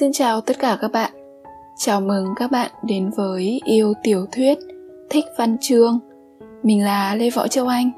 Xin 0.00 0.12
chào 0.12 0.40
tất 0.40 0.58
cả 0.58 0.78
các 0.80 0.92
bạn. 0.92 1.12
Chào 1.76 2.00
mừng 2.00 2.26
các 2.36 2.50
bạn 2.50 2.70
đến 2.82 3.10
với 3.16 3.60
Yêu 3.64 3.92
Tiểu 4.02 4.26
Thuyết, 4.32 4.58
Thích 5.10 5.24
Văn 5.38 5.56
Chương. 5.60 5.98
Mình 6.62 6.84
là 6.84 7.14
Lê 7.14 7.30
Võ 7.30 7.48
Châu 7.48 7.66
Anh. 7.68 7.90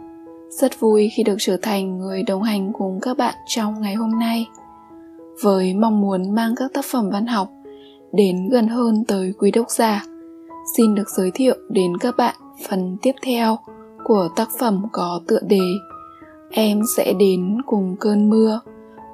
Rất 0.51 0.81
vui 0.81 1.11
khi 1.17 1.23
được 1.23 1.37
trở 1.39 1.57
thành 1.63 1.99
người 1.99 2.23
đồng 2.23 2.43
hành 2.43 2.73
cùng 2.73 3.01
các 3.03 3.17
bạn 3.17 3.35
trong 3.47 3.81
ngày 3.81 3.95
hôm 3.95 4.19
nay. 4.19 4.47
Với 5.43 5.75
mong 5.75 6.01
muốn 6.01 6.35
mang 6.35 6.55
các 6.57 6.73
tác 6.75 6.85
phẩm 6.85 7.11
văn 7.11 7.27
học 7.27 7.49
đến 8.13 8.49
gần 8.51 8.69
hơn 8.69 9.05
tới 9.09 9.33
quý 9.39 9.51
độc 9.51 9.71
giả, 9.71 10.05
xin 10.77 10.95
được 10.95 11.11
giới 11.17 11.31
thiệu 11.35 11.55
đến 11.69 11.97
các 12.01 12.17
bạn 12.17 12.35
phần 12.69 12.97
tiếp 13.03 13.15
theo 13.23 13.59
của 14.05 14.29
tác 14.37 14.49
phẩm 14.59 14.87
có 14.93 15.21
tựa 15.29 15.41
đề 15.49 15.73
Em 16.51 16.81
sẽ 16.97 17.13
đến 17.19 17.63
cùng 17.67 17.97
cơn 18.01 18.31
mưa 18.31 18.61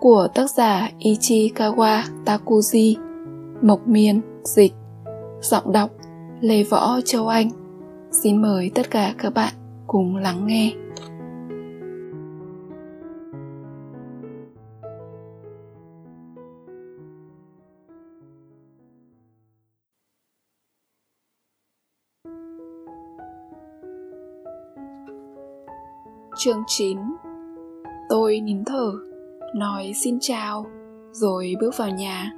của 0.05 0.29
tác 0.35 0.51
giả 0.51 0.89
Ichikawa 0.99 2.03
Takuji, 2.25 2.97
Mộc 3.63 3.89
Miên, 3.89 4.21
dịch, 4.43 4.73
giọng 5.41 5.73
đọc 5.73 5.91
Lê 6.41 6.63
Võ 6.63 7.01
Châu 7.05 7.29
Anh. 7.29 7.49
Xin 8.11 8.43
mời 8.43 8.71
tất 8.75 8.91
cả 8.91 9.15
các 9.19 9.35
bạn 9.35 9.55
cùng 9.87 10.17
lắng 10.17 10.47
nghe. 10.47 10.73
Chương 26.37 26.63
9 26.67 26.99
Tôi 28.09 28.41
nín 28.41 28.65
thở 28.65 29.14
nói 29.55 29.93
xin 29.95 30.19
chào 30.21 30.67
rồi 31.13 31.55
bước 31.61 31.77
vào 31.77 31.91
nhà 31.91 32.33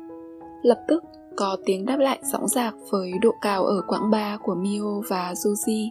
lập 0.62 0.78
tức 0.88 1.04
có 1.36 1.56
tiếng 1.64 1.86
đáp 1.86 1.96
lại 1.96 2.18
rõ 2.32 2.38
rạc 2.46 2.74
với 2.90 3.12
độ 3.22 3.30
cao 3.40 3.64
ở 3.64 3.82
quãng 3.86 4.10
ba 4.10 4.38
của 4.42 4.54
mio 4.54 5.00
và 5.08 5.32
Juji. 5.32 5.88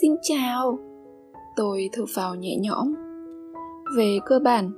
Xin 0.00 0.12
chào! 0.22 0.78
Tôi 1.56 1.90
thở 1.92 2.04
vào 2.14 2.34
nhẹ 2.34 2.56
nhõm. 2.60 2.94
Về 3.96 4.18
cơ 4.26 4.38
bản, 4.38 4.70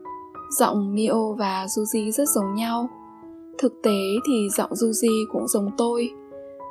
giọng 0.58 0.94
Mio 0.94 1.32
và 1.38 1.66
Juji 1.66 2.10
rất 2.10 2.28
giống 2.28 2.54
nhau. 2.54 2.88
Thực 3.58 3.72
tế 3.82 3.98
thì 4.26 4.48
giọng 4.56 4.70
Juji 4.70 5.24
cũng 5.32 5.48
giống 5.48 5.70
tôi, 5.76 6.10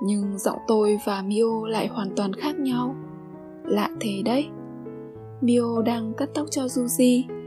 nhưng 0.04 0.38
giọng 0.38 0.58
tôi 0.68 1.00
và 1.06 1.22
Mio 1.22 1.68
lại 1.68 1.88
hoàn 1.88 2.10
toàn 2.16 2.34
khác 2.34 2.60
nhau. 2.60 2.96
Lạ 3.66 3.90
thế 4.00 4.22
đấy. 4.26 4.48
Mio 5.42 5.82
đang 5.86 6.14
cắt 6.18 6.30
tóc 6.34 6.48
cho 6.52 6.64
Juji 6.64 7.39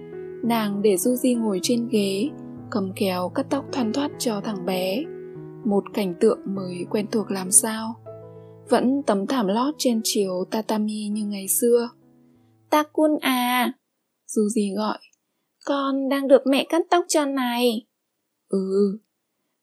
Nàng 0.43 0.83
để 0.83 0.95
Suzy 0.95 1.41
ngồi 1.41 1.61
trên 1.63 1.89
ghế, 1.89 2.29
cầm 2.71 2.93
kéo 2.97 3.33
cắt 3.35 3.47
tóc 3.51 3.65
thoăn 3.73 3.93
thoắt 3.93 4.11
cho 4.19 4.41
thằng 4.41 4.67
bé. 4.67 5.05
Một 5.65 5.85
cảnh 5.95 6.15
tượng 6.21 6.39
mới 6.45 6.87
quen 6.91 7.07
thuộc 7.13 7.31
làm 7.31 7.51
sao. 7.51 7.95
Vẫn 8.69 9.03
tấm 9.07 9.27
thảm 9.27 9.47
lót 9.47 9.75
trên 9.79 10.01
chiếu 10.05 10.45
tatami 10.51 11.09
như 11.09 11.27
ngày 11.27 11.49
xưa. 11.49 11.91
Takun 12.71 13.19
à! 13.21 13.73
Suzy 14.27 14.77
gọi. 14.77 14.99
Con 15.65 16.09
đang 16.09 16.29
được 16.29 16.43
mẹ 16.47 16.67
cắt 16.69 16.83
tóc 16.91 17.05
cho 17.09 17.25
này. 17.25 17.87
Ừ. 18.49 18.99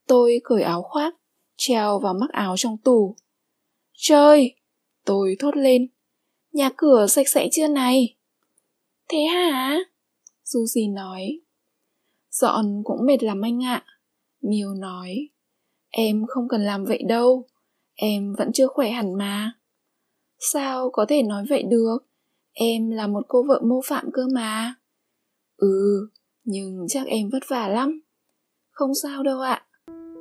Tôi 0.07 0.41
cởi 0.43 0.61
áo 0.61 0.81
khoác, 0.81 1.15
treo 1.57 1.99
vào 1.99 2.13
mắc 2.13 2.29
áo 2.29 2.55
trong 2.57 2.77
tủ. 2.77 3.15
Trời! 3.93 4.55
Tôi 5.05 5.35
thốt 5.39 5.57
lên. 5.57 5.87
Nhà 6.53 6.69
cửa 6.77 7.07
sạch 7.07 7.27
sẽ 7.27 7.47
chưa 7.51 7.67
này? 7.67 8.17
Thế 9.09 9.19
hả? 9.19 9.79
Suzy 10.53 10.93
nói. 10.93 11.39
Dọn 12.31 12.81
cũng 12.83 13.05
mệt 13.05 13.23
lắm 13.23 13.41
anh 13.41 13.63
ạ. 13.63 13.83
Miêu 14.41 14.73
nói. 14.73 15.29
Em 15.89 16.25
không 16.27 16.47
cần 16.47 16.61
làm 16.61 16.85
vậy 16.85 17.03
đâu. 17.07 17.45
Em 17.95 18.35
vẫn 18.37 18.51
chưa 18.53 18.67
khỏe 18.67 18.89
hẳn 18.89 19.13
mà. 19.13 19.53
Sao 20.39 20.89
có 20.93 21.05
thể 21.09 21.23
nói 21.23 21.45
vậy 21.49 21.63
được? 21.63 21.97
Em 22.53 22.89
là 22.89 23.07
một 23.07 23.25
cô 23.27 23.43
vợ 23.43 23.61
mô 23.65 23.81
phạm 23.85 24.05
cơ 24.13 24.21
mà. 24.33 24.75
Ừ, 25.57 26.07
nhưng 26.43 26.85
chắc 26.87 27.07
em 27.07 27.29
vất 27.29 27.43
vả 27.47 27.67
lắm. 27.67 28.01
Không 28.71 28.91
sao 29.03 29.23
đâu 29.23 29.41
ạ. 29.41 29.65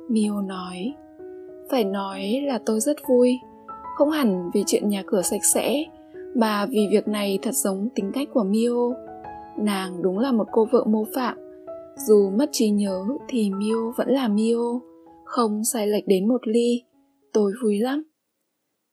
Miêu 0.09 0.41
nói. 0.41 0.93
Phải 1.71 1.83
nói 1.83 2.41
là 2.47 2.59
tôi 2.65 2.79
rất 2.79 2.97
vui. 3.09 3.33
Không 3.97 4.09
hẳn 4.09 4.49
vì 4.53 4.63
chuyện 4.67 4.89
nhà 4.89 5.03
cửa 5.07 5.21
sạch 5.21 5.45
sẽ, 5.53 5.83
mà 6.35 6.65
vì 6.65 6.87
việc 6.91 7.07
này 7.07 7.39
thật 7.41 7.53
giống 7.53 7.89
tính 7.95 8.11
cách 8.13 8.27
của 8.33 8.43
Miu 8.43 8.93
nàng 9.63 10.01
đúng 10.01 10.19
là 10.19 10.31
một 10.31 10.47
cô 10.51 10.67
vợ 10.71 10.83
mô 10.87 11.05
phạm. 11.15 11.37
Dù 12.07 12.29
mất 12.29 12.49
trí 12.51 12.69
nhớ 12.69 13.05
thì 13.27 13.51
mio 13.51 13.91
vẫn 13.97 14.09
là 14.09 14.27
mio 14.27 14.79
không 15.25 15.63
sai 15.63 15.87
lệch 15.87 16.07
đến 16.07 16.27
một 16.27 16.47
ly. 16.47 16.83
Tôi 17.33 17.51
vui 17.63 17.79
lắm. 17.79 18.03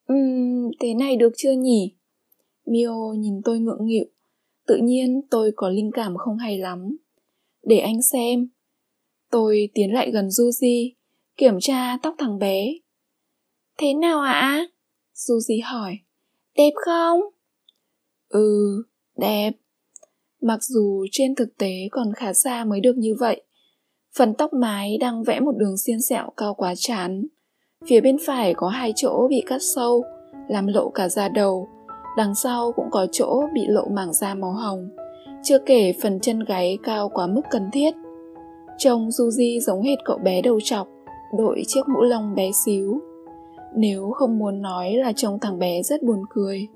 Ừm 0.06 0.70
thế 0.80 0.94
này 0.94 1.16
được 1.16 1.32
chưa 1.36 1.52
nhỉ? 1.52 1.96
Mio 2.66 3.12
nhìn 3.18 3.42
tôi 3.44 3.58
ngượng 3.58 3.86
nghịu. 3.86 4.04
Tự 4.66 4.76
nhiên 4.76 5.22
tôi 5.30 5.52
có 5.56 5.68
linh 5.68 5.90
cảm 5.94 6.16
không 6.16 6.38
hay 6.38 6.58
lắm. 6.58 6.96
Để 7.62 7.78
anh 7.78 8.02
xem. 8.02 8.48
Tôi 9.30 9.68
tiến 9.74 9.94
lại 9.94 10.10
gần 10.10 10.28
Suzy, 10.28 10.92
kiểm 11.36 11.54
tra 11.60 11.98
tóc 12.02 12.14
thằng 12.18 12.38
bé. 12.38 12.72
Thế 13.78 13.94
nào 13.94 14.20
ạ? 14.20 14.32
À? 14.32 14.66
Suzy 15.14 15.60
hỏi. 15.64 15.98
Đẹp 16.56 16.72
không? 16.74 17.20
Ừ 18.28 18.82
đẹp 19.16 19.52
mặc 20.42 20.58
dù 20.62 21.06
trên 21.12 21.34
thực 21.34 21.48
tế 21.58 21.72
còn 21.90 22.12
khá 22.12 22.32
xa 22.32 22.64
mới 22.64 22.80
được 22.80 22.96
như 22.96 23.14
vậy. 23.20 23.42
Phần 24.16 24.34
tóc 24.34 24.52
mái 24.52 24.98
đang 25.00 25.22
vẽ 25.22 25.40
một 25.40 25.56
đường 25.56 25.78
xiên 25.78 26.00
sẹo 26.00 26.30
cao 26.36 26.54
quá 26.54 26.74
chán. 26.76 27.26
Phía 27.86 28.00
bên 28.00 28.16
phải 28.26 28.54
có 28.54 28.68
hai 28.68 28.92
chỗ 28.96 29.26
bị 29.30 29.42
cắt 29.46 29.62
sâu, 29.74 30.04
làm 30.48 30.66
lộ 30.66 30.90
cả 30.90 31.08
da 31.08 31.28
đầu. 31.28 31.68
Đằng 32.16 32.34
sau 32.34 32.72
cũng 32.72 32.90
có 32.90 33.06
chỗ 33.12 33.42
bị 33.54 33.66
lộ 33.68 33.88
mảng 33.88 34.12
da 34.12 34.34
màu 34.34 34.52
hồng. 34.52 34.88
Chưa 35.42 35.58
kể 35.58 35.92
phần 36.02 36.20
chân 36.20 36.44
gáy 36.44 36.78
cao 36.82 37.08
quá 37.08 37.26
mức 37.26 37.42
cần 37.50 37.62
thiết. 37.72 37.94
Trông 38.78 39.08
Suzy 39.08 39.60
giống 39.60 39.82
hệt 39.82 39.98
cậu 40.04 40.18
bé 40.18 40.42
đầu 40.42 40.60
trọc, 40.64 40.88
đội 41.38 41.62
chiếc 41.66 41.88
mũ 41.88 42.02
lông 42.02 42.34
bé 42.34 42.50
xíu. 42.64 43.00
Nếu 43.76 44.10
không 44.10 44.38
muốn 44.38 44.62
nói 44.62 44.94
là 44.94 45.12
trông 45.12 45.38
thằng 45.40 45.58
bé 45.58 45.82
rất 45.82 46.02
buồn 46.02 46.22
cười. 46.30 46.68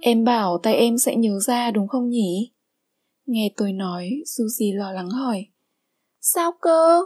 Em 0.00 0.24
bảo 0.24 0.58
tay 0.62 0.74
em 0.74 0.98
sẽ 0.98 1.16
nhớ 1.16 1.38
ra 1.40 1.70
đúng 1.70 1.88
không 1.88 2.08
nhỉ? 2.08 2.52
Nghe 3.26 3.52
tôi 3.56 3.72
nói, 3.72 4.10
Suzy 4.24 4.78
lo 4.78 4.92
lắng 4.92 5.10
hỏi. 5.10 5.46
Sao 6.20 6.52
cơ? 6.60 7.02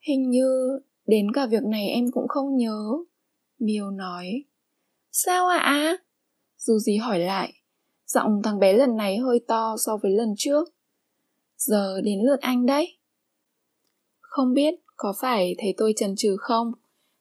Hình 0.00 0.30
như 0.30 0.78
đến 1.06 1.32
cả 1.34 1.46
việc 1.46 1.62
này 1.62 1.88
em 1.88 2.10
cũng 2.12 2.28
không 2.28 2.56
nhớ. 2.56 2.78
Miêu 3.58 3.90
nói. 3.90 4.44
Sao 5.12 5.46
ạ? 5.46 5.58
À? 5.58 5.96
Suzy 6.58 7.02
hỏi 7.02 7.18
lại. 7.18 7.52
Giọng 8.06 8.42
thằng 8.44 8.58
bé 8.58 8.72
lần 8.72 8.96
này 8.96 9.18
hơi 9.18 9.40
to 9.48 9.76
so 9.86 9.96
với 9.96 10.12
lần 10.12 10.34
trước. 10.38 10.68
Giờ 11.56 12.00
đến 12.00 12.18
lượt 12.26 12.40
anh 12.40 12.66
đấy. 12.66 12.98
Không 14.20 14.52
biết 14.54 14.74
có 14.96 15.14
phải 15.20 15.54
thấy 15.58 15.74
tôi 15.76 15.92
chần 15.96 16.14
chừ 16.16 16.36
không, 16.38 16.72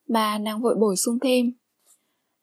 bà 0.08 0.38
nàng 0.38 0.62
vội 0.62 0.76
bổ 0.76 0.96
sung 0.96 1.20
thêm. 1.22 1.54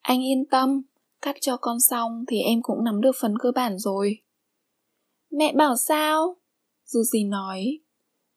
Anh 0.00 0.24
yên 0.24 0.44
tâm, 0.50 0.82
cắt 1.22 1.36
cho 1.40 1.56
con 1.56 1.80
xong 1.80 2.24
thì 2.28 2.40
em 2.40 2.62
cũng 2.62 2.84
nắm 2.84 3.00
được 3.00 3.16
phần 3.20 3.34
cơ 3.38 3.52
bản 3.54 3.78
rồi. 3.78 4.18
Mẹ 5.30 5.52
bảo 5.52 5.76
sao? 5.76 6.36
Suzy 6.86 7.28
nói. 7.28 7.78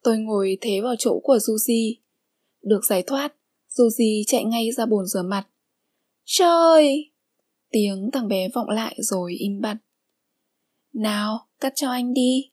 Tôi 0.04 0.18
ngồi 0.18 0.58
thế 0.62 0.82
vào 0.82 0.96
chỗ 1.00 1.20
của 1.24 1.38
Suzy. 1.38 1.96
Được 2.62 2.86
giải 2.90 3.04
thoát, 3.04 3.34
Suzy 3.70 4.24
chạy 4.28 4.44
ngay 4.44 4.72
ra 4.72 4.86
bồn 4.86 5.06
rửa 5.06 5.24
mặt. 5.24 5.48
Trời! 6.26 7.12
Tiếng 7.70 8.10
thằng 8.14 8.28
bé 8.28 8.50
vọng 8.54 8.70
lại 8.70 8.96
rồi 9.00 9.34
im 9.34 9.62
bặt. 9.62 9.78
Nào, 10.94 11.48
cắt 11.60 11.74
cho 11.76 11.92
anh 11.92 12.14
đi. 12.14 12.52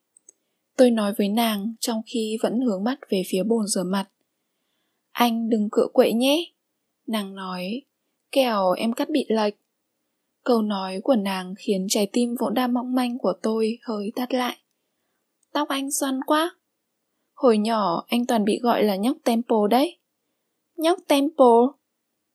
Tôi 0.76 0.90
nói 0.90 1.14
với 1.18 1.28
nàng 1.28 1.74
trong 1.80 2.02
khi 2.06 2.38
vẫn 2.42 2.60
hướng 2.60 2.84
mắt 2.84 2.98
về 3.10 3.22
phía 3.26 3.42
bồn 3.42 3.66
rửa 3.66 3.82
mặt. 3.82 4.08
Anh 5.10 5.48
đừng 5.48 5.68
cựa 5.72 5.86
quậy 5.92 6.12
nhé. 6.12 6.44
Nàng 7.06 7.34
nói, 7.34 7.82
kẻo 8.32 8.72
em 8.72 8.92
cắt 8.92 9.10
bị 9.10 9.26
lệch. 9.28 9.54
Câu 10.44 10.62
nói 10.62 11.00
của 11.04 11.16
nàng 11.16 11.54
khiến 11.58 11.86
trái 11.88 12.08
tim 12.12 12.34
vốn 12.40 12.54
đa 12.54 12.66
mong 12.66 12.94
manh 12.94 13.18
của 13.18 13.32
tôi 13.42 13.78
hơi 13.82 14.12
tắt 14.16 14.34
lại. 14.34 14.56
Tóc 15.52 15.68
anh 15.68 15.90
xoăn 15.90 16.20
quá. 16.26 16.56
Hồi 17.34 17.58
nhỏ 17.58 18.04
anh 18.08 18.26
toàn 18.26 18.44
bị 18.44 18.58
gọi 18.62 18.82
là 18.82 18.96
nhóc 18.96 19.16
Temple 19.24 19.58
đấy. 19.70 19.98
Nhóc 20.76 20.98
Temple? 21.08 21.66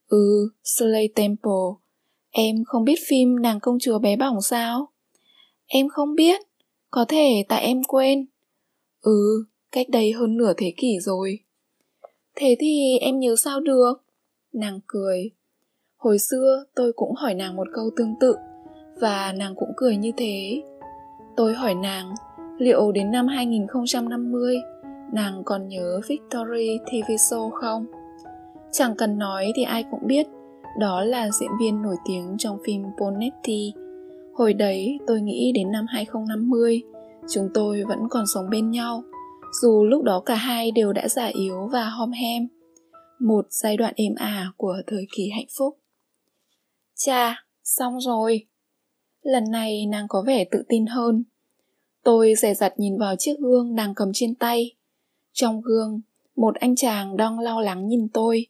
Ừ, 0.08 0.50
Slay 0.64 1.10
Temple. 1.16 1.52
Em 2.32 2.64
không 2.66 2.84
biết 2.84 3.00
phim 3.08 3.42
nàng 3.42 3.60
công 3.60 3.78
chúa 3.82 4.00
bé 4.00 4.16
bỏng 4.16 4.42
sao? 4.42 4.92
Em 5.66 5.90
không 5.90 6.16
biết. 6.16 6.42
Có 6.92 7.06
thể 7.08 7.46
tại 7.50 7.64
em 7.64 7.84
quên. 7.84 8.26
Ừ, 9.02 9.46
cách 9.72 9.90
đây 9.90 10.12
hơn 10.12 10.38
nửa 10.38 10.54
thế 10.58 10.74
kỷ 10.78 11.00
rồi. 11.00 11.40
Thế 12.36 12.56
thì 12.60 12.98
em 12.98 13.20
nhớ 13.20 13.36
sao 13.36 13.60
được? 13.60 13.94
Nàng 14.54 14.80
cười. 14.88 15.32
Hồi 16.06 16.20
xưa 16.20 16.64
tôi 16.76 16.94
cũng 16.94 17.16
hỏi 17.16 17.34
nàng 17.34 17.56
một 17.56 17.68
câu 17.74 17.90
tương 17.98 18.16
tự 18.20 18.36
và 19.00 19.34
nàng 19.38 19.56
cũng 19.56 19.70
cười 19.78 19.98
như 19.98 20.12
thế. 20.18 20.64
Tôi 21.36 21.54
hỏi 21.54 21.76
nàng 21.76 22.14
liệu 22.58 22.92
đến 22.92 23.12
năm 23.12 23.28
2050 23.28 24.56
nàng 25.14 25.44
còn 25.46 25.68
nhớ 25.68 26.02
Victory 26.08 26.80
TV 26.86 27.12
show 27.12 27.50
không? 27.52 27.86
Chẳng 28.72 28.96
cần 28.96 29.18
nói 29.18 29.52
thì 29.56 29.64
ai 29.64 29.84
cũng 29.92 30.08
biết, 30.08 30.28
đó 30.80 31.02
là 31.02 31.30
diễn 31.32 31.52
viên 31.60 31.82
nổi 31.82 31.96
tiếng 32.08 32.36
trong 32.38 32.58
phim 32.66 32.84
Bonetti. 33.00 33.74
Hồi 34.34 34.54
đấy 34.54 35.00
tôi 35.08 35.22
nghĩ 35.22 35.52
đến 35.56 35.72
năm 35.72 35.86
2050, 35.90 36.82
chúng 37.30 37.50
tôi 37.54 37.84
vẫn 37.84 38.00
còn 38.10 38.28
sống 38.34 38.50
bên 38.50 38.72
nhau, 38.72 39.04
dù 39.62 39.86
lúc 39.86 40.04
đó 40.04 40.20
cả 40.26 40.36
hai 40.36 40.72
đều 40.72 40.94
đã 40.94 41.08
già 41.08 41.26
yếu 41.26 41.70
và 41.72 41.90
hom 41.90 42.12
hem. 42.12 42.48
Một 43.20 43.46
giai 43.50 43.78
đoạn 43.78 43.94
êm 43.96 44.16
ả 44.16 44.52
của 44.58 44.76
thời 44.88 45.08
kỳ 45.16 45.30
hạnh 45.30 45.48
phúc. 45.58 45.78
Chà, 46.96 47.46
xong 47.64 48.00
rồi. 48.00 48.48
Lần 49.22 49.52
này 49.52 49.86
nàng 49.86 50.06
có 50.10 50.24
vẻ 50.28 50.46
tự 50.52 50.64
tin 50.70 50.86
hơn. 50.86 51.24
Tôi 52.04 52.34
dè 52.38 52.54
dặt 52.54 52.74
nhìn 52.78 52.98
vào 52.98 53.16
chiếc 53.16 53.40
gương 53.40 53.76
đang 53.76 53.96
cầm 53.96 54.12
trên 54.14 54.36
tay. 54.36 54.76
Trong 55.34 55.62
gương, 55.62 56.02
một 56.36 56.56
anh 56.56 56.76
chàng 56.76 57.18
đang 57.18 57.40
lo 57.40 57.62
lắng 57.62 57.88
nhìn 57.88 58.08
tôi. 58.14 58.48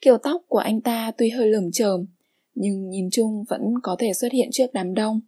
Kiểu 0.00 0.18
tóc 0.18 0.42
của 0.48 0.58
anh 0.58 0.80
ta 0.80 1.12
tuy 1.18 1.30
hơi 1.30 1.48
lởm 1.48 1.70
chởm, 1.72 2.06
nhưng 2.54 2.90
nhìn 2.90 3.08
chung 3.12 3.44
vẫn 3.48 3.60
có 3.82 3.96
thể 3.98 4.12
xuất 4.12 4.32
hiện 4.32 4.48
trước 4.52 4.66
đám 4.72 4.94
đông. 4.94 5.20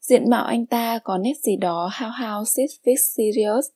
Diện 0.00 0.30
mạo 0.30 0.44
anh 0.44 0.66
ta 0.66 0.98
có 0.98 1.18
nét 1.18 1.34
gì 1.42 1.56
đó 1.56 1.90
how 1.92 2.10
how 2.10 2.44
six 2.44 2.70
feet 2.84 2.96
serious. 2.96 3.66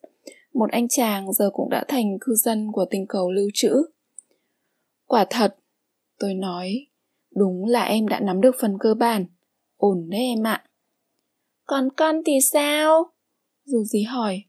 Một 0.54 0.70
anh 0.70 0.88
chàng 0.88 1.32
giờ 1.32 1.50
cũng 1.52 1.70
đã 1.70 1.84
thành 1.88 2.18
cư 2.20 2.34
dân 2.34 2.72
của 2.72 2.84
tình 2.90 3.06
cầu 3.06 3.30
lưu 3.30 3.48
trữ. 3.54 3.82
Quả 5.06 5.26
thật, 5.30 5.56
tôi 6.18 6.34
nói, 6.34 6.86
đúng 7.36 7.64
là 7.64 7.84
em 7.84 8.08
đã 8.08 8.20
nắm 8.20 8.40
được 8.40 8.56
phần 8.60 8.78
cơ 8.80 8.94
bản. 8.94 9.26
Ổn 9.76 10.10
đấy 10.10 10.20
em 10.20 10.46
ạ. 10.46 10.64
Còn 11.66 11.88
con 11.96 12.22
thì 12.26 12.32
sao? 12.52 13.12
Dù 13.64 13.84
gì 13.84 14.02
hỏi. 14.02 14.42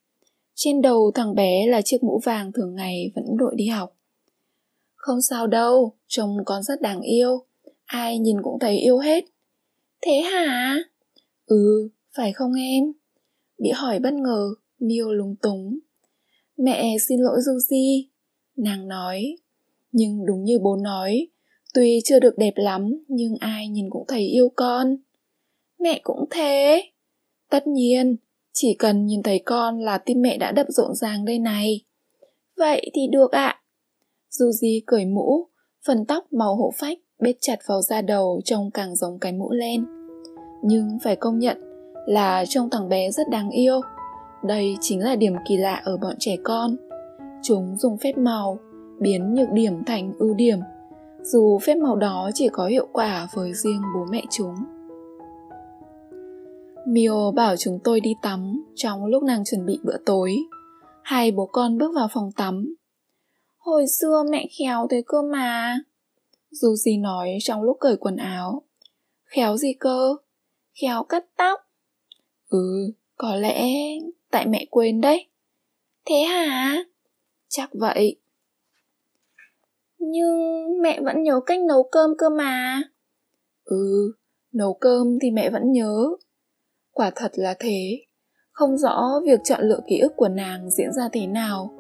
Trên 0.56 0.82
đầu 0.82 1.12
thằng 1.16 1.36
bé 1.36 1.68
là 1.68 1.82
chiếc 1.82 2.04
mũ 2.04 2.20
vàng 2.24 2.52
thường 2.52 2.76
ngày 2.76 3.12
vẫn 3.16 3.26
đội 3.38 3.54
đi 3.56 3.68
học. 3.68 3.98
Không 4.96 5.22
sao 5.22 5.48
đâu, 5.48 5.98
trông 6.08 6.38
con 6.46 6.64
rất 6.64 6.82
đáng 6.82 7.02
yêu. 7.02 7.46
Ai 7.86 8.20
nhìn 8.20 8.42
cũng 8.44 8.60
thấy 8.60 8.78
yêu 8.78 8.98
hết. 8.98 9.26
Thế 10.02 10.22
hả? 10.22 10.78
Ừ, 11.46 11.90
phải 12.16 12.34
không 12.34 12.54
em? 12.54 12.84
Bị 13.58 13.70
hỏi 13.70 14.00
bất 14.00 14.14
ngờ, 14.14 14.54
Miêu 14.80 15.12
lúng 15.12 15.36
túng. 15.42 15.80
Mẹ 16.58 16.98
xin 17.08 17.20
lỗi 17.20 17.38
Di, 17.70 18.10
nàng 18.56 18.88
nói. 18.88 19.36
Nhưng 19.92 20.26
đúng 20.26 20.44
như 20.44 20.60
bố 20.60 20.76
nói, 20.76 21.28
tuy 21.74 22.02
chưa 22.06 22.20
được 22.20 22.38
đẹp 22.38 22.54
lắm 22.56 23.04
nhưng 23.08 23.36
ai 23.40 23.68
nhìn 23.68 23.90
cũng 23.90 24.06
thấy 24.08 24.22
yêu 24.22 24.52
con. 24.56 24.98
Mẹ 25.80 26.00
cũng 26.04 26.26
thế. 26.30 26.84
Tất 27.50 27.68
nhiên, 27.68 28.16
chỉ 28.54 28.76
cần 28.80 29.06
nhìn 29.06 29.24
thấy 29.24 29.42
con 29.46 29.80
là 29.80 29.98
tim 29.98 30.22
mẹ 30.22 30.38
đã 30.38 30.52
đập 30.52 30.66
rộn 30.70 30.96
ràng 30.96 31.26
đây 31.26 31.40
này. 31.40 31.82
Vậy 32.58 32.92
thì 32.94 33.02
được 33.12 33.32
ạ. 33.32 33.48
À. 33.48 33.62
Suzy 34.32 34.82
cởi 34.88 35.06
mũ, 35.06 35.48
phần 35.86 36.06
tóc 36.06 36.34
màu 36.34 36.56
hổ 36.56 36.72
phách 36.78 36.98
bết 37.20 37.36
chặt 37.42 37.60
vào 37.66 37.82
da 37.82 38.02
đầu 38.02 38.42
trông 38.46 38.72
càng 38.72 38.96
giống 38.96 39.20
cái 39.20 39.32
mũ 39.32 39.52
len. 39.52 39.86
Nhưng 40.64 40.98
phải 41.04 41.16
công 41.16 41.40
nhận 41.40 41.58
là 42.06 42.46
trông 42.50 42.70
thằng 42.70 42.90
bé 42.90 43.12
rất 43.12 43.30
đáng 43.30 43.50
yêu. 43.50 43.82
Đây 44.44 44.76
chính 44.82 45.00
là 45.00 45.16
điểm 45.16 45.34
kỳ 45.48 45.58
lạ 45.58 45.82
ở 45.86 45.98
bọn 45.98 46.16
trẻ 46.20 46.36
con. 46.44 46.76
Chúng 47.44 47.76
dùng 47.78 47.98
phép 47.98 48.18
màu 48.18 48.60
biến 49.00 49.34
nhược 49.34 49.52
điểm 49.52 49.84
thành 49.86 50.14
ưu 50.20 50.34
điểm, 50.34 50.60
dù 51.24 51.60
phép 51.60 51.76
màu 51.76 51.96
đó 51.96 52.30
chỉ 52.34 52.50
có 52.54 52.68
hiệu 52.68 52.88
quả 52.94 53.28
với 53.34 53.54
riêng 53.54 53.82
bố 53.96 54.06
mẹ 54.12 54.24
chúng. 54.32 54.56
Mio 56.88 57.32
bảo 57.32 57.56
chúng 57.58 57.80
tôi 57.84 58.00
đi 58.00 58.16
tắm 58.22 58.64
trong 58.76 59.06
lúc 59.06 59.24
nàng 59.24 59.44
chuẩn 59.46 59.66
bị 59.66 59.80
bữa 59.84 59.98
tối. 60.06 60.38
Hai 61.04 61.32
bố 61.32 61.46
con 61.46 61.78
bước 61.78 61.92
vào 61.96 62.08
phòng 62.14 62.32
tắm. 62.36 62.76
Hồi 63.58 63.86
xưa 63.88 64.24
mẹ 64.30 64.48
khéo 64.60 64.88
thế 64.90 65.04
cơ 65.06 65.22
mà. 65.22 65.80
Dù 66.52 66.76
gì 66.76 66.98
nói 66.98 67.38
trong 67.42 67.62
lúc 67.62 67.78
cởi 67.80 67.98
quần 67.98 68.16
áo. 68.16 68.62
Khéo 69.26 69.58
gì 69.58 69.74
cơ? 69.80 70.16
Khéo 70.82 71.04
cắt 71.04 71.26
tóc. 71.38 71.60
Ừ, 72.50 72.94
có 73.16 73.36
lẽ 73.36 73.74
tại 74.32 74.48
mẹ 74.48 74.66
quên 74.70 75.02
đấy. 75.02 75.28
Thế 76.06 76.22
hả? 76.22 76.84
Chắc 77.50 77.70
vậy. 77.74 78.21
Nhưng 80.02 80.38
mẹ 80.82 81.02
vẫn 81.02 81.24
nhớ 81.24 81.40
cách 81.46 81.60
nấu 81.68 81.84
cơm 81.92 82.10
cơ 82.18 82.30
mà. 82.30 82.82
Ừ, 83.66 84.14
nấu 84.54 84.74
cơm 84.74 85.08
thì 85.22 85.32
mẹ 85.32 85.50
vẫn 85.50 85.72
nhớ. 85.72 85.96
Quả 86.92 87.12
thật 87.16 87.32
là 87.36 87.56
thế. 87.60 88.00
Không 88.52 88.78
rõ 88.78 89.22
việc 89.26 89.40
chọn 89.44 89.62
lựa 89.64 89.80
ký 89.88 90.00
ức 90.00 90.14
của 90.16 90.28
nàng 90.28 90.70
diễn 90.72 90.92
ra 90.94 91.10
thế 91.12 91.28
nào. 91.28 91.72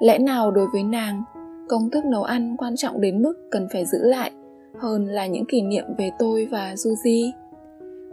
Lẽ 0.00 0.18
nào 0.18 0.50
đối 0.50 0.66
với 0.72 0.82
nàng, 0.82 1.22
công 1.68 1.90
thức 1.90 2.04
nấu 2.04 2.22
ăn 2.22 2.56
quan 2.58 2.76
trọng 2.76 3.00
đến 3.00 3.22
mức 3.22 3.34
cần 3.50 3.66
phải 3.72 3.86
giữ 3.86 3.98
lại 4.02 4.32
hơn 4.78 5.06
là 5.06 5.26
những 5.26 5.44
kỷ 5.44 5.62
niệm 5.62 5.84
về 5.98 6.10
tôi 6.18 6.48
và 6.50 6.74
Suzy. 6.74 7.30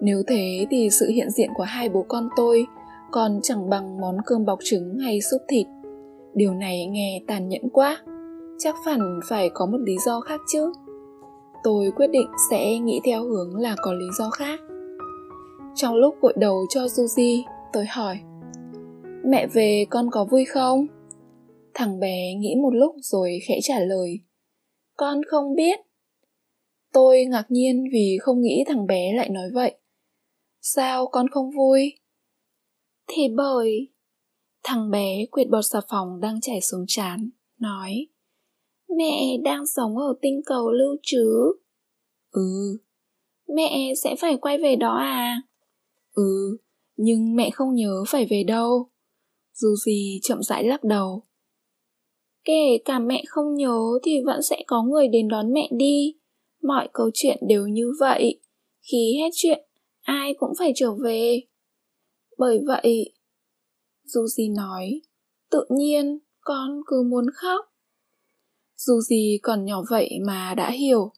Nếu 0.01 0.23
thế 0.27 0.65
thì 0.69 0.89
sự 0.89 1.07
hiện 1.09 1.29
diện 1.31 1.49
của 1.55 1.63
hai 1.63 1.89
bố 1.89 2.05
con 2.07 2.29
tôi 2.35 2.65
còn 3.11 3.39
chẳng 3.43 3.69
bằng 3.69 4.01
món 4.01 4.17
cơm 4.25 4.45
bọc 4.45 4.59
trứng 4.63 4.97
hay 4.99 5.21
súp 5.21 5.41
thịt. 5.47 5.67
Điều 6.33 6.53
này 6.53 6.85
nghe 6.85 7.21
tàn 7.27 7.49
nhẫn 7.49 7.69
quá. 7.73 8.03
Chắc 8.59 8.75
hẳn 8.85 9.19
phải 9.29 9.49
có 9.53 9.65
một 9.65 9.77
lý 9.81 9.97
do 10.05 10.21
khác 10.21 10.41
chứ. 10.47 10.71
Tôi 11.63 11.91
quyết 11.95 12.07
định 12.07 12.27
sẽ 12.51 12.79
nghĩ 12.79 12.99
theo 13.05 13.23
hướng 13.23 13.55
là 13.55 13.75
có 13.81 13.93
lý 13.93 14.05
do 14.17 14.29
khác. 14.29 14.59
Trong 15.75 15.95
lúc 15.95 16.15
gội 16.21 16.33
đầu 16.37 16.65
cho 16.69 16.81
Suzy, 16.81 17.43
tôi 17.73 17.85
hỏi 17.85 18.19
Mẹ 19.25 19.47
về 19.47 19.85
con 19.89 20.09
có 20.11 20.25
vui 20.25 20.45
không? 20.45 20.87
Thằng 21.73 21.99
bé 21.99 22.33
nghĩ 22.33 22.55
một 22.61 22.69
lúc 22.73 22.95
rồi 23.01 23.39
khẽ 23.47 23.59
trả 23.63 23.79
lời 23.79 24.19
Con 24.95 25.21
không 25.27 25.55
biết 25.55 25.79
Tôi 26.93 27.25
ngạc 27.25 27.45
nhiên 27.49 27.83
vì 27.93 28.17
không 28.21 28.41
nghĩ 28.41 28.63
thằng 28.67 28.87
bé 28.87 29.13
lại 29.15 29.29
nói 29.29 29.49
vậy 29.53 29.75
Sao 30.61 31.07
con 31.07 31.27
không 31.29 31.51
vui? 31.51 31.93
Thì 33.07 33.21
bởi 33.35 33.89
Thằng 34.63 34.91
bé 34.91 35.25
quyệt 35.31 35.47
bọt 35.49 35.65
xà 35.65 35.79
phòng 35.89 36.19
đang 36.19 36.41
chảy 36.41 36.61
xuống 36.61 36.85
chán 36.87 37.29
Nói 37.59 38.07
Mẹ 38.97 39.37
đang 39.43 39.65
sống 39.65 39.97
ở 39.97 40.15
tinh 40.21 40.41
cầu 40.45 40.71
lưu 40.71 40.97
trữ 41.03 41.53
Ừ 42.31 42.77
Mẹ 43.47 43.93
sẽ 44.03 44.15
phải 44.19 44.37
quay 44.37 44.57
về 44.57 44.75
đó 44.75 44.95
à? 44.95 45.41
Ừ, 46.13 46.57
nhưng 46.95 47.35
mẹ 47.35 47.49
không 47.49 47.75
nhớ 47.75 48.03
phải 48.07 48.25
về 48.29 48.43
đâu. 48.43 48.89
Dù 49.53 49.75
gì 49.85 50.19
chậm 50.23 50.43
rãi 50.43 50.63
lắc 50.63 50.83
đầu. 50.83 51.23
Kể 52.43 52.77
cả 52.85 52.99
mẹ 52.99 53.23
không 53.27 53.55
nhớ 53.55 53.79
thì 54.03 54.21
vẫn 54.25 54.41
sẽ 54.41 54.63
có 54.67 54.83
người 54.83 55.07
đến 55.07 55.27
đón 55.27 55.53
mẹ 55.53 55.69
đi. 55.71 56.15
Mọi 56.63 56.89
câu 56.93 57.09
chuyện 57.13 57.37
đều 57.47 57.67
như 57.67 57.91
vậy. 57.99 58.39
Khi 58.91 59.17
hết 59.19 59.29
chuyện, 59.33 59.65
ai 60.01 60.33
cũng 60.33 60.53
phải 60.59 60.71
trở 60.75 60.93
về. 61.03 61.41
Bởi 62.37 62.59
vậy, 62.67 63.13
dù 64.05 64.27
gì 64.27 64.49
nói, 64.49 65.01
tự 65.51 65.65
nhiên 65.69 66.19
con 66.39 66.81
cứ 66.87 67.03
muốn 67.03 67.25
khóc. 67.33 67.65
Dù 68.77 69.01
gì 69.01 69.39
còn 69.43 69.65
nhỏ 69.65 69.83
vậy 69.89 70.09
mà 70.27 70.53
đã 70.57 70.71
hiểu 70.71 71.11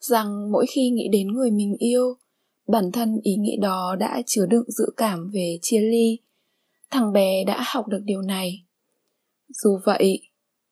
rằng 0.00 0.52
mỗi 0.52 0.66
khi 0.66 0.90
nghĩ 0.90 1.08
đến 1.12 1.28
người 1.28 1.50
mình 1.50 1.76
yêu 1.78 2.16
Bản 2.68 2.92
thân 2.92 3.20
ý 3.22 3.36
nghĩ 3.36 3.56
đó 3.60 3.96
đã 3.98 4.22
chứa 4.26 4.46
đựng 4.46 4.70
dự 4.70 4.84
cảm 4.96 5.30
về 5.32 5.58
chia 5.62 5.80
ly. 5.80 6.18
Thằng 6.90 7.12
bé 7.12 7.44
đã 7.44 7.64
học 7.66 7.88
được 7.88 8.00
điều 8.04 8.22
này. 8.22 8.64
Dù 9.48 9.78
vậy, 9.84 10.20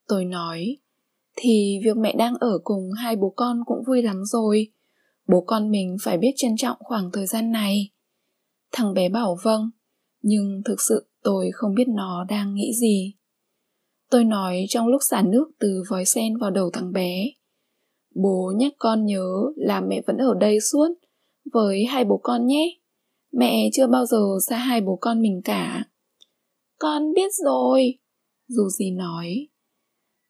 tôi 0.08 0.24
nói, 0.24 0.76
thì 1.36 1.80
việc 1.84 1.96
mẹ 1.96 2.14
đang 2.18 2.34
ở 2.34 2.58
cùng 2.64 2.92
hai 2.92 3.16
bố 3.16 3.32
con 3.36 3.60
cũng 3.66 3.84
vui 3.86 4.02
lắm 4.02 4.24
rồi. 4.24 4.72
Bố 5.28 5.40
con 5.46 5.70
mình 5.70 5.96
phải 6.02 6.18
biết 6.18 6.32
trân 6.36 6.56
trọng 6.56 6.76
khoảng 6.80 7.10
thời 7.12 7.26
gian 7.26 7.52
này. 7.52 7.90
Thằng 8.72 8.94
bé 8.94 9.08
bảo 9.08 9.38
vâng, 9.42 9.70
nhưng 10.22 10.62
thực 10.64 10.80
sự 10.80 11.10
tôi 11.22 11.50
không 11.52 11.74
biết 11.74 11.88
nó 11.88 12.24
đang 12.28 12.54
nghĩ 12.54 12.72
gì. 12.80 13.14
Tôi 14.10 14.24
nói 14.24 14.66
trong 14.68 14.86
lúc 14.86 15.02
xả 15.02 15.22
nước 15.22 15.50
từ 15.58 15.82
vòi 15.90 16.04
sen 16.04 16.36
vào 16.36 16.50
đầu 16.50 16.70
thằng 16.72 16.92
bé. 16.92 17.30
Bố 18.14 18.52
nhắc 18.56 18.72
con 18.78 19.04
nhớ 19.04 19.26
là 19.56 19.80
mẹ 19.80 20.02
vẫn 20.06 20.16
ở 20.16 20.34
đây 20.34 20.60
suốt 20.60 20.88
với 21.52 21.84
hai 21.84 22.04
bố 22.04 22.20
con 22.22 22.46
nhé. 22.46 22.78
Mẹ 23.32 23.68
chưa 23.72 23.86
bao 23.86 24.06
giờ 24.06 24.38
xa 24.48 24.56
hai 24.56 24.80
bố 24.80 24.98
con 25.00 25.22
mình 25.22 25.40
cả. 25.44 25.84
Con 26.78 27.12
biết 27.12 27.34
rồi, 27.44 27.98
dù 28.48 28.68
gì 28.68 28.90
nói. 28.90 29.48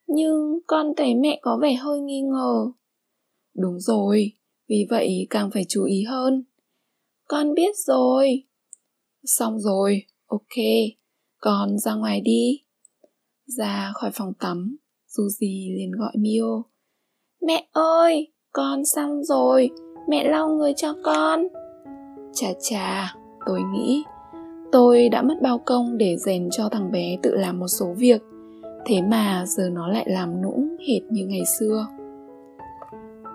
Nhưng 0.06 0.58
con 0.66 0.92
thấy 0.96 1.14
mẹ 1.14 1.38
có 1.42 1.58
vẻ 1.62 1.74
hơi 1.74 2.00
nghi 2.00 2.20
ngờ. 2.20 2.72
Đúng 3.54 3.80
rồi, 3.80 4.32
vì 4.68 4.86
vậy 4.90 5.26
càng 5.30 5.50
phải 5.50 5.64
chú 5.68 5.84
ý 5.84 6.02
hơn. 6.02 6.44
Con 7.28 7.54
biết 7.54 7.76
rồi. 7.86 8.44
Xong 9.24 9.60
rồi, 9.60 10.02
ok, 10.26 10.56
con 11.38 11.78
ra 11.78 11.94
ngoài 11.94 12.20
đi. 12.20 12.62
Ra 13.58 13.92
khỏi 13.94 14.10
phòng 14.14 14.32
tắm, 14.40 14.76
dù 15.08 15.28
gì 15.28 15.74
liền 15.76 15.90
gọi 15.92 16.12
Mio. 16.18 16.62
Mẹ 17.46 17.68
ơi, 17.72 18.32
con 18.52 18.84
xong 18.84 19.24
rồi, 19.24 19.70
mẹ 20.08 20.28
lau 20.30 20.48
người 20.48 20.72
cho 20.76 20.94
con. 21.02 21.48
Chà 22.32 22.48
chà 22.70 23.14
tôi 23.46 23.60
nghĩ 23.74 24.04
tôi 24.72 25.08
đã 25.08 25.22
mất 25.22 25.34
bao 25.42 25.58
công 25.58 25.98
để 25.98 26.16
rèn 26.16 26.48
cho 26.50 26.68
thằng 26.68 26.92
bé 26.92 27.16
tự 27.22 27.34
làm 27.34 27.58
một 27.58 27.68
số 27.68 27.94
việc 27.96 28.22
thế 28.86 29.02
mà 29.02 29.44
giờ 29.46 29.70
nó 29.72 29.88
lại 29.88 30.04
làm 30.08 30.42
nũng 30.42 30.76
hệt 30.88 31.02
như 31.10 31.26
ngày 31.26 31.44
xưa. 31.58 31.86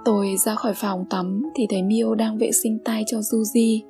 Tôi 0.06 0.36
ra 0.46 0.56
khỏi 0.56 0.74
phòng 0.76 1.06
tắm 1.10 1.44
thì 1.56 1.68
thấy 1.70 1.84
Mio 1.84 2.16
đang 2.16 2.38
vệ 2.38 2.52
sinh 2.52 2.80
tay 2.86 3.04
cho 3.08 3.20
Yuji 3.20 3.82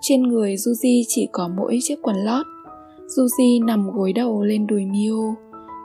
trên 0.00 0.22
người 0.22 0.54
Yuji 0.54 1.02
chỉ 1.08 1.28
có 1.32 1.48
mỗi 1.56 1.78
chiếc 1.82 1.96
quần 2.02 2.16
lót. 2.16 2.46
Yuji 3.16 3.64
nằm 3.64 3.90
gối 3.90 4.12
đầu 4.12 4.42
lên 4.42 4.66
đùi 4.66 4.86
Mio 4.86 5.34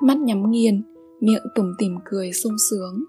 mắt 0.01 0.18
nhắm 0.18 0.51
nghiền 0.51 0.82
miệng 1.22 1.44
tủm 1.56 1.65
tỉm 1.79 1.98
cười 2.06 2.32
sung 2.34 2.56
sướng 2.70 3.03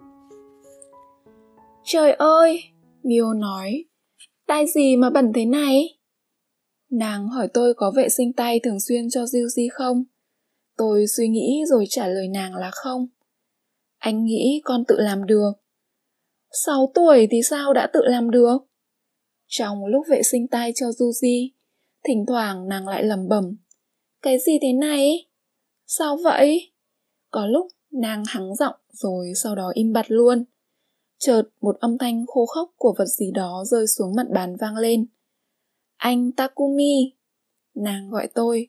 trời 1.84 2.12
ơi 2.12 2.62
Mio 3.02 3.34
nói 3.34 3.84
tay 4.46 4.66
gì 4.74 4.96
mà 4.96 5.10
bẩn 5.10 5.32
thế 5.34 5.44
này 5.44 5.98
nàng 6.90 7.28
hỏi 7.28 7.48
tôi 7.54 7.74
có 7.74 7.92
vệ 7.96 8.08
sinh 8.08 8.32
tay 8.32 8.60
thường 8.60 8.80
xuyên 8.80 9.10
cho 9.10 9.24
Yuji 9.24 9.68
không 9.72 10.04
Tôi 10.80 11.06
suy 11.16 11.28
nghĩ 11.28 11.62
rồi 11.66 11.84
trả 11.88 12.08
lời 12.08 12.28
nàng 12.28 12.54
là 12.54 12.70
không. 12.72 13.06
Anh 13.98 14.24
nghĩ 14.24 14.60
con 14.64 14.84
tự 14.88 14.96
làm 14.98 15.26
được. 15.26 15.52
6 16.66 16.92
tuổi 16.94 17.28
thì 17.30 17.42
sao 17.42 17.72
đã 17.72 17.90
tự 17.92 18.00
làm 18.04 18.30
được? 18.30 18.58
Trong 19.46 19.86
lúc 19.86 20.06
vệ 20.10 20.22
sinh 20.22 20.48
tay 20.48 20.72
cho 20.74 20.86
Yuji, 20.86 21.48
thỉnh 22.04 22.24
thoảng 22.28 22.68
nàng 22.68 22.88
lại 22.88 23.04
lẩm 23.04 23.28
bẩm. 23.28 23.56
Cái 24.22 24.38
gì 24.46 24.58
thế 24.62 24.72
này? 24.72 25.28
Sao 25.86 26.16
vậy? 26.24 26.72
Có 27.30 27.46
lúc 27.46 27.66
nàng 27.90 28.22
hắng 28.26 28.54
giọng 28.54 28.74
rồi 28.92 29.32
sau 29.42 29.54
đó 29.54 29.72
im 29.74 29.92
bặt 29.92 30.06
luôn. 30.08 30.44
Chợt 31.18 31.42
một 31.60 31.76
âm 31.80 31.98
thanh 31.98 32.26
khô 32.26 32.46
khốc 32.46 32.70
của 32.76 32.94
vật 32.98 33.06
gì 33.06 33.30
đó 33.34 33.64
rơi 33.66 33.86
xuống 33.86 34.14
mặt 34.14 34.26
bàn 34.34 34.56
vang 34.56 34.76
lên. 34.76 35.06
Anh 35.96 36.32
Takumi. 36.32 37.12
Nàng 37.74 38.10
gọi 38.10 38.28
tôi. 38.34 38.68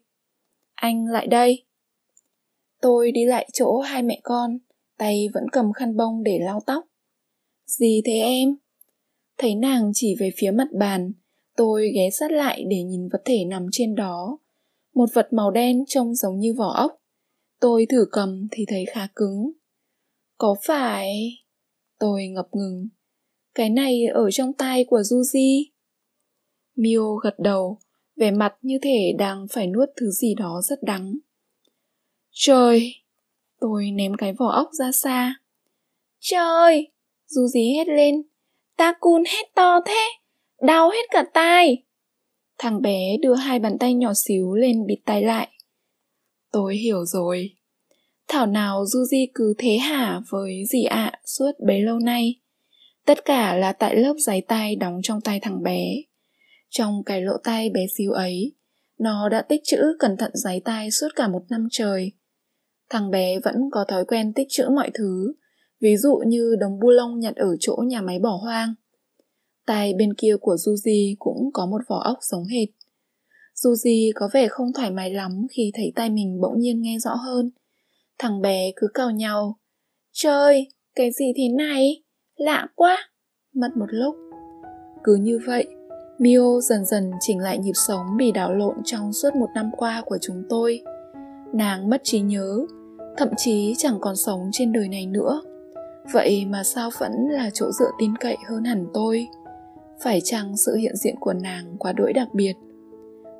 Anh 0.74 1.06
lại 1.06 1.28
đây. 1.28 1.66
Tôi 2.82 3.12
đi 3.12 3.26
lại 3.26 3.50
chỗ 3.54 3.80
hai 3.80 4.04
mẹ 4.04 4.20
con, 4.24 4.58
tay 4.98 5.30
vẫn 5.34 5.44
cầm 5.52 5.74
khăn 5.74 5.98
bông 5.98 6.24
để 6.24 6.40
lau 6.42 6.62
tóc. 6.66 6.86
Gì 7.66 8.02
thế 8.06 8.14
em? 8.14 8.56
Thấy 9.38 9.56
nàng 9.56 9.92
chỉ 9.94 10.16
về 10.20 10.32
phía 10.38 10.52
mặt 10.52 10.68
bàn, 10.80 11.12
tôi 11.58 11.92
ghé 11.96 12.10
sát 12.10 12.32
lại 12.32 12.64
để 12.68 12.84
nhìn 12.84 13.10
vật 13.12 13.22
thể 13.26 13.46
nằm 13.46 13.68
trên 13.72 13.96
đó. 13.96 14.38
Một 14.94 15.10
vật 15.14 15.28
màu 15.34 15.52
đen 15.52 15.84
trông 15.88 16.16
giống 16.16 16.40
như 16.40 16.54
vỏ 16.54 16.74
ốc. 16.74 17.01
Tôi 17.62 17.86
thử 17.90 18.06
cầm 18.12 18.48
thì 18.52 18.66
thấy 18.68 18.86
khá 18.94 19.08
cứng. 19.16 19.52
Có 20.38 20.56
phải... 20.66 21.38
Tôi 22.00 22.28
ngập 22.28 22.48
ngừng. 22.52 22.88
Cái 23.56 23.70
này 23.70 24.06
ở 24.14 24.32
trong 24.32 24.54
tay 24.54 24.86
của 24.90 25.00
Juji. 25.00 25.64
Mio 26.76 27.16
gật 27.24 27.40
đầu, 27.40 27.80
vẻ 28.16 28.32
mặt 28.32 28.54
như 28.62 28.80
thể 28.82 29.14
đang 29.18 29.46
phải 29.52 29.68
nuốt 29.68 29.90
thứ 29.96 30.10
gì 30.10 30.36
đó 30.36 30.62
rất 30.64 30.84
đắng. 30.84 31.14
Trời! 32.32 32.94
Tôi 33.60 33.92
ném 33.92 34.14
cái 34.18 34.34
vỏ 34.34 34.52
ốc 34.52 34.70
ra 34.72 34.92
xa. 34.92 35.36
Trời! 36.20 36.92
Juji 37.30 37.78
hét 37.78 37.88
lên. 37.88 38.22
Ta 38.78 38.94
cun 39.00 39.24
hét 39.26 39.56
to 39.56 39.80
thế! 39.86 40.10
Đau 40.62 40.90
hết 40.90 41.06
cả 41.10 41.24
tai! 41.34 41.84
Thằng 42.58 42.82
bé 42.82 43.18
đưa 43.22 43.34
hai 43.34 43.60
bàn 43.60 43.78
tay 43.80 43.94
nhỏ 43.94 44.14
xíu 44.14 44.54
lên 44.54 44.86
bịt 44.86 45.00
tay 45.06 45.22
lại. 45.24 45.50
Tôi 46.52 46.76
hiểu 46.76 47.06
rồi. 47.06 47.56
Thảo 48.28 48.46
nào 48.46 48.84
Duzi 48.84 49.28
cứ 49.36 49.54
thế 49.58 49.78
hả 49.78 50.22
với 50.30 50.64
dì 50.70 50.84
ạ 50.84 51.12
suốt 51.26 51.52
bấy 51.68 51.82
lâu 51.82 52.00
nay. 52.00 52.36
Tất 53.06 53.26
cả 53.26 53.56
là 53.56 53.74
tại 53.74 53.96
lớp 53.96 54.14
giấy 54.18 54.42
tay 54.48 54.76
đóng 54.76 55.00
trong 55.04 55.22
tay 55.22 55.40
thằng 55.40 55.64
bé. 55.64 55.96
Trong 56.70 57.04
cái 57.04 57.22
lỗ 57.22 57.34
tay 57.44 57.70
bé 57.70 57.82
xíu 57.98 58.12
ấy, 58.12 58.56
nó 59.00 59.30
đã 59.30 59.42
tích 59.42 59.62
trữ 59.64 59.78
cẩn 60.00 60.18
thận 60.18 60.32
giấy 60.34 60.62
tay 60.66 60.92
suốt 60.92 61.08
cả 61.16 61.28
một 61.28 61.42
năm 61.50 61.68
trời. 61.72 62.12
Thằng 62.90 63.12
bé 63.12 63.40
vẫn 63.40 63.56
có 63.72 63.86
thói 63.88 64.06
quen 64.06 64.34
tích 64.34 64.48
trữ 64.50 64.70
mọi 64.76 64.92
thứ, 64.94 65.34
ví 65.82 65.98
dụ 65.98 66.20
như 66.28 66.56
đống 66.60 66.80
bu 66.80 66.90
lông 66.90 67.20
nhặt 67.20 67.36
ở 67.36 67.56
chỗ 67.60 67.76
nhà 67.88 68.02
máy 68.02 68.20
bỏ 68.20 68.40
hoang. 68.44 68.74
Tay 69.66 69.94
bên 69.94 70.14
kia 70.14 70.36
của 70.42 70.56
Yuji 70.56 71.16
cũng 71.20 71.50
có 71.54 71.66
một 71.66 71.82
vỏ 71.88 72.02
ốc 72.04 72.18
giống 72.22 72.46
hệt. 72.46 72.68
Dù 73.64 73.76
gì 73.76 74.12
có 74.16 74.30
vẻ 74.34 74.48
không 74.48 74.74
thoải 74.74 74.92
mái 74.92 75.14
lắm 75.14 75.48
khi 75.52 75.72
thấy 75.76 75.92
tay 75.96 76.10
mình 76.10 76.42
bỗng 76.42 76.60
nhiên 76.60 76.82
nghe 76.82 76.98
rõ 77.00 77.16
hơn. 77.16 77.52
Thằng 78.20 78.42
bé 78.42 78.72
cứ 78.76 78.88
cào 78.94 79.12
nhau. 79.12 79.58
Trời, 80.12 80.68
cái 80.96 81.12
gì 81.12 81.26
thế 81.38 81.50
này? 81.58 82.04
Lạ 82.36 82.68
quá! 82.76 82.98
Mất 83.56 83.78
một 83.78 83.86
lúc. 83.90 84.16
Cứ 85.04 85.16
như 85.16 85.40
vậy, 85.48 85.68
Mio 86.20 86.60
dần 86.62 86.86
dần 86.86 87.12
chỉnh 87.20 87.40
lại 87.40 87.58
nhịp 87.58 87.76
sống 87.88 88.06
bị 88.18 88.32
đảo 88.32 88.54
lộn 88.56 88.76
trong 88.86 89.14
suốt 89.14 89.36
một 89.36 89.50
năm 89.56 89.72
qua 89.78 90.04
của 90.06 90.18
chúng 90.22 90.44
tôi. 90.50 90.82
Nàng 91.54 91.90
mất 91.90 92.02
trí 92.04 92.20
nhớ, 92.20 92.66
thậm 93.18 93.30
chí 93.38 93.74
chẳng 93.78 93.98
còn 94.02 94.16
sống 94.16 94.50
trên 94.52 94.72
đời 94.72 94.88
này 94.88 95.06
nữa 95.06 95.42
vậy 96.14 96.46
mà 96.46 96.64
sao 96.64 96.90
vẫn 97.00 97.12
là 97.30 97.50
chỗ 97.54 97.72
dựa 97.72 97.92
tin 98.00 98.18
cậy 98.18 98.38
hơn 98.50 98.64
hẳn 98.64 98.88
tôi 98.94 99.28
phải 100.04 100.22
chăng 100.24 100.58
sự 100.58 100.76
hiện 100.76 100.96
diện 100.96 101.16
của 101.20 101.34
nàng 101.34 101.76
quá 101.80 101.92
đỗi 101.92 102.14
đặc 102.14 102.28
biệt 102.34 102.54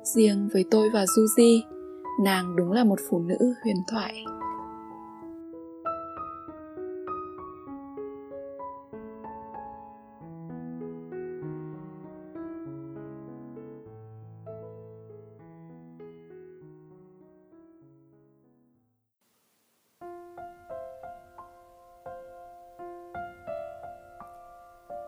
riêng 0.04 0.48
với 0.52 0.64
tôi 0.70 0.88
và 0.94 1.04
Suzy 1.04 1.60
nàng 2.24 2.56
đúng 2.56 2.72
là 2.72 2.84
một 2.84 2.98
phụ 3.10 3.18
nữ 3.18 3.54
huyền 3.64 3.76
thoại 3.88 4.24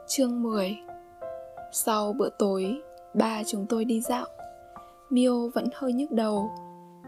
Chương 0.07 0.43
10 0.43 0.77
Sau 1.73 2.13
bữa 2.13 2.29
tối, 2.39 2.81
ba 3.15 3.43
chúng 3.47 3.67
tôi 3.69 3.85
đi 3.85 4.01
dạo. 4.01 4.27
Mio 5.14 5.49
vẫn 5.54 5.64
hơi 5.75 5.92
nhức 5.92 6.11
đầu. 6.11 6.50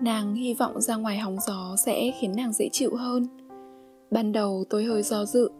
Nàng 0.00 0.34
hy 0.34 0.54
vọng 0.54 0.80
ra 0.80 0.96
ngoài 0.96 1.18
hóng 1.18 1.36
gió 1.46 1.76
sẽ 1.76 2.12
khiến 2.20 2.32
nàng 2.36 2.52
dễ 2.52 2.68
chịu 2.72 2.96
hơn. 2.96 3.26
Ban 4.10 4.32
đầu 4.32 4.64
tôi 4.70 4.84
hơi 4.84 5.02
do 5.02 5.24
dự, 5.24 5.50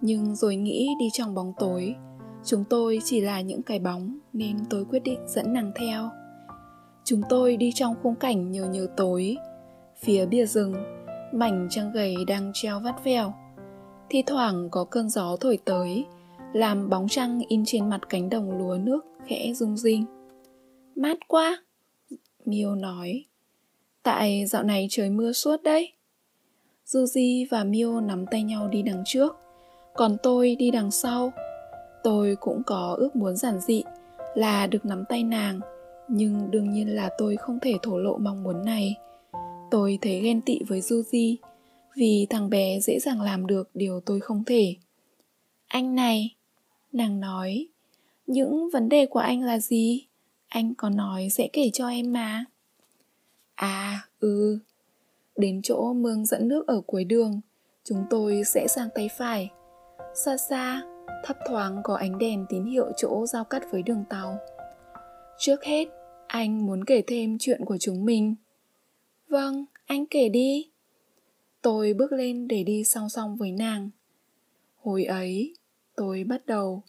nhưng 0.00 0.36
rồi 0.36 0.56
nghĩ 0.56 0.88
đi 1.00 1.08
trong 1.12 1.34
bóng 1.34 1.52
tối. 1.58 1.94
Chúng 2.44 2.64
tôi 2.64 3.00
chỉ 3.04 3.20
là 3.20 3.40
những 3.40 3.62
cái 3.62 3.78
bóng 3.78 4.18
nên 4.32 4.56
tôi 4.70 4.84
quyết 4.84 5.02
định 5.04 5.20
dẫn 5.26 5.52
nàng 5.52 5.72
theo. 5.74 6.10
Chúng 7.04 7.22
tôi 7.28 7.56
đi 7.56 7.72
trong 7.74 7.94
khung 8.02 8.14
cảnh 8.14 8.50
nhờ 8.50 8.64
nhờ 8.64 8.86
tối. 8.96 9.36
Phía 10.00 10.26
bìa 10.26 10.46
rừng, 10.46 10.74
mảnh 11.32 11.68
trăng 11.70 11.92
gầy 11.92 12.16
đang 12.26 12.50
treo 12.54 12.80
vắt 12.80 13.04
vẻo. 13.04 13.32
Thi 14.10 14.22
thoảng 14.26 14.68
có 14.70 14.84
cơn 14.84 15.08
gió 15.08 15.36
thổi 15.40 15.58
tới, 15.64 16.04
làm 16.52 16.90
bóng 16.90 17.08
trăng 17.08 17.40
in 17.48 17.62
trên 17.66 17.88
mặt 17.88 18.00
cánh 18.08 18.30
đồng 18.30 18.58
lúa 18.58 18.78
nước 18.80 19.00
khẽ 19.26 19.52
rung 19.54 19.76
rinh. 19.76 20.04
Mát 20.96 21.18
quá, 21.28 21.62
Mio 22.50 22.74
nói. 22.74 23.24
Tại 24.02 24.46
dạo 24.46 24.62
này 24.62 24.86
trời 24.90 25.10
mưa 25.10 25.32
suốt 25.32 25.62
đấy. 25.62 25.92
Suzy 26.86 27.46
và 27.50 27.64
Mio 27.64 28.00
nắm 28.00 28.26
tay 28.26 28.42
nhau 28.42 28.68
đi 28.68 28.82
đằng 28.82 29.02
trước, 29.06 29.36
còn 29.94 30.16
tôi 30.22 30.56
đi 30.56 30.70
đằng 30.70 30.90
sau. 30.90 31.32
Tôi 32.04 32.36
cũng 32.40 32.62
có 32.66 32.96
ước 32.98 33.16
muốn 33.16 33.36
giản 33.36 33.60
dị 33.60 33.82
là 34.34 34.66
được 34.66 34.84
nắm 34.84 35.04
tay 35.08 35.24
nàng, 35.24 35.60
nhưng 36.08 36.50
đương 36.50 36.72
nhiên 36.72 36.94
là 36.94 37.10
tôi 37.18 37.36
không 37.36 37.58
thể 37.60 37.74
thổ 37.82 37.98
lộ 37.98 38.18
mong 38.18 38.42
muốn 38.42 38.64
này. 38.64 38.96
Tôi 39.70 39.98
thấy 40.02 40.20
ghen 40.20 40.40
tị 40.40 40.58
với 40.68 40.80
Suzy 40.80 41.36
vì 41.96 42.26
thằng 42.30 42.50
bé 42.50 42.80
dễ 42.80 42.98
dàng 42.98 43.20
làm 43.20 43.46
được 43.46 43.70
điều 43.74 44.00
tôi 44.00 44.20
không 44.20 44.44
thể. 44.44 44.74
Anh 45.68 45.94
này, 45.94 46.36
Nàng 46.92 47.20
nói, 47.20 47.68
những 48.26 48.70
vấn 48.70 48.88
đề 48.88 49.06
của 49.06 49.18
anh 49.18 49.42
là 49.42 49.58
gì? 49.58 50.06
Anh 50.50 50.74
có 50.74 50.90
nói 50.90 51.28
sẽ 51.30 51.48
kể 51.52 51.70
cho 51.72 51.88
em 51.88 52.12
mà. 52.12 52.44
À, 53.54 54.08
ừ. 54.20 54.58
Đến 55.36 55.60
chỗ 55.62 55.92
mương 55.92 56.26
dẫn 56.26 56.48
nước 56.48 56.66
ở 56.66 56.80
cuối 56.86 57.04
đường, 57.04 57.40
chúng 57.84 58.04
tôi 58.10 58.42
sẽ 58.44 58.66
sang 58.68 58.88
tay 58.94 59.08
phải. 59.18 59.50
Xa 60.14 60.36
xa, 60.36 60.82
thấp 61.24 61.36
thoáng 61.48 61.80
có 61.84 61.94
ánh 61.94 62.18
đèn 62.18 62.46
tín 62.48 62.64
hiệu 62.64 62.92
chỗ 62.96 63.26
giao 63.26 63.44
cắt 63.44 63.62
với 63.70 63.82
đường 63.82 64.04
tàu. 64.10 64.38
Trước 65.38 65.64
hết, 65.64 65.88
anh 66.26 66.66
muốn 66.66 66.84
kể 66.84 67.02
thêm 67.06 67.36
chuyện 67.40 67.64
của 67.64 67.78
chúng 67.78 68.04
mình. 68.04 68.34
Vâng, 69.28 69.64
anh 69.86 70.06
kể 70.06 70.28
đi. 70.28 70.70
Tôi 71.62 71.92
bước 71.92 72.12
lên 72.12 72.48
để 72.48 72.64
đi 72.64 72.84
song 72.84 73.08
song 73.08 73.36
với 73.36 73.52
nàng. 73.52 73.90
Hồi 74.76 75.04
ấy, 75.04 75.54
tôi 75.96 76.24
bắt 76.24 76.46
đầu. 76.46 76.82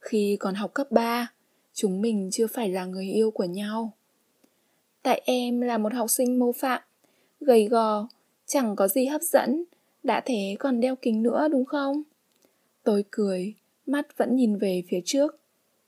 Khi 0.00 0.36
còn 0.40 0.54
học 0.54 0.74
cấp 0.74 0.90
3, 0.90 1.32
chúng 1.80 2.02
mình 2.02 2.28
chưa 2.32 2.46
phải 2.46 2.68
là 2.68 2.84
người 2.84 3.06
yêu 3.06 3.30
của 3.30 3.44
nhau. 3.44 3.92
Tại 5.02 5.22
em 5.24 5.60
là 5.60 5.78
một 5.78 5.92
học 5.92 6.10
sinh 6.10 6.38
mô 6.38 6.52
phạm, 6.52 6.82
gầy 7.40 7.68
gò, 7.68 8.08
chẳng 8.46 8.76
có 8.76 8.88
gì 8.88 9.06
hấp 9.06 9.22
dẫn, 9.22 9.64
đã 10.02 10.22
thế 10.24 10.56
còn 10.58 10.80
đeo 10.80 10.96
kính 10.96 11.22
nữa 11.22 11.48
đúng 11.50 11.64
không? 11.64 12.02
Tôi 12.82 13.04
cười, 13.10 13.54
mắt 13.86 14.16
vẫn 14.16 14.36
nhìn 14.36 14.58
về 14.58 14.82
phía 14.88 15.00
trước. 15.04 15.38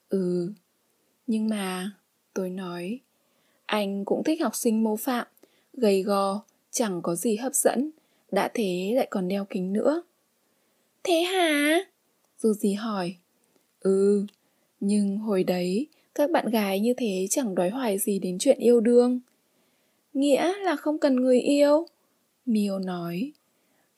Ừ, 0.09 0.53
nhưng 1.27 1.49
mà, 1.49 1.91
tôi 2.35 2.51
nói, 2.51 3.01
anh 3.67 4.05
cũng 4.05 4.25
thích 4.25 4.43
học 4.43 4.57
sinh 4.57 4.85
mô 4.85 4.97
phạm, 4.97 5.27
gầy 5.73 6.03
gò, 6.03 6.43
chẳng 6.71 7.03
có 7.03 7.15
gì 7.15 7.37
hấp 7.37 7.55
dẫn, 7.55 7.91
đã 8.31 8.51
thế 8.55 8.93
lại 8.95 9.07
còn 9.11 9.29
đeo 9.29 9.45
kính 9.45 9.73
nữa. 9.73 10.03
Thế 11.03 11.21
hả? 11.23 11.79
Dù 12.39 12.53
gì 12.53 12.73
hỏi. 12.73 13.17
Ừ, 13.81 14.27
nhưng 14.85 15.19
hồi 15.19 15.45
đấy 15.45 15.87
các 16.15 16.31
bạn 16.31 16.51
gái 16.51 16.81
như 16.81 16.95
thế 16.97 17.27
chẳng 17.31 17.55
đói 17.55 17.71
hoài 17.71 17.99
gì 17.99 18.19
đến 18.19 18.39
chuyện 18.39 18.59
yêu 18.59 18.81
đương. 18.81 19.21
Nghĩa 20.15 20.53
là 20.59 20.77
không 20.77 20.99
cần 20.99 21.17
người 21.17 21.41
yêu. 21.41 21.87
Miêu 22.47 22.79
nói. 22.79 23.33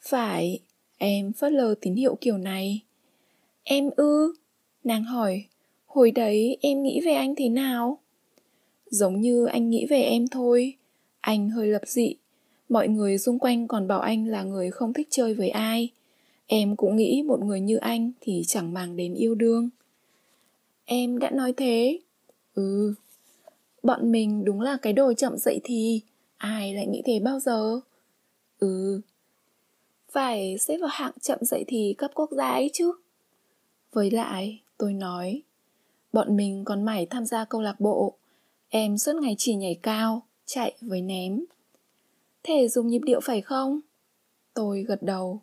Phải, 0.00 0.58
em 0.98 1.32
phớt 1.32 1.52
lờ 1.52 1.74
tín 1.80 1.94
hiệu 1.94 2.16
kiểu 2.20 2.38
này. 2.38 2.80
Em 3.62 3.90
ư? 3.96 4.34
Nàng 4.84 5.04
hỏi, 5.04 5.44
hồi 5.86 6.10
đấy 6.10 6.56
em 6.60 6.82
nghĩ 6.82 7.00
về 7.00 7.12
anh 7.12 7.34
thế 7.34 7.48
nào? 7.48 7.98
Giống 8.86 9.20
như 9.20 9.46
anh 9.46 9.70
nghĩ 9.70 9.86
về 9.86 10.02
em 10.02 10.28
thôi. 10.28 10.74
Anh 11.20 11.50
hơi 11.50 11.66
lập 11.66 11.82
dị. 11.86 12.14
Mọi 12.68 12.88
người 12.88 13.18
xung 13.18 13.38
quanh 13.38 13.68
còn 13.68 13.88
bảo 13.88 14.00
anh 14.00 14.26
là 14.26 14.42
người 14.42 14.70
không 14.70 14.92
thích 14.92 15.08
chơi 15.10 15.34
với 15.34 15.48
ai. 15.48 15.88
Em 16.46 16.76
cũng 16.76 16.96
nghĩ 16.96 17.22
một 17.26 17.40
người 17.40 17.60
như 17.60 17.76
anh 17.76 18.12
thì 18.20 18.42
chẳng 18.46 18.72
màng 18.72 18.96
đến 18.96 19.14
yêu 19.14 19.34
đương. 19.34 19.70
Em 20.84 21.18
đã 21.18 21.30
nói 21.30 21.52
thế. 21.56 21.98
Ừ. 22.54 22.94
Bọn 23.82 24.12
mình 24.12 24.44
đúng 24.44 24.60
là 24.60 24.76
cái 24.82 24.92
đồ 24.92 25.12
chậm 25.12 25.36
dậy 25.36 25.60
thì. 25.64 26.00
Ai 26.36 26.74
lại 26.74 26.86
nghĩ 26.86 27.02
thế 27.04 27.20
bao 27.20 27.40
giờ? 27.40 27.80
Ừ. 28.58 29.00
Phải 30.10 30.56
xếp 30.58 30.78
vào 30.80 30.90
hạng 30.92 31.12
chậm 31.20 31.38
dậy 31.42 31.64
thì 31.66 31.94
cấp 31.98 32.10
quốc 32.14 32.30
gia 32.32 32.50
ấy 32.50 32.70
chứ. 32.72 32.92
Với 33.92 34.10
lại, 34.10 34.60
tôi 34.78 34.92
nói, 34.92 35.42
bọn 36.12 36.36
mình 36.36 36.64
còn 36.64 36.82
mải 36.82 37.06
tham 37.06 37.24
gia 37.24 37.44
câu 37.44 37.60
lạc 37.60 37.80
bộ. 37.80 38.14
Em 38.68 38.98
suốt 38.98 39.12
ngày 39.22 39.34
chỉ 39.38 39.54
nhảy 39.54 39.74
cao, 39.82 40.22
chạy 40.46 40.76
với 40.80 41.02
ném. 41.02 41.44
Thể 42.42 42.68
dùng 42.68 42.88
nhịp 42.88 43.00
điệu 43.04 43.20
phải 43.20 43.40
không? 43.40 43.80
Tôi 44.54 44.82
gật 44.82 45.02
đầu. 45.02 45.40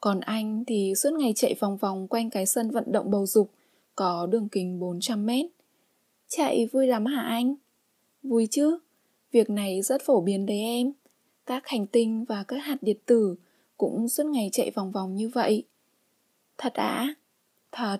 Còn 0.00 0.20
anh 0.20 0.64
thì 0.66 0.94
suốt 0.96 1.10
ngày 1.12 1.32
chạy 1.36 1.54
vòng 1.60 1.76
vòng 1.76 2.08
quanh 2.08 2.30
cái 2.30 2.46
sân 2.46 2.70
vận 2.70 2.92
động 2.92 3.10
bầu 3.10 3.26
dục 3.26 3.50
có 3.96 4.26
đường 4.26 4.48
kính 4.48 4.80
400 4.80 5.26
mét. 5.26 5.46
Chạy 6.28 6.68
vui 6.72 6.86
lắm 6.86 7.06
hả 7.06 7.22
anh? 7.22 7.54
Vui 8.22 8.48
chứ, 8.50 8.78
việc 9.32 9.50
này 9.50 9.82
rất 9.82 10.02
phổ 10.04 10.20
biến 10.20 10.46
đấy 10.46 10.58
em. 10.58 10.92
Các 11.46 11.66
hành 11.66 11.86
tinh 11.86 12.24
và 12.24 12.44
các 12.48 12.56
hạt 12.56 12.76
điện 12.80 12.96
tử 13.06 13.36
cũng 13.76 14.08
suốt 14.08 14.26
ngày 14.26 14.48
chạy 14.52 14.70
vòng 14.70 14.92
vòng 14.92 15.14
như 15.14 15.28
vậy. 15.28 15.64
Thật 16.58 16.74
ạ? 16.74 17.14
Thật. 17.72 17.98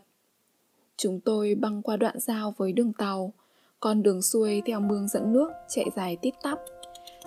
Chúng 0.97 1.21
tôi 1.21 1.55
băng 1.55 1.83
qua 1.83 1.97
đoạn 1.97 2.21
giao 2.21 2.55
với 2.57 2.73
đường 2.73 2.93
tàu, 2.93 3.33
con 3.81 4.03
đường 4.03 4.23
xuôi 4.23 4.63
theo 4.67 4.81
mương 4.81 5.09
dẫn 5.09 5.33
nước 5.33 5.49
chạy 5.69 5.87
dài 5.97 6.17
tít 6.23 6.35
tắp. 6.43 6.59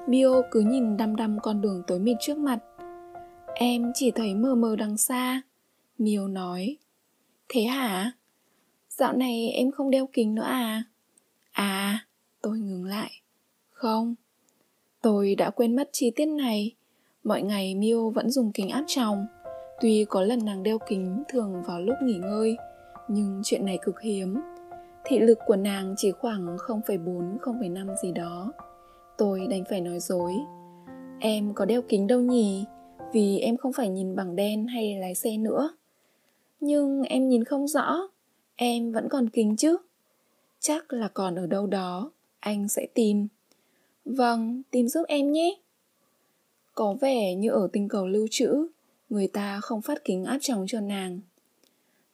Bio 0.07 0.41
cứ 0.51 0.59
nhìn 0.59 0.97
đăm 0.97 1.15
đăm 1.15 1.37
con 1.41 1.61
đường 1.61 1.83
tối 1.87 1.99
mịt 1.99 2.17
trước 2.21 2.37
mặt. 2.37 2.59
Em 3.55 3.91
chỉ 3.95 4.11
thấy 4.11 4.35
mờ 4.35 4.55
mờ 4.55 4.75
đằng 4.75 4.97
xa. 4.97 5.41
Miêu 5.97 6.27
nói. 6.27 6.77
Thế 7.49 7.61
hả? 7.61 8.11
Dạo 8.99 9.13
này 9.13 9.51
em 9.51 9.71
không 9.71 9.89
đeo 9.89 10.07
kính 10.13 10.35
nữa 10.35 10.43
à? 10.43 10.83
À, 11.51 12.05
tôi 12.41 12.59
ngừng 12.59 12.85
lại. 12.85 13.11
Không, 13.69 14.15
tôi 15.01 15.35
đã 15.35 15.49
quên 15.49 15.75
mất 15.75 15.89
chi 15.91 16.11
tiết 16.15 16.25
này. 16.25 16.75
Mọi 17.23 17.41
ngày 17.41 17.75
Mio 17.75 18.09
vẫn 18.09 18.29
dùng 18.29 18.51
kính 18.51 18.69
áp 18.69 18.83
tròng. 18.87 19.25
Tuy 19.81 20.05
có 20.09 20.21
lần 20.21 20.45
nàng 20.45 20.63
đeo 20.63 20.77
kính 20.87 21.23
thường 21.29 21.63
vào 21.67 21.81
lúc 21.81 21.95
nghỉ 22.03 22.17
ngơi, 22.17 22.57
nhưng 23.09 23.41
chuyện 23.43 23.65
này 23.65 23.79
cực 23.81 24.01
hiếm. 24.01 24.39
Thị 25.05 25.19
lực 25.19 25.39
của 25.45 25.55
nàng 25.55 25.95
chỉ 25.97 26.11
khoảng 26.11 26.57
0,4, 26.57 27.37
0,5 27.37 27.95
gì 28.03 28.11
đó. 28.11 28.53
Tôi 29.17 29.47
đành 29.49 29.63
phải 29.69 29.81
nói 29.81 29.99
dối. 29.99 30.33
Em 31.19 31.53
có 31.53 31.65
đeo 31.65 31.81
kính 31.81 32.07
đâu 32.07 32.19
nhỉ? 32.19 32.65
Vì 33.13 33.39
em 33.39 33.57
không 33.57 33.73
phải 33.73 33.89
nhìn 33.89 34.15
bằng 34.15 34.35
đen 34.35 34.67
hay 34.67 34.95
lái 34.95 35.15
xe 35.15 35.37
nữa. 35.37 35.69
Nhưng 36.59 37.01
em 37.01 37.27
nhìn 37.27 37.43
không 37.43 37.67
rõ. 37.67 38.09
Em 38.61 38.91
vẫn 38.91 39.09
còn 39.09 39.29
kính 39.29 39.55
chứ? 39.55 39.77
Chắc 40.59 40.93
là 40.93 41.07
còn 41.07 41.35
ở 41.35 41.47
đâu 41.47 41.67
đó. 41.67 42.11
Anh 42.39 42.67
sẽ 42.67 42.87
tìm. 42.93 43.27
Vâng, 44.05 44.61
tìm 44.71 44.87
giúp 44.87 45.03
em 45.07 45.31
nhé. 45.31 45.59
Có 46.75 46.95
vẻ 47.01 47.35
như 47.35 47.51
ở 47.51 47.69
tinh 47.73 47.87
cầu 47.87 48.07
lưu 48.07 48.27
trữ, 48.31 48.67
người 49.09 49.27
ta 49.27 49.59
không 49.61 49.81
phát 49.81 50.03
kính 50.03 50.25
áp 50.25 50.37
tròng 50.41 50.65
cho 50.67 50.81
nàng. 50.81 51.19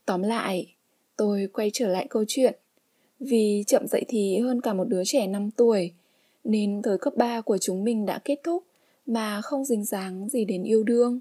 Tóm 0.06 0.22
lại, 0.22 0.74
tôi 1.18 1.48
quay 1.54 1.70
trở 1.74 1.88
lại 1.88 2.08
câu 2.10 2.24
chuyện. 2.28 2.56
Vì 3.20 3.64
chậm 3.68 3.88
dậy 3.88 4.06
thì 4.08 4.40
hơn 4.40 4.62
cả 4.62 4.74
một 4.74 4.86
đứa 4.88 5.04
trẻ 5.06 5.28
5 5.28 5.52
tuổi, 5.52 5.92
nên 6.44 6.82
thời 6.82 6.98
cấp 6.98 7.14
3 7.16 7.42
của 7.42 7.58
chúng 7.58 7.84
mình 7.84 8.06
đã 8.06 8.20
kết 8.26 8.40
thúc 8.44 8.64
mà 9.06 9.42
không 9.42 9.66
dính 9.66 9.86
dáng 9.86 10.30
gì 10.30 10.46
đến 10.46 10.64
yêu 10.64 10.84
đương. 10.84 11.20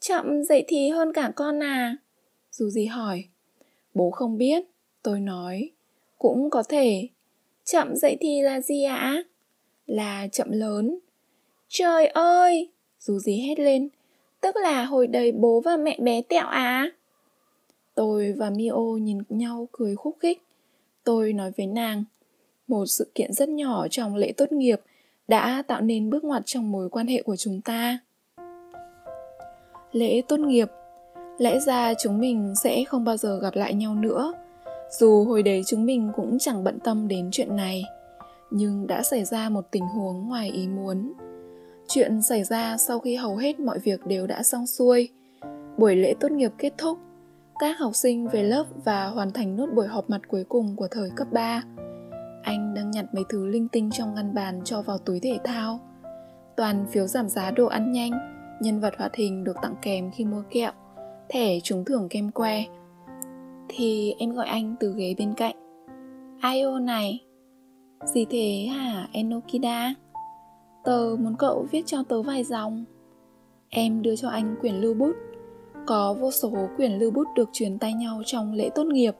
Chậm 0.00 0.44
dậy 0.44 0.64
thì 0.68 0.88
hơn 0.88 1.12
cả 1.12 1.32
con 1.36 1.62
à? 1.62 1.96
Dù 2.52 2.70
gì 2.70 2.86
hỏi. 2.86 3.24
Bố 3.96 4.10
không 4.10 4.38
biết, 4.38 4.64
tôi 5.02 5.20
nói. 5.20 5.70
Cũng 6.18 6.50
có 6.50 6.62
thể. 6.62 7.08
Chậm 7.64 7.96
dậy 7.96 8.16
thì 8.20 8.42
là 8.42 8.60
gì 8.60 8.84
ạ? 8.84 9.22
Là 9.86 10.28
chậm 10.32 10.50
lớn. 10.50 10.98
Trời 11.68 12.06
ơi! 12.06 12.68
Dù 13.00 13.18
gì 13.18 13.40
hét 13.48 13.58
lên. 13.58 13.88
Tức 14.40 14.56
là 14.56 14.84
hồi 14.84 15.06
đầy 15.06 15.32
bố 15.32 15.60
và 15.60 15.76
mẹ 15.76 15.98
bé 16.00 16.22
tẹo 16.22 16.46
à? 16.46 16.90
Tôi 17.94 18.32
và 18.32 18.50
Mio 18.50 18.96
nhìn 19.00 19.18
nhau 19.28 19.68
cười 19.72 19.96
khúc 19.96 20.16
khích. 20.20 20.42
Tôi 21.04 21.32
nói 21.32 21.52
với 21.56 21.66
nàng, 21.66 22.04
một 22.68 22.86
sự 22.86 23.10
kiện 23.14 23.32
rất 23.32 23.48
nhỏ 23.48 23.88
trong 23.88 24.16
lễ 24.16 24.32
tốt 24.36 24.52
nghiệp 24.52 24.80
đã 25.28 25.62
tạo 25.66 25.80
nên 25.80 26.10
bước 26.10 26.24
ngoặt 26.24 26.42
trong 26.46 26.70
mối 26.70 26.88
quan 26.90 27.06
hệ 27.06 27.22
của 27.22 27.36
chúng 27.36 27.60
ta. 27.60 27.98
Lễ 29.92 30.22
tốt 30.28 30.40
nghiệp 30.40 30.68
Lẽ 31.38 31.60
ra 31.60 31.94
chúng 31.94 32.18
mình 32.18 32.54
sẽ 32.62 32.84
không 32.84 33.04
bao 33.04 33.16
giờ 33.16 33.38
gặp 33.38 33.54
lại 33.54 33.74
nhau 33.74 33.94
nữa. 33.94 34.32
Dù 34.90 35.24
hồi 35.24 35.42
đấy 35.42 35.62
chúng 35.66 35.84
mình 35.84 36.12
cũng 36.16 36.38
chẳng 36.38 36.64
bận 36.64 36.78
tâm 36.80 37.08
đến 37.08 37.28
chuyện 37.32 37.56
này, 37.56 37.84
Nhưng 38.50 38.86
đã 38.86 39.02
xảy 39.02 39.24
ra 39.24 39.48
một 39.48 39.64
tình 39.70 39.86
huống 39.86 40.28
ngoài 40.28 40.50
ý 40.50 40.68
muốn. 40.68 41.12
Chuyện 41.88 42.22
xảy 42.22 42.44
ra 42.44 42.76
sau 42.76 42.98
khi 42.98 43.16
hầu 43.16 43.36
hết 43.36 43.60
mọi 43.60 43.78
việc 43.78 44.06
đều 44.06 44.26
đã 44.26 44.42
xong 44.42 44.66
xuôi. 44.66 45.08
Buổi 45.78 45.96
lễ 45.96 46.14
tốt 46.20 46.30
nghiệp 46.30 46.52
kết 46.58 46.72
thúc, 46.78 46.98
Các 47.58 47.78
học 47.78 47.94
sinh 47.94 48.28
về 48.28 48.42
lớp 48.42 48.64
và 48.84 49.06
hoàn 49.06 49.32
thành 49.32 49.56
nốt 49.56 49.66
buổi 49.74 49.86
họp 49.86 50.10
mặt 50.10 50.20
cuối 50.28 50.44
cùng 50.48 50.76
của 50.76 50.88
thời 50.90 51.10
cấp 51.16 51.26
3 51.32 51.62
Anh 52.42 52.74
đang 52.74 52.90
nhặt 52.90 53.04
mấy 53.12 53.24
thứ 53.28 53.46
linh 53.46 53.68
tinh 53.68 53.90
trong 53.92 54.14
ngăn 54.14 54.34
bàn 54.34 54.60
cho 54.64 54.82
vào 54.82 54.98
túi 54.98 55.20
thể 55.20 55.38
thao. 55.44 55.80
Toàn 56.56 56.86
phiếu 56.90 57.06
giảm 57.06 57.28
giá 57.28 57.50
đồ 57.50 57.66
ăn 57.66 57.92
nhanh, 57.92 58.10
Nhân 58.60 58.80
vật 58.80 58.94
hoạt 58.98 59.14
hình 59.14 59.44
được 59.44 59.56
tặng 59.62 59.74
kèm 59.82 60.10
khi 60.10 60.24
mua 60.24 60.42
kẹo. 60.50 60.72
Thẻ 61.28 61.60
trúng 61.60 61.84
thưởng 61.84 62.08
kem 62.10 62.30
que. 62.30 62.64
Thì 63.68 64.14
em 64.18 64.30
gọi 64.30 64.46
anh 64.46 64.74
từ 64.80 64.94
ghế 64.96 65.14
bên 65.18 65.34
cạnh. 65.34 65.56
Ai 66.40 66.60
ô 66.60 66.78
này? 66.78 67.24
Gì 68.04 68.26
thế 68.30 68.68
hả 68.70 69.08
Enokida? 69.12 69.94
Tớ 70.84 71.16
muốn 71.18 71.34
cậu 71.38 71.66
viết 71.70 71.86
cho 71.86 72.02
tớ 72.08 72.22
vài 72.22 72.44
dòng. 72.44 72.84
Em 73.68 74.02
đưa 74.02 74.16
cho 74.16 74.28
anh 74.28 74.56
quyển 74.60 74.74
lưu 74.74 74.94
bút. 74.94 75.12
Có 75.86 76.14
vô 76.20 76.30
số 76.30 76.52
quyển 76.76 76.92
lưu 76.92 77.10
bút 77.10 77.28
được 77.36 77.48
truyền 77.52 77.78
tay 77.78 77.94
nhau 77.94 78.22
trong 78.24 78.52
lễ 78.52 78.70
tốt 78.74 78.84
nghiệp. 78.86 79.14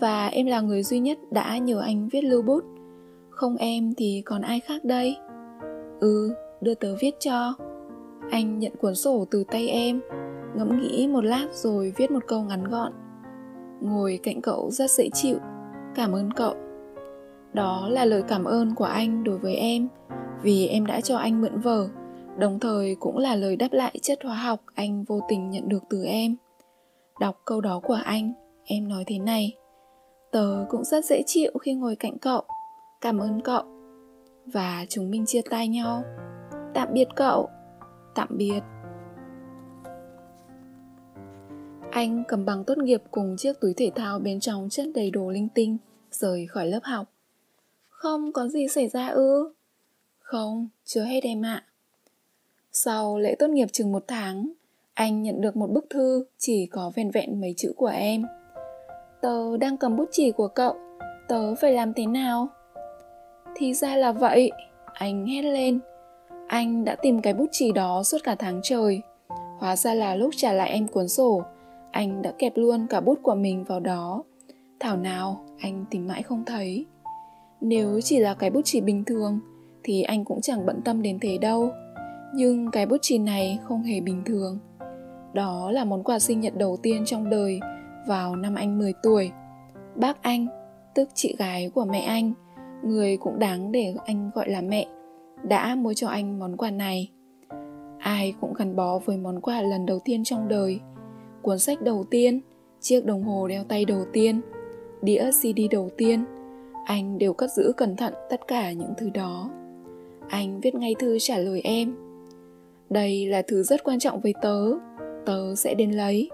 Và 0.00 0.26
em 0.26 0.46
là 0.46 0.60
người 0.60 0.82
duy 0.82 0.98
nhất 0.98 1.18
đã 1.30 1.58
nhờ 1.58 1.80
anh 1.80 2.08
viết 2.08 2.24
lưu 2.24 2.42
bút. 2.42 2.64
Không 3.30 3.56
em 3.56 3.94
thì 3.96 4.22
còn 4.24 4.42
ai 4.42 4.60
khác 4.60 4.84
đây? 4.84 5.16
Ừ, 6.00 6.34
đưa 6.60 6.74
tớ 6.74 6.94
viết 7.00 7.14
cho. 7.20 7.54
Anh 8.30 8.58
nhận 8.58 8.72
cuốn 8.80 8.94
sổ 8.94 9.24
từ 9.30 9.44
tay 9.44 9.68
em. 9.68 10.00
Ngẫm 10.58 10.80
nghĩ 10.80 11.08
một 11.08 11.24
lát 11.24 11.46
rồi 11.52 11.92
viết 11.96 12.10
một 12.10 12.26
câu 12.26 12.42
ngắn 12.42 12.64
gọn. 12.64 12.92
Ngồi 13.80 14.20
cạnh 14.22 14.42
cậu 14.42 14.70
rất 14.70 14.90
dễ 14.90 15.08
chịu. 15.12 15.38
Cảm 15.94 16.12
ơn 16.12 16.32
cậu. 16.32 16.54
Đó 17.52 17.88
là 17.88 18.04
lời 18.04 18.22
cảm 18.28 18.44
ơn 18.44 18.74
của 18.74 18.84
anh 18.84 19.24
đối 19.24 19.38
với 19.38 19.54
em, 19.54 19.88
vì 20.42 20.66
em 20.66 20.86
đã 20.86 21.00
cho 21.00 21.16
anh 21.16 21.40
mượn 21.40 21.60
vở, 21.60 21.88
đồng 22.38 22.60
thời 22.60 22.96
cũng 23.00 23.18
là 23.18 23.34
lời 23.34 23.56
đáp 23.56 23.72
lại 23.72 23.98
chất 24.02 24.18
hóa 24.24 24.34
học 24.34 24.60
anh 24.74 25.04
vô 25.04 25.20
tình 25.28 25.50
nhận 25.50 25.68
được 25.68 25.82
từ 25.90 26.04
em. 26.04 26.36
Đọc 27.20 27.40
câu 27.44 27.60
đó 27.60 27.80
của 27.84 27.98
anh, 28.04 28.32
em 28.64 28.88
nói 28.88 29.04
thế 29.06 29.18
này, 29.18 29.56
tớ 30.32 30.64
cũng 30.68 30.84
rất 30.84 31.04
dễ 31.04 31.22
chịu 31.26 31.52
khi 31.60 31.74
ngồi 31.74 31.96
cạnh 31.96 32.18
cậu. 32.18 32.42
Cảm 33.00 33.18
ơn 33.18 33.40
cậu. 33.40 33.62
Và 34.46 34.84
chúng 34.88 35.10
mình 35.10 35.26
chia 35.26 35.42
tay 35.50 35.68
nhau. 35.68 36.02
Tạm 36.74 36.88
biệt 36.92 37.08
cậu. 37.16 37.48
Tạm 38.14 38.28
biệt. 38.30 38.60
Anh 41.90 42.24
cầm 42.28 42.44
bằng 42.44 42.64
tốt 42.64 42.78
nghiệp 42.78 43.02
cùng 43.10 43.36
chiếc 43.38 43.60
túi 43.60 43.74
thể 43.74 43.90
thao 43.94 44.18
bên 44.18 44.40
trong 44.40 44.68
chất 44.70 44.86
đầy 44.94 45.10
đồ 45.10 45.30
linh 45.30 45.48
tinh 45.54 45.78
rời 46.10 46.46
khỏi 46.46 46.66
lớp 46.66 46.80
học 46.82 47.12
không 47.88 48.32
có 48.32 48.48
gì 48.48 48.68
xảy 48.68 48.88
ra 48.88 49.08
ư 49.08 49.52
không, 50.18 50.68
chưa 50.84 51.02
hết 51.02 51.24
em 51.24 51.44
ạ. 51.44 51.64
Sau 52.72 53.18
lễ 53.18 53.34
tốt 53.38 53.50
nghiệp 53.50 53.68
chừng 53.72 53.92
một 53.92 54.04
tháng, 54.08 54.52
anh 54.94 55.22
nhận 55.22 55.40
được 55.40 55.56
một 55.56 55.70
bức 55.70 55.86
thư 55.90 56.24
chỉ 56.38 56.66
có 56.66 56.92
vẹn 56.94 57.10
vẹn 57.10 57.40
mấy 57.40 57.54
chữ 57.56 57.72
của 57.76 57.86
em. 57.86 58.26
Tớ 59.22 59.56
đang 59.56 59.76
cầm 59.76 59.96
bút 59.96 60.08
chỉ 60.12 60.32
của 60.32 60.48
cậu, 60.48 60.76
tớ 61.28 61.54
phải 61.54 61.72
làm 61.72 61.92
thế 61.94 62.06
nào? 62.06 62.48
Thì 63.54 63.74
ra 63.74 63.96
là 63.96 64.12
vậy, 64.12 64.50
anh 64.92 65.26
hét 65.26 65.42
lên. 65.42 65.80
Anh 66.46 66.84
đã 66.84 66.96
tìm 66.96 67.22
cái 67.22 67.34
bút 67.34 67.48
chì 67.52 67.72
đó 67.72 68.02
suốt 68.02 68.18
cả 68.24 68.34
tháng 68.34 68.60
trời. 68.62 69.00
Hóa 69.58 69.76
ra 69.76 69.94
là 69.94 70.14
lúc 70.14 70.30
trả 70.36 70.52
lại 70.52 70.70
em 70.70 70.88
cuốn 70.88 71.08
sổ, 71.08 71.42
anh 71.90 72.22
đã 72.22 72.32
kẹp 72.38 72.52
luôn 72.56 72.86
cả 72.90 73.00
bút 73.00 73.18
của 73.22 73.34
mình 73.34 73.64
vào 73.64 73.80
đó. 73.80 74.22
Thảo 74.80 74.96
nào 74.96 75.40
anh 75.60 75.84
tìm 75.90 76.06
mãi 76.06 76.22
không 76.22 76.44
thấy. 76.46 76.86
Nếu 77.60 78.00
chỉ 78.00 78.18
là 78.18 78.34
cái 78.34 78.50
bút 78.50 78.60
chì 78.64 78.80
bình 78.80 79.04
thường 79.04 79.40
thì 79.82 80.02
anh 80.02 80.24
cũng 80.24 80.40
chẳng 80.40 80.66
bận 80.66 80.80
tâm 80.84 81.02
đến 81.02 81.18
thế 81.20 81.38
đâu. 81.38 81.70
Nhưng 82.34 82.70
cái 82.70 82.86
bút 82.86 82.96
chì 83.02 83.18
này 83.18 83.58
không 83.62 83.82
hề 83.82 84.00
bình 84.00 84.22
thường. 84.24 84.58
Đó 85.32 85.70
là 85.70 85.84
món 85.84 86.02
quà 86.02 86.18
sinh 86.18 86.40
nhật 86.40 86.56
đầu 86.56 86.76
tiên 86.82 87.04
trong 87.06 87.30
đời 87.30 87.60
vào 88.06 88.36
năm 88.36 88.54
anh 88.54 88.78
10 88.78 88.92
tuổi. 89.02 89.30
Bác 89.96 90.22
anh, 90.22 90.46
tức 90.94 91.08
chị 91.14 91.34
gái 91.38 91.70
của 91.74 91.84
mẹ 91.84 92.00
anh, 92.00 92.32
người 92.82 93.16
cũng 93.16 93.38
đáng 93.38 93.72
để 93.72 93.94
anh 94.06 94.30
gọi 94.34 94.48
là 94.48 94.60
mẹ, 94.60 94.86
đã 95.42 95.74
mua 95.74 95.94
cho 95.94 96.08
anh 96.08 96.38
món 96.38 96.56
quà 96.56 96.70
này. 96.70 97.10
Ai 97.98 98.34
cũng 98.40 98.54
gắn 98.54 98.76
bó 98.76 98.98
với 98.98 99.16
món 99.16 99.40
quà 99.40 99.62
lần 99.62 99.86
đầu 99.86 99.98
tiên 100.04 100.24
trong 100.24 100.48
đời, 100.48 100.80
cuốn 101.48 101.58
sách 101.58 101.82
đầu 101.82 102.04
tiên, 102.10 102.40
chiếc 102.80 103.04
đồng 103.04 103.24
hồ 103.24 103.48
đeo 103.48 103.64
tay 103.64 103.84
đầu 103.84 104.04
tiên, 104.12 104.40
đĩa 105.02 105.30
CD 105.30 105.60
đầu 105.70 105.90
tiên, 105.96 106.24
anh 106.84 107.18
đều 107.18 107.32
cất 107.32 107.50
giữ 107.52 107.72
cẩn 107.76 107.96
thận 107.96 108.14
tất 108.30 108.40
cả 108.48 108.72
những 108.72 108.92
thứ 108.98 109.10
đó. 109.10 109.50
Anh 110.28 110.60
viết 110.60 110.74
ngay 110.74 110.94
thư 110.98 111.18
trả 111.18 111.38
lời 111.38 111.60
em. 111.64 111.94
Đây 112.90 113.26
là 113.26 113.42
thứ 113.42 113.62
rất 113.62 113.84
quan 113.84 113.98
trọng 113.98 114.20
với 114.20 114.34
tớ, 114.42 114.72
tớ 115.26 115.54
sẽ 115.54 115.74
đến 115.74 115.90
lấy. 115.90 116.30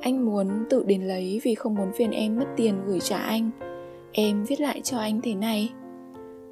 Anh 0.00 0.26
muốn 0.26 0.48
tự 0.70 0.84
đến 0.86 1.02
lấy 1.02 1.40
vì 1.42 1.54
không 1.54 1.74
muốn 1.74 1.92
phiền 1.96 2.10
em 2.10 2.36
mất 2.36 2.46
tiền 2.56 2.74
gửi 2.86 3.00
trả 3.00 3.18
anh. 3.18 3.50
Em 4.12 4.44
viết 4.44 4.60
lại 4.60 4.80
cho 4.84 4.98
anh 4.98 5.20
thế 5.22 5.34
này. 5.34 5.70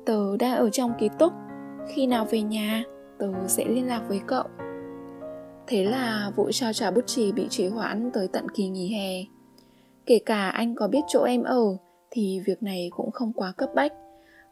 Tớ 0.04 0.36
đang 0.36 0.56
ở 0.56 0.70
trong 0.70 0.92
ký 0.98 1.08
túc, 1.18 1.32
khi 1.88 2.06
nào 2.06 2.26
về 2.30 2.42
nhà, 2.42 2.84
tớ 3.18 3.32
sẽ 3.46 3.64
liên 3.64 3.86
lạc 3.86 4.02
với 4.08 4.20
cậu. 4.26 4.44
Thế 5.66 5.84
là 5.84 6.32
vụ 6.36 6.50
trao 6.52 6.72
trả 6.72 6.90
bút 6.90 7.06
chì 7.06 7.32
bị 7.32 7.46
trì 7.50 7.68
hoãn 7.68 8.10
tới 8.14 8.28
tận 8.28 8.48
kỳ 8.54 8.68
nghỉ 8.68 8.94
hè. 8.94 9.24
Kể 10.06 10.18
cả 10.26 10.48
anh 10.48 10.74
có 10.74 10.88
biết 10.88 11.00
chỗ 11.08 11.22
em 11.22 11.42
ở 11.42 11.76
thì 12.10 12.40
việc 12.46 12.62
này 12.62 12.88
cũng 12.96 13.10
không 13.10 13.32
quá 13.32 13.52
cấp 13.56 13.70
bách. 13.74 13.92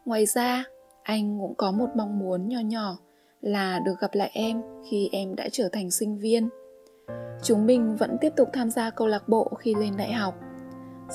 Ngoài 0.05 0.25
ra, 0.25 0.63
anh 1.03 1.39
cũng 1.39 1.55
có 1.55 1.71
một 1.71 1.87
mong 1.95 2.19
muốn 2.19 2.47
nhỏ 2.47 2.59
nhỏ 2.59 2.97
là 3.41 3.79
được 3.79 3.99
gặp 3.99 4.09
lại 4.13 4.29
em 4.33 4.61
khi 4.89 5.09
em 5.11 5.35
đã 5.35 5.49
trở 5.51 5.69
thành 5.71 5.91
sinh 5.91 6.17
viên. 6.17 6.49
Chúng 7.43 7.65
mình 7.65 7.95
vẫn 7.95 8.17
tiếp 8.21 8.33
tục 8.35 8.49
tham 8.53 8.69
gia 8.69 8.89
câu 8.89 9.07
lạc 9.07 9.29
bộ 9.29 9.51
khi 9.59 9.75
lên 9.75 9.97
đại 9.97 10.13
học. 10.13 10.35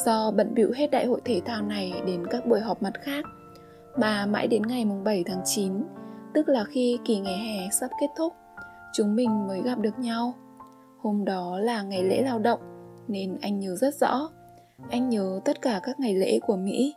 Do 0.04 0.30
bận 0.30 0.54
bịu 0.54 0.72
hết 0.74 0.90
đại 0.90 1.06
hội 1.06 1.20
thể 1.24 1.40
thao 1.44 1.62
này 1.62 1.92
đến 2.06 2.26
các 2.26 2.46
buổi 2.46 2.60
họp 2.60 2.82
mặt 2.82 2.92
khác, 3.02 3.24
mà 3.96 4.26
mãi 4.26 4.46
đến 4.46 4.62
ngày 4.62 4.84
mùng 4.84 5.04
7 5.04 5.24
tháng 5.26 5.42
9, 5.44 5.72
tức 6.34 6.48
là 6.48 6.64
khi 6.64 6.98
kỳ 7.04 7.20
nghỉ 7.20 7.36
hè 7.36 7.68
sắp 7.80 7.90
kết 8.00 8.06
thúc, 8.16 8.32
chúng 8.92 9.16
mình 9.16 9.46
mới 9.46 9.62
gặp 9.62 9.78
được 9.78 9.98
nhau. 9.98 10.34
Hôm 10.98 11.24
đó 11.24 11.58
là 11.58 11.82
ngày 11.82 12.04
lễ 12.04 12.22
lao 12.22 12.38
động, 12.38 12.60
nên 13.08 13.38
anh 13.40 13.58
nhớ 13.58 13.76
rất 13.76 13.94
rõ. 13.94 14.28
Anh 14.90 15.08
nhớ 15.08 15.40
tất 15.44 15.62
cả 15.62 15.80
các 15.82 16.00
ngày 16.00 16.14
lễ 16.14 16.40
của 16.46 16.56
Mỹ. 16.56 16.94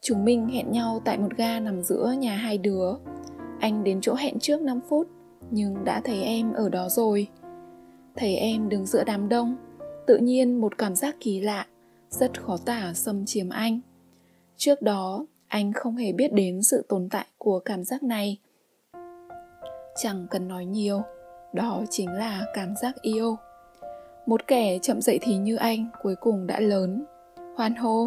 Chúng 0.00 0.24
mình 0.24 0.48
hẹn 0.48 0.72
nhau 0.72 1.00
tại 1.04 1.18
một 1.18 1.36
ga 1.36 1.60
nằm 1.60 1.82
giữa 1.82 2.14
nhà 2.18 2.36
hai 2.36 2.58
đứa. 2.58 2.94
Anh 3.60 3.84
đến 3.84 4.00
chỗ 4.00 4.14
hẹn 4.14 4.38
trước 4.38 4.60
5 4.60 4.80
phút, 4.88 5.08
nhưng 5.50 5.84
đã 5.84 6.00
thấy 6.04 6.22
em 6.22 6.52
ở 6.52 6.68
đó 6.68 6.88
rồi. 6.88 7.28
Thấy 8.16 8.36
em 8.36 8.68
đứng 8.68 8.86
giữa 8.86 9.04
đám 9.04 9.28
đông, 9.28 9.56
tự 10.06 10.16
nhiên 10.16 10.60
một 10.60 10.78
cảm 10.78 10.96
giác 10.96 11.16
kỳ 11.20 11.40
lạ, 11.40 11.66
rất 12.10 12.42
khó 12.42 12.56
tả 12.64 12.92
xâm 12.94 13.26
chiếm 13.26 13.48
anh. 13.48 13.80
Trước 14.56 14.82
đó, 14.82 15.26
anh 15.48 15.72
không 15.72 15.96
hề 15.96 16.12
biết 16.12 16.32
đến 16.32 16.62
sự 16.62 16.84
tồn 16.88 17.08
tại 17.10 17.26
của 17.38 17.58
cảm 17.58 17.84
giác 17.84 18.02
này. 18.02 18.38
Chẳng 20.02 20.26
cần 20.30 20.48
nói 20.48 20.64
nhiều, 20.64 21.02
đó 21.52 21.82
chính 21.90 22.08
là 22.10 22.44
cảm 22.54 22.76
giác 22.76 23.02
yêu. 23.02 23.36
Một 24.26 24.46
kẻ 24.46 24.78
chậm 24.82 25.00
dậy 25.00 25.18
thì 25.22 25.36
như 25.36 25.56
anh 25.56 25.86
cuối 26.02 26.14
cùng 26.20 26.46
đã 26.46 26.60
lớn, 26.60 27.04
hoan 27.56 27.74
hô. 27.74 28.06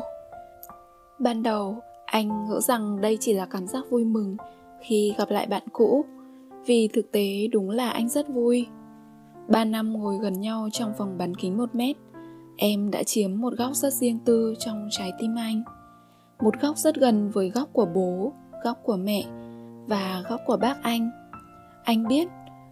Ban 1.19 1.43
đầu, 1.43 1.77
anh 2.05 2.49
ngỡ 2.49 2.59
rằng 2.59 3.01
đây 3.01 3.17
chỉ 3.19 3.33
là 3.33 3.45
cảm 3.45 3.67
giác 3.67 3.83
vui 3.89 4.05
mừng 4.05 4.37
khi 4.81 5.15
gặp 5.17 5.29
lại 5.29 5.47
bạn 5.47 5.63
cũ, 5.71 6.05
vì 6.65 6.87
thực 6.93 7.11
tế 7.11 7.47
đúng 7.51 7.69
là 7.69 7.89
anh 7.89 8.09
rất 8.09 8.29
vui 8.29 8.67
Ba 9.51 9.65
năm 9.65 9.93
ngồi 9.93 10.17
gần 10.17 10.41
nhau 10.41 10.69
trong 10.71 10.93
vòng 10.97 11.17
bán 11.17 11.35
kính 11.35 11.57
một 11.57 11.75
mét, 11.75 11.95
em 12.57 12.91
đã 12.91 13.03
chiếm 13.03 13.41
một 13.41 13.53
góc 13.57 13.75
rất 13.75 13.93
riêng 13.93 14.19
tư 14.25 14.53
trong 14.59 14.87
trái 14.91 15.11
tim 15.19 15.35
anh. 15.35 15.63
Một 16.41 16.61
góc 16.61 16.77
rất 16.77 16.95
gần 16.95 17.29
với 17.29 17.49
góc 17.49 17.69
của 17.73 17.85
bố, 17.85 18.33
góc 18.63 18.77
của 18.83 18.97
mẹ 18.97 19.23
và 19.87 20.23
góc 20.29 20.41
của 20.45 20.57
bác 20.57 20.83
anh. 20.83 21.09
Anh 21.83 22.07
biết, 22.07 22.27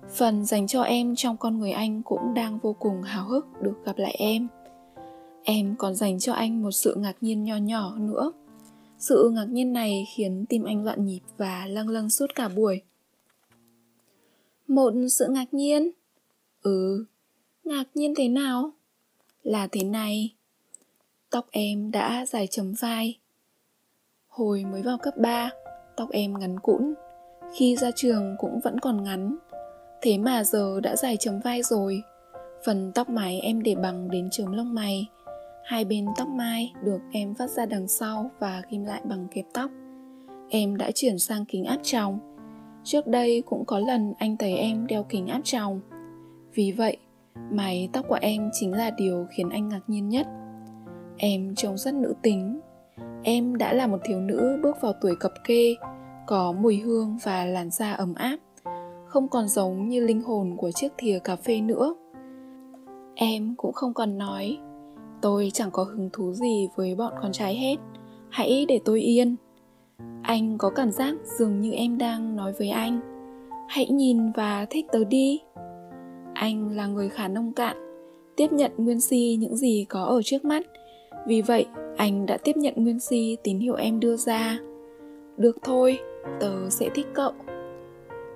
phần 0.09 0.45
dành 0.45 0.67
cho 0.67 0.81
em 0.81 1.15
trong 1.15 1.37
con 1.37 1.59
người 1.59 1.71
anh 1.71 2.03
cũng 2.03 2.33
đang 2.33 2.59
vô 2.59 2.75
cùng 2.79 3.01
hào 3.01 3.25
hức 3.25 3.45
được 3.61 3.85
gặp 3.85 3.97
lại 3.97 4.15
em. 4.19 4.47
Em 5.43 5.75
còn 5.77 5.95
dành 5.95 6.19
cho 6.19 6.33
anh 6.33 6.61
một 6.63 6.71
sự 6.71 6.95
ngạc 6.95 7.15
nhiên 7.21 7.43
nho 7.43 7.57
nhỏ 7.57 7.95
nữa. 7.99 8.31
Sự 8.97 9.29
ngạc 9.33 9.45
nhiên 9.49 9.73
này 9.73 10.07
khiến 10.15 10.45
tim 10.49 10.63
anh 10.63 10.83
loạn 10.83 11.05
nhịp 11.05 11.21
và 11.37 11.65
lâng 11.65 11.89
lâng 11.89 12.09
suốt 12.09 12.35
cả 12.35 12.49
buổi. 12.49 12.81
Một 14.67 14.93
sự 15.11 15.27
ngạc 15.29 15.53
nhiên? 15.53 15.91
Ừ, 16.61 17.05
ngạc 17.63 17.83
nhiên 17.93 18.13
thế 18.17 18.27
nào? 18.27 18.71
Là 19.43 19.67
thế 19.71 19.83
này. 19.83 20.35
Tóc 21.29 21.47
em 21.51 21.91
đã 21.91 22.25
dài 22.25 22.47
chấm 22.47 22.73
vai. 22.79 23.19
Hồi 24.27 24.65
mới 24.71 24.81
vào 24.81 24.97
cấp 24.97 25.13
3, 25.17 25.49
tóc 25.97 26.09
em 26.11 26.39
ngắn 26.39 26.59
cũn. 26.59 26.93
Khi 27.53 27.75
ra 27.75 27.91
trường 27.95 28.35
cũng 28.39 28.59
vẫn 28.59 28.79
còn 28.79 29.03
ngắn. 29.03 29.37
Thế 30.01 30.17
mà 30.17 30.43
giờ 30.43 30.79
đã 30.83 30.95
dài 30.95 31.17
chấm 31.17 31.39
vai 31.39 31.63
rồi. 31.63 32.03
Phần 32.65 32.91
tóc 32.95 33.09
mái 33.09 33.39
em 33.39 33.63
để 33.63 33.75
bằng 33.75 34.11
đến 34.11 34.29
chấm 34.31 34.51
lông 34.51 34.73
mày. 34.73 35.07
Hai 35.65 35.85
bên 35.85 36.05
tóc 36.17 36.27
mai 36.27 36.73
được 36.83 37.01
em 37.11 37.33
vắt 37.33 37.49
ra 37.49 37.65
đằng 37.65 37.87
sau 37.87 38.31
và 38.39 38.61
ghim 38.69 38.85
lại 38.85 39.01
bằng 39.03 39.27
kẹp 39.31 39.45
tóc. 39.53 39.71
Em 40.49 40.77
đã 40.77 40.91
chuyển 40.95 41.19
sang 41.19 41.45
kính 41.45 41.65
áp 41.65 41.79
tròng. 41.83 42.19
Trước 42.83 43.07
đây 43.07 43.43
cũng 43.45 43.65
có 43.65 43.79
lần 43.79 44.13
anh 44.17 44.37
thấy 44.37 44.55
em 44.55 44.87
đeo 44.87 45.03
kính 45.03 45.27
áp 45.27 45.41
tròng 45.43 45.81
vì 46.53 46.71
vậy, 46.71 46.97
mái 47.51 47.89
tóc 47.93 48.05
của 48.07 48.17
em 48.21 48.49
chính 48.53 48.73
là 48.73 48.89
điều 48.89 49.27
khiến 49.29 49.49
anh 49.49 49.69
ngạc 49.69 49.81
nhiên 49.87 50.09
nhất. 50.09 50.27
Em 51.17 51.55
trông 51.55 51.77
rất 51.77 51.93
nữ 51.93 52.13
tính. 52.21 52.59
Em 53.23 53.57
đã 53.57 53.73
là 53.73 53.87
một 53.87 53.97
thiếu 54.03 54.19
nữ 54.19 54.59
bước 54.63 54.81
vào 54.81 54.93
tuổi 55.01 55.15
cập 55.19 55.31
kê, 55.43 55.75
có 56.29 56.51
mùi 56.51 56.77
hương 56.77 57.17
và 57.23 57.45
làn 57.45 57.69
da 57.69 57.93
ấm 57.93 58.13
áp, 58.15 58.37
không 59.05 59.27
còn 59.27 59.47
giống 59.47 59.89
như 59.89 60.05
linh 60.05 60.21
hồn 60.21 60.55
của 60.57 60.71
chiếc 60.71 60.89
thìa 60.97 61.19
cà 61.23 61.35
phê 61.35 61.61
nữa. 61.61 61.95
Em 63.15 63.55
cũng 63.57 63.73
không 63.73 63.93
còn 63.93 64.17
nói, 64.17 64.57
tôi 65.21 65.51
chẳng 65.53 65.71
có 65.71 65.83
hứng 65.83 66.09
thú 66.13 66.33
gì 66.33 66.69
với 66.75 66.95
bọn 66.95 67.13
con 67.21 67.31
trai 67.31 67.55
hết, 67.55 67.75
hãy 68.29 68.65
để 68.67 68.79
tôi 68.85 69.01
yên. 69.01 69.35
Anh 70.23 70.57
có 70.57 70.69
cảm 70.69 70.91
giác 70.91 71.15
dường 71.39 71.61
như 71.61 71.71
em 71.71 71.97
đang 71.97 72.35
nói 72.35 72.53
với 72.59 72.69
anh, 72.69 72.99
hãy 73.69 73.87
nhìn 73.89 74.31
và 74.31 74.65
thích 74.69 74.85
tớ 74.91 75.03
đi 75.03 75.41
anh 76.33 76.75
là 76.75 76.87
người 76.87 77.09
khá 77.09 77.27
nông 77.27 77.53
cạn 77.53 77.77
tiếp 78.35 78.51
nhận 78.51 78.71
nguyên 78.77 79.01
si 79.01 79.37
những 79.39 79.57
gì 79.57 79.85
có 79.89 80.03
ở 80.03 80.21
trước 80.23 80.45
mắt 80.45 80.63
vì 81.27 81.41
vậy 81.41 81.65
anh 81.97 82.25
đã 82.25 82.37
tiếp 82.37 82.57
nhận 82.57 82.73
nguyên 82.77 82.99
si 82.99 83.37
tín 83.43 83.59
hiệu 83.59 83.75
em 83.75 83.99
đưa 83.99 84.17
ra 84.17 84.59
được 85.37 85.57
thôi 85.63 85.99
tớ 86.39 86.69
sẽ 86.69 86.89
thích 86.95 87.07
cậu 87.13 87.33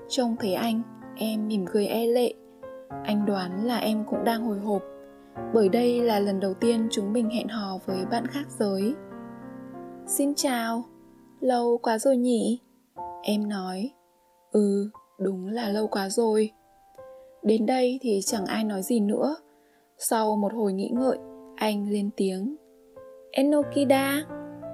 trông 0.08 0.36
thấy 0.40 0.54
anh 0.54 0.82
em 1.16 1.48
mỉm 1.48 1.66
cười 1.72 1.88
e 1.88 2.06
lệ 2.06 2.34
anh 3.04 3.26
đoán 3.26 3.66
là 3.66 3.78
em 3.78 4.04
cũng 4.06 4.24
đang 4.24 4.46
hồi 4.46 4.60
hộp 4.60 4.84
bởi 5.54 5.70
đây 5.70 6.02
là 6.02 6.20
lần 6.20 6.40
đầu 6.40 6.54
tiên 6.54 6.88
chúng 6.92 7.14
mình 7.14 7.30
hẹn 7.30 7.48
hò 7.48 7.78
với 7.86 8.06
bạn 8.12 8.28
khác 8.28 8.46
giới 8.50 8.96
xin 10.08 10.36
chào 10.36 10.84
lâu 11.40 11.78
quá 11.78 11.98
rồi 11.98 12.18
nhỉ 12.18 12.60
em 13.24 13.50
nói 13.50 13.92
ừ 14.52 14.90
đúng 15.20 15.48
là 15.48 15.70
lâu 15.70 15.88
quá 15.88 16.10
rồi 16.10 16.52
Đến 17.44 17.66
đây 17.66 18.00
thì 18.02 18.22
chẳng 18.26 18.46
ai 18.46 18.64
nói 18.64 18.82
gì 18.82 19.00
nữa. 19.00 19.36
Sau 19.98 20.36
một 20.36 20.54
hồi 20.54 20.74
nghĩ 20.74 20.92
ngợi, 20.94 21.18
anh 21.56 21.90
lên 21.90 22.10
tiếng. 22.18 22.56
Enokida, 23.32 24.26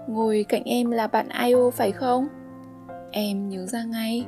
ngồi 0.07 0.45
cạnh 0.49 0.63
em 0.63 0.91
là 0.91 1.07
bạn 1.07 1.27
io 1.45 1.69
phải 1.69 1.91
không? 1.91 2.27
Em 3.11 3.49
nhớ 3.49 3.65
ra 3.65 3.83
ngay. 3.83 4.25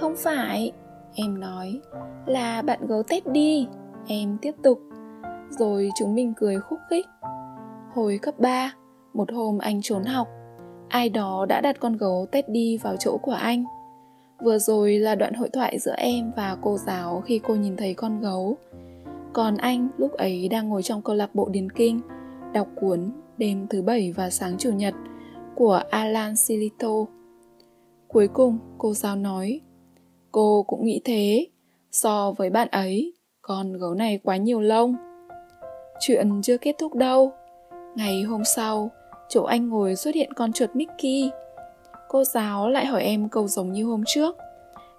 Không 0.00 0.14
phải, 0.16 0.72
em 1.14 1.40
nói, 1.40 1.80
là 2.26 2.62
bạn 2.62 2.86
gấu 2.86 3.02
Tết 3.02 3.32
đi. 3.32 3.66
Em 4.06 4.38
tiếp 4.42 4.52
tục. 4.62 4.80
Rồi 5.50 5.90
chúng 5.98 6.14
mình 6.14 6.32
cười 6.36 6.60
khúc 6.60 6.78
khích. 6.90 7.06
Hồi 7.94 8.18
cấp 8.22 8.34
3, 8.38 8.72
một 9.14 9.32
hôm 9.32 9.58
anh 9.58 9.82
trốn 9.82 10.04
học, 10.04 10.28
ai 10.88 11.08
đó 11.08 11.46
đã 11.48 11.60
đặt 11.60 11.76
con 11.80 11.96
gấu 11.96 12.26
Tết 12.32 12.48
đi 12.48 12.78
vào 12.82 12.96
chỗ 12.96 13.16
của 13.16 13.32
anh 13.32 13.64
Vừa 14.42 14.58
rồi 14.58 14.98
là 14.98 15.14
đoạn 15.14 15.34
hội 15.34 15.48
thoại 15.52 15.78
giữa 15.78 15.94
em 15.96 16.32
và 16.36 16.56
cô 16.62 16.78
giáo 16.78 17.22
khi 17.26 17.40
cô 17.44 17.54
nhìn 17.54 17.76
thấy 17.76 17.94
con 17.94 18.20
gấu. 18.20 18.56
Còn 19.32 19.56
anh 19.56 19.88
lúc 19.98 20.12
ấy 20.12 20.48
đang 20.48 20.68
ngồi 20.68 20.82
trong 20.82 21.02
câu 21.02 21.16
lạc 21.16 21.34
bộ 21.34 21.48
điền 21.48 21.70
kinh, 21.70 22.00
đọc 22.52 22.68
cuốn 22.80 23.10
Đêm 23.38 23.66
thứ 23.70 23.82
bảy 23.82 24.12
và 24.16 24.30
sáng 24.30 24.58
chủ 24.58 24.72
nhật 24.72 24.94
của 25.54 25.82
Alan 25.90 26.36
Silito. 26.36 26.88
Cuối 28.12 28.28
cùng, 28.28 28.58
cô 28.78 28.94
giáo 28.94 29.16
nói, 29.16 29.60
Cô 30.32 30.64
cũng 30.68 30.84
nghĩ 30.84 31.00
thế. 31.04 31.46
So 31.92 32.32
với 32.32 32.50
bạn 32.50 32.68
ấy, 32.68 33.12
con 33.42 33.72
gấu 33.72 33.94
này 33.94 34.20
quá 34.24 34.36
nhiều 34.36 34.60
lông. 34.60 34.96
Chuyện 36.00 36.42
chưa 36.42 36.56
kết 36.56 36.76
thúc 36.78 36.94
đâu. 36.94 37.32
Ngày 37.94 38.22
hôm 38.22 38.44
sau, 38.44 38.90
chỗ 39.28 39.42
anh 39.42 39.68
ngồi 39.68 39.96
xuất 39.96 40.14
hiện 40.14 40.32
con 40.32 40.52
chuột 40.52 40.76
Mickey. 40.76 41.30
Cô 42.08 42.24
giáo 42.24 42.68
lại 42.68 42.86
hỏi 42.86 43.02
em 43.02 43.28
câu 43.28 43.48
giống 43.48 43.72
như 43.72 43.84
hôm 43.84 44.02
trước. 44.06 44.36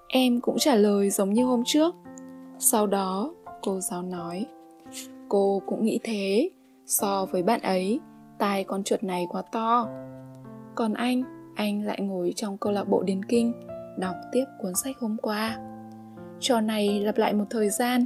Em 0.08 0.41
cũng 0.41 0.58
trả 0.60 0.76
lời 0.76 1.10
giống 1.10 1.34
như 1.34 1.45
hôm 1.45 1.63
trước. 1.65 1.95
Sau 2.60 2.88
đó, 2.88 3.34
cô 3.62 3.80
giáo 3.80 4.02
nói, 4.02 4.45
cô 5.30 5.62
cũng 5.65 5.86
nghĩ 5.86 5.99
thế, 6.04 6.49
so 6.86 7.26
với 7.26 7.43
bạn 7.43 7.62
ấy, 7.62 7.99
tai 8.39 8.63
con 8.63 8.84
chuột 8.84 9.04
này 9.04 9.28
quá 9.30 9.41
to. 9.52 9.88
Còn 10.76 10.93
anh, 10.93 11.23
anh 11.56 11.84
lại 11.84 12.00
ngồi 12.02 12.34
trong 12.36 12.58
câu 12.58 12.72
lạc 12.72 12.84
bộ 12.84 13.04
điền 13.04 13.26
kinh, 13.26 13.54
đọc 13.98 14.16
tiếp 14.32 14.46
cuốn 14.62 14.76
sách 14.76 14.96
hôm 15.00 15.18
qua. 15.22 15.58
Trò 16.39 16.62
này 16.62 17.00
lặp 17.00 17.18
lại 17.18 17.34
một 17.34 17.46
thời 17.50 17.70
gian, 17.70 18.06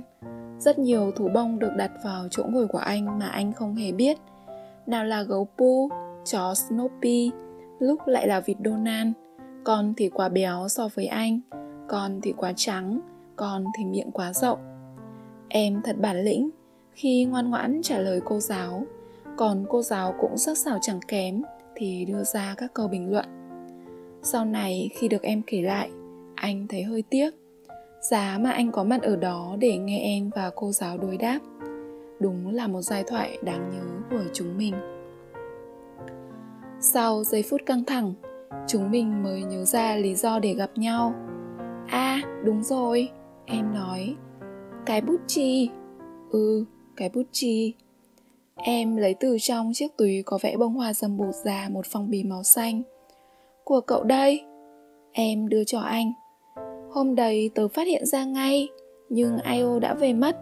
rất 0.59 0.79
nhiều 0.79 1.11
thú 1.15 1.29
bông 1.33 1.59
được 1.59 1.71
đặt 1.77 1.91
vào 2.03 2.27
chỗ 2.31 2.43
ngồi 2.49 2.67
của 2.67 2.77
anh 2.77 3.19
mà 3.19 3.27
anh 3.27 3.53
không 3.53 3.75
hề 3.75 3.91
biết. 3.91 4.17
Nào 4.85 5.05
là 5.05 5.23
gấu 5.23 5.47
pu, 5.57 5.89
chó 6.25 6.53
Snoopy, 6.53 7.31
lúc 7.79 7.99
lại 8.05 8.27
là 8.27 8.39
vịt 8.39 8.57
Donald, 8.65 9.11
con 9.63 9.93
thì 9.97 10.09
quá 10.09 10.29
béo 10.29 10.67
so 10.69 10.89
với 10.95 11.05
anh, 11.05 11.39
con 11.87 12.19
thì 12.21 12.33
quá 12.37 12.53
trắng, 12.55 12.99
con 13.35 13.65
thì 13.77 13.85
miệng 13.85 14.11
quá 14.11 14.33
rộng. 14.33 14.59
Em 15.49 15.81
thật 15.83 15.95
bản 15.99 16.23
lĩnh 16.23 16.49
khi 16.91 17.25
ngoan 17.25 17.49
ngoãn 17.49 17.81
trả 17.83 17.99
lời 17.99 18.21
cô 18.25 18.39
giáo, 18.39 18.83
còn 19.37 19.65
cô 19.69 19.81
giáo 19.81 20.13
cũng 20.19 20.37
sắc 20.37 20.57
sảo 20.57 20.79
chẳng 20.81 20.99
kém 21.07 21.41
thì 21.75 22.05
đưa 22.05 22.23
ra 22.23 22.55
các 22.57 22.73
câu 22.73 22.87
bình 22.87 23.11
luận. 23.11 23.25
Sau 24.31 24.45
này 24.45 24.89
khi 24.93 25.07
được 25.07 25.21
em 25.21 25.41
kể 25.47 25.61
lại, 25.61 25.89
anh 26.35 26.67
thấy 26.67 26.83
hơi 26.83 27.03
tiếc. 27.09 27.29
Giá 28.01 28.37
mà 28.41 28.51
anh 28.51 28.71
có 28.71 28.83
mặt 28.83 29.01
ở 29.01 29.15
đó 29.15 29.55
để 29.59 29.77
nghe 29.77 29.99
em 29.99 30.29
và 30.35 30.51
cô 30.55 30.71
giáo 30.71 30.97
đối 30.97 31.17
đáp. 31.17 31.39
Đúng 32.19 32.53
là 32.53 32.67
một 32.67 32.81
giai 32.81 33.03
thoại 33.03 33.37
đáng 33.41 33.69
nhớ 33.71 34.17
của 34.17 34.23
chúng 34.33 34.57
mình. 34.57 34.73
Sau 36.79 37.23
giây 37.23 37.43
phút 37.49 37.61
căng 37.65 37.83
thẳng, 37.85 38.13
chúng 38.67 38.91
mình 38.91 39.23
mới 39.23 39.43
nhớ 39.43 39.65
ra 39.65 39.95
lý 39.95 40.15
do 40.15 40.39
để 40.39 40.53
gặp 40.53 40.71
nhau. 40.75 41.13
À, 41.87 42.21
đúng 42.43 42.63
rồi, 42.63 43.09
em 43.45 43.73
nói. 43.73 44.15
Cái 44.85 45.01
bút 45.01 45.21
chì. 45.27 45.69
Ừ, 46.31 46.65
cái 46.95 47.09
bút 47.13 47.27
chì. 47.31 47.73
Em 48.55 48.95
lấy 48.95 49.15
từ 49.19 49.37
trong 49.39 49.71
chiếc 49.73 49.97
túi 49.97 50.23
có 50.25 50.39
vẽ 50.41 50.57
bông 50.57 50.73
hoa 50.73 50.93
dầm 50.93 51.17
bột 51.17 51.35
ra 51.35 51.67
một 51.71 51.85
phong 51.85 52.09
bì 52.09 52.23
màu 52.23 52.43
xanh. 52.43 52.81
Của 53.67 53.81
cậu 53.81 54.03
đây. 54.03 54.45
Em 55.11 55.47
đưa 55.47 55.63
cho 55.63 55.79
anh. 55.79 56.11
Hôm 56.91 57.15
đấy 57.15 57.51
tớ 57.55 57.67
phát 57.67 57.87
hiện 57.87 58.05
ra 58.05 58.25
ngay, 58.25 58.69
nhưng 59.09 59.37
Io 59.41 59.79
đã 59.79 59.93
về 59.93 60.13
mất. 60.13 60.37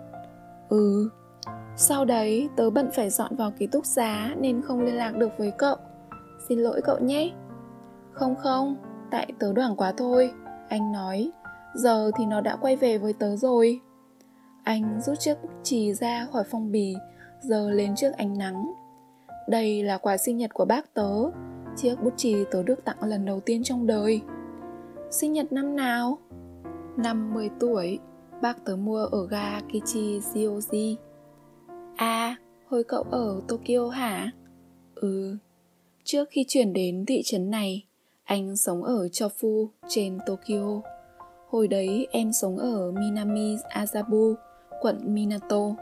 Ừ. 0.69 1.09
Sau 1.75 2.05
đấy 2.05 2.49
tớ 2.55 2.69
bận 2.69 2.89
phải 2.93 3.09
dọn 3.09 3.35
vào 3.35 3.51
ký 3.59 3.67
túc 3.67 3.85
xá 3.85 4.35
nên 4.39 4.61
không 4.61 4.79
liên 4.81 4.95
lạc 4.95 5.15
được 5.15 5.29
với 5.37 5.51
cậu. 5.51 5.75
Xin 6.49 6.59
lỗi 6.59 6.81
cậu 6.83 6.99
nhé. 6.99 7.31
Không 8.11 8.35
không, 8.35 8.75
tại 9.11 9.27
tớ 9.39 9.53
đoảng 9.53 9.75
quá 9.75 9.93
thôi. 9.97 10.31
Anh 10.69 10.91
nói, 10.91 11.31
giờ 11.75 12.11
thì 12.17 12.25
nó 12.25 12.41
đã 12.41 12.55
quay 12.55 12.75
về 12.75 12.97
với 12.97 13.13
tớ 13.13 13.35
rồi. 13.35 13.79
Anh 14.63 15.01
rút 15.01 15.19
chiếc 15.19 15.35
bút 15.43 15.49
chì 15.63 15.93
ra 15.93 16.27
khỏi 16.31 16.43
phong 16.51 16.71
bì, 16.71 16.95
giờ 17.41 17.69
lên 17.69 17.95
trước 17.95 18.11
ánh 18.17 18.37
nắng. 18.37 18.73
Đây 19.47 19.83
là 19.83 19.97
quà 19.97 20.17
sinh 20.17 20.37
nhật 20.37 20.53
của 20.53 20.65
bác 20.65 20.93
tớ, 20.93 21.11
chiếc 21.75 21.95
bút 22.03 22.13
chì 22.17 22.35
tớ 22.51 22.63
được 22.63 22.85
tặng 22.85 23.03
lần 23.03 23.25
đầu 23.25 23.39
tiên 23.39 23.63
trong 23.63 23.87
đời. 23.87 24.21
Sinh 25.11 25.33
nhật 25.33 25.51
năm 25.51 25.75
nào? 25.75 26.17
Năm 26.97 27.33
10 27.33 27.49
tuổi, 27.59 27.99
bác 28.41 28.65
tớ 28.65 28.75
mua 28.75 29.05
ở 29.05 29.27
ga 29.27 29.59
Kichi 29.59 30.19
Zioji. 30.19 30.95
À, 31.95 32.35
hồi 32.67 32.83
cậu 32.83 33.03
ở 33.11 33.41
Tokyo 33.47 33.89
hả? 33.89 34.31
Ừ, 34.95 35.37
trước 36.03 36.29
khi 36.31 36.45
chuyển 36.47 36.73
đến 36.73 37.05
thị 37.05 37.21
trấn 37.25 37.49
này, 37.49 37.85
anh 38.23 38.57
sống 38.57 38.83
ở 38.83 39.07
Chofu 39.07 39.67
trên 39.87 40.17
Tokyo. 40.25 40.81
Hồi 41.49 41.67
đấy 41.67 42.07
em 42.11 42.33
sống 42.33 42.57
ở 42.57 42.91
Minami 42.91 43.55
Azabu, 43.69 44.33
quận 44.81 45.13
Minato. 45.13 45.75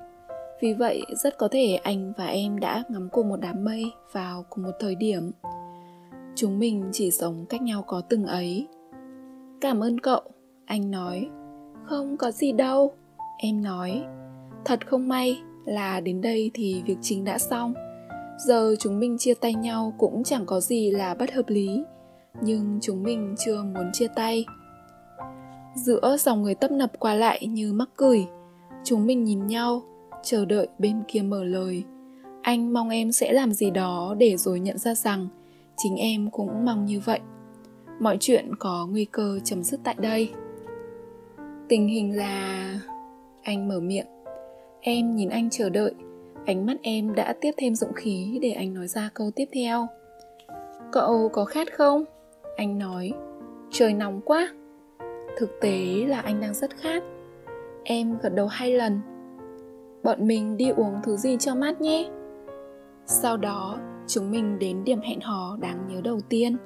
Vì 0.62 0.74
vậy, 0.74 1.02
rất 1.16 1.38
có 1.38 1.48
thể 1.48 1.76
anh 1.76 2.14
và 2.18 2.26
em 2.26 2.60
đã 2.60 2.84
ngắm 2.90 3.10
cùng 3.12 3.30
một 3.30 3.38
đám 3.42 3.64
mây 3.64 3.92
vào 4.12 4.46
cùng 4.50 4.64
một 4.64 4.72
thời 4.80 4.96
điểm. 4.96 5.32
Chúng 6.36 6.60
mình 6.60 6.90
chỉ 6.92 7.12
sống 7.12 7.46
cách 7.50 7.62
nhau 7.62 7.84
có 7.88 8.02
từng 8.10 8.26
ấy. 8.26 8.68
Cảm 9.62 9.84
ơn 9.84 10.00
cậu, 10.00 10.22
anh 10.66 10.92
nói. 10.92 11.30
Không 11.84 12.18
có 12.18 12.32
gì 12.32 12.52
đâu, 12.52 12.92
em 13.38 13.62
nói. 13.62 14.04
Thật 14.66 14.88
không 14.88 15.08
may 15.08 15.42
là 15.66 16.00
đến 16.00 16.22
đây 16.22 16.52
thì 16.54 16.84
việc 16.86 16.98
chính 17.02 17.24
đã 17.24 17.38
xong. 17.38 17.74
Giờ 18.38 18.76
chúng 18.80 19.00
mình 19.00 19.18
chia 19.18 19.34
tay 19.34 19.54
nhau 19.54 19.94
cũng 19.98 20.24
chẳng 20.24 20.46
có 20.46 20.60
gì 20.60 20.92
là 20.92 21.16
bất 21.16 21.32
hợp 21.34 21.46
lý, 21.48 21.84
nhưng 22.42 22.80
chúng 22.82 23.04
mình 23.04 23.36
chưa 23.46 23.64
muốn 23.64 23.90
chia 23.94 24.08
tay. 24.08 24.46
Giữa 25.76 26.18
dòng 26.20 26.44
người 26.44 26.56
tấp 26.56 26.72
nập 26.72 27.00
qua 27.00 27.14
lại 27.14 27.48
như 27.48 27.74
mắc 27.74 27.90
cười, 27.96 28.26
chúng 28.84 29.06
mình 29.06 29.24
nhìn 29.24 29.48
nhau, 29.48 29.82
chờ 30.24 30.46
đợi 30.46 30.68
bên 30.80 31.04
kia 31.08 31.22
mở 31.22 31.44
lời. 31.44 31.84
Anh 32.42 32.74
mong 32.74 32.90
em 32.90 33.12
sẽ 33.12 33.34
làm 33.34 33.52
gì 33.52 33.72
đó 33.72 34.16
để 34.18 34.38
rồi 34.38 34.60
nhận 34.60 34.78
ra 34.78 34.96
rằng 34.96 35.28
chính 35.78 35.96
em 35.96 36.30
cũng 36.32 36.66
mong 36.66 36.86
như 36.86 37.00
vậy. 37.06 37.20
Mọi 38.00 38.18
chuyện 38.20 38.56
có 38.60 38.88
nguy 38.92 39.06
cơ 39.06 39.40
chấm 39.44 39.64
dứt 39.64 39.80
tại 39.84 39.96
đây. 40.00 40.34
Tình 41.68 41.88
hình 41.88 42.18
là... 42.18 42.74
Anh 43.44 43.68
mở 43.68 43.80
miệng. 43.80 44.08
Em 44.82 45.16
nhìn 45.16 45.30
anh 45.30 45.50
chờ 45.50 45.70
đợi. 45.70 45.94
Ánh 46.46 46.66
mắt 46.66 46.78
em 46.82 47.16
đã 47.16 47.34
tiếp 47.42 47.52
thêm 47.58 47.76
dũng 47.76 47.94
khí 47.94 48.40
để 48.42 48.52
anh 48.52 48.74
nói 48.74 48.88
ra 48.88 49.10
câu 49.14 49.32
tiếp 49.36 49.46
theo. 49.54 49.88
Cậu 50.92 51.30
có 51.34 51.46
khát 51.46 51.74
không? 51.74 52.04
Anh 52.56 52.80
nói. 52.80 53.12
Trời 53.72 53.94
nóng 53.94 54.22
quá. 54.26 54.54
Thực 55.38 55.50
tế 55.62 56.06
là 56.08 56.20
anh 56.20 56.42
đang 56.42 56.54
rất 56.54 56.78
khát. 56.78 57.04
Em 57.84 58.18
gật 58.22 58.30
đầu 58.36 58.48
hai 58.48 58.72
lần. 58.72 59.00
Bọn 60.04 60.28
mình 60.28 60.58
đi 60.58 60.70
uống 60.70 60.96
thứ 61.04 61.18
gì 61.18 61.38
cho 61.40 61.56
mát 61.56 61.82
nhé. 61.82 62.10
Sau 63.06 63.38
đó, 63.38 63.80
chúng 64.08 64.32
mình 64.32 64.60
đến 64.60 64.84
điểm 64.84 65.00
hẹn 65.02 65.22
hò 65.22 65.58
đáng 65.62 65.88
nhớ 65.88 66.02
đầu 66.02 66.22
tiên. 66.30 66.58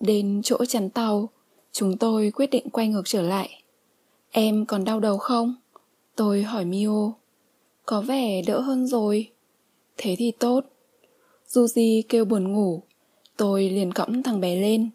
Đến 0.00 0.40
chỗ 0.44 0.64
chắn 0.64 0.90
tàu, 0.90 1.28
chúng 1.72 1.96
tôi 1.98 2.30
quyết 2.34 2.50
định 2.50 2.70
quay 2.70 2.88
ngược 2.88 3.02
trở 3.04 3.22
lại. 3.22 3.62
Em 4.30 4.66
còn 4.66 4.84
đau 4.84 5.00
đầu 5.00 5.18
không? 5.18 5.54
Tôi 6.16 6.42
hỏi 6.42 6.64
Mio. 6.64 7.12
Có 7.86 8.00
vẻ 8.00 8.42
đỡ 8.46 8.60
hơn 8.60 8.86
rồi. 8.86 9.30
Thế 9.96 10.14
thì 10.18 10.30
tốt. 10.30 10.64
Yuji 11.48 12.02
kêu 12.08 12.24
buồn 12.24 12.52
ngủ. 12.52 12.82
Tôi 13.38 13.70
liền 13.70 13.92
cõng 13.92 14.22
thằng 14.22 14.40
bé 14.40 14.56
lên. 14.56 14.90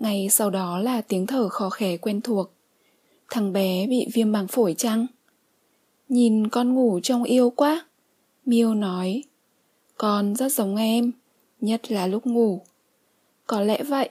Ngay 0.00 0.28
sau 0.30 0.50
đó 0.50 0.78
là 0.78 1.00
tiếng 1.00 1.26
thở 1.26 1.48
khó 1.48 1.70
khè 1.70 1.96
quen 1.96 2.20
thuộc. 2.20 2.50
Thằng 3.30 3.52
bé 3.52 3.86
bị 3.86 4.06
viêm 4.12 4.32
bằng 4.32 4.48
phổi 4.48 4.74
chăng? 4.74 5.06
Nhìn 6.08 6.48
con 6.48 6.74
ngủ 6.74 7.00
trông 7.02 7.22
yêu 7.22 7.50
quá. 7.50 7.86
Miêu 8.46 8.74
nói. 8.74 9.22
Con 9.96 10.34
rất 10.34 10.52
giống 10.52 10.76
em, 10.76 11.12
nhất 11.60 11.92
là 11.92 12.06
lúc 12.06 12.26
ngủ. 12.26 12.60
Có 13.46 13.60
lẽ 13.60 13.82
vậy, 13.82 14.08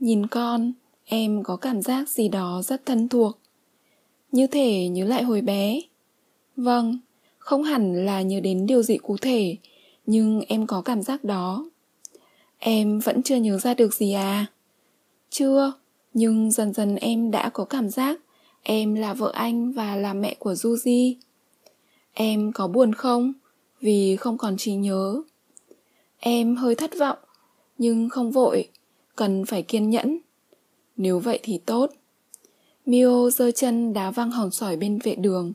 nhìn 0.00 0.26
con, 0.26 0.72
em 1.04 1.42
có 1.42 1.56
cảm 1.56 1.82
giác 1.82 2.08
gì 2.08 2.28
đó 2.28 2.62
rất 2.64 2.86
thân 2.86 3.08
thuộc. 3.08 3.38
Như 4.32 4.46
thể 4.46 4.88
nhớ 4.88 5.04
lại 5.04 5.22
hồi 5.22 5.40
bé. 5.40 5.80
Vâng, 6.56 6.98
không 7.38 7.62
hẳn 7.62 8.06
là 8.06 8.22
nhớ 8.22 8.40
đến 8.40 8.66
điều 8.66 8.82
gì 8.82 8.98
cụ 8.98 9.16
thể, 9.16 9.56
nhưng 10.06 10.42
em 10.48 10.66
có 10.66 10.82
cảm 10.82 11.02
giác 11.02 11.24
đó. 11.24 11.70
Em 12.62 12.98
vẫn 12.98 13.22
chưa 13.22 13.36
nhớ 13.36 13.58
ra 13.58 13.74
được 13.74 13.94
gì 13.94 14.12
à? 14.12 14.46
Chưa, 15.30 15.72
nhưng 16.14 16.50
dần 16.50 16.72
dần 16.72 16.96
em 16.96 17.30
đã 17.30 17.48
có 17.48 17.64
cảm 17.64 17.90
giác 17.90 18.20
em 18.62 18.94
là 18.94 19.14
vợ 19.14 19.30
anh 19.34 19.72
và 19.72 19.96
là 19.96 20.14
mẹ 20.14 20.34
của 20.38 20.52
Yuji. 20.52 21.14
Em 22.12 22.52
có 22.52 22.68
buồn 22.68 22.92
không? 22.92 23.32
Vì 23.80 24.16
không 24.16 24.38
còn 24.38 24.56
trí 24.56 24.72
nhớ. 24.72 25.22
Em 26.18 26.56
hơi 26.56 26.74
thất 26.74 26.90
vọng, 26.98 27.18
nhưng 27.78 28.08
không 28.08 28.30
vội, 28.30 28.68
cần 29.16 29.44
phải 29.44 29.62
kiên 29.62 29.90
nhẫn. 29.90 30.18
Nếu 30.96 31.18
vậy 31.18 31.40
thì 31.42 31.58
tốt. 31.58 31.90
Mio 32.86 33.30
giơ 33.30 33.50
chân 33.50 33.92
đá 33.92 34.10
văng 34.10 34.30
hòn 34.30 34.50
sỏi 34.50 34.76
bên 34.76 34.98
vệ 35.02 35.14
đường. 35.14 35.52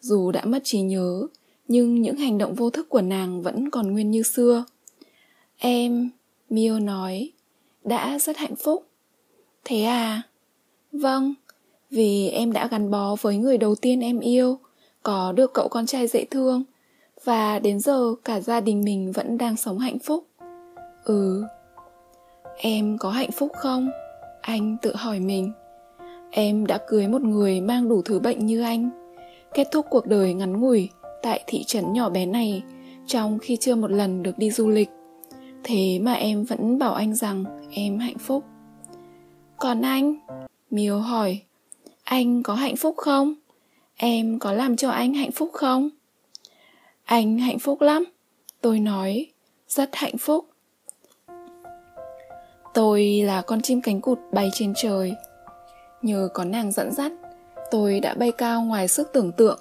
Dù 0.00 0.30
đã 0.30 0.44
mất 0.44 0.60
trí 0.64 0.80
nhớ, 0.80 1.26
nhưng 1.68 2.02
những 2.02 2.16
hành 2.16 2.38
động 2.38 2.54
vô 2.54 2.70
thức 2.70 2.88
của 2.88 3.02
nàng 3.02 3.42
vẫn 3.42 3.70
còn 3.70 3.92
nguyên 3.92 4.10
như 4.10 4.22
xưa. 4.22 4.64
Em, 5.58 6.10
Mio 6.52 6.78
nói, 6.78 7.32
đã 7.84 8.18
rất 8.18 8.36
hạnh 8.36 8.56
phúc. 8.56 8.86
Thế 9.64 9.82
à? 9.82 10.22
Vâng, 10.92 11.34
vì 11.90 12.28
em 12.28 12.52
đã 12.52 12.66
gắn 12.66 12.90
bó 12.90 13.16
với 13.20 13.36
người 13.36 13.58
đầu 13.58 13.74
tiên 13.74 14.00
em 14.00 14.20
yêu, 14.20 14.58
có 15.02 15.32
được 15.32 15.52
cậu 15.54 15.68
con 15.68 15.86
trai 15.86 16.06
dễ 16.06 16.24
thương 16.24 16.62
và 17.24 17.58
đến 17.58 17.80
giờ 17.80 18.14
cả 18.24 18.40
gia 18.40 18.60
đình 18.60 18.84
mình 18.84 19.12
vẫn 19.12 19.38
đang 19.38 19.56
sống 19.56 19.78
hạnh 19.78 19.98
phúc. 19.98 20.26
Ừ. 21.04 21.44
Em 22.56 22.98
có 22.98 23.10
hạnh 23.10 23.30
phúc 23.30 23.52
không? 23.56 23.90
Anh 24.40 24.76
tự 24.82 24.94
hỏi 24.94 25.20
mình. 25.20 25.52
Em 26.30 26.66
đã 26.66 26.78
cưới 26.88 27.08
một 27.08 27.22
người 27.22 27.60
mang 27.60 27.88
đủ 27.88 28.02
thứ 28.02 28.18
bệnh 28.18 28.46
như 28.46 28.62
anh. 28.62 28.90
Kết 29.54 29.68
thúc 29.72 29.86
cuộc 29.90 30.06
đời 30.06 30.34
ngắn 30.34 30.60
ngủi 30.60 30.88
tại 31.22 31.44
thị 31.46 31.64
trấn 31.66 31.92
nhỏ 31.92 32.08
bé 32.08 32.26
này 32.26 32.62
trong 33.06 33.38
khi 33.38 33.56
chưa 33.56 33.74
một 33.74 33.90
lần 33.90 34.22
được 34.22 34.38
đi 34.38 34.50
du 34.50 34.68
lịch 34.68 34.88
thế 35.64 35.98
mà 35.98 36.12
em 36.12 36.44
vẫn 36.44 36.78
bảo 36.78 36.94
anh 36.94 37.14
rằng 37.14 37.44
em 37.70 37.98
hạnh 37.98 38.18
phúc. 38.18 38.44
Còn 39.56 39.82
anh? 39.82 40.14
Miêu 40.70 40.98
hỏi. 40.98 41.40
Anh 42.04 42.42
có 42.42 42.54
hạnh 42.54 42.76
phúc 42.76 42.94
không? 42.96 43.34
Em 43.96 44.38
có 44.38 44.52
làm 44.52 44.76
cho 44.76 44.90
anh 44.90 45.14
hạnh 45.14 45.32
phúc 45.32 45.50
không? 45.52 45.88
Anh 47.04 47.38
hạnh 47.38 47.58
phúc 47.58 47.80
lắm. 47.80 48.04
Tôi 48.60 48.80
nói, 48.80 49.26
rất 49.68 49.90
hạnh 49.92 50.18
phúc. 50.18 50.46
Tôi 52.74 53.22
là 53.24 53.42
con 53.42 53.60
chim 53.60 53.80
cánh 53.80 54.00
cụt 54.00 54.18
bay 54.32 54.50
trên 54.52 54.72
trời. 54.76 55.14
Nhờ 56.02 56.28
có 56.34 56.44
nàng 56.44 56.72
dẫn 56.72 56.92
dắt, 56.92 57.12
tôi 57.70 58.00
đã 58.00 58.14
bay 58.14 58.32
cao 58.32 58.62
ngoài 58.62 58.88
sức 58.88 59.10
tưởng 59.12 59.32
tượng, 59.32 59.60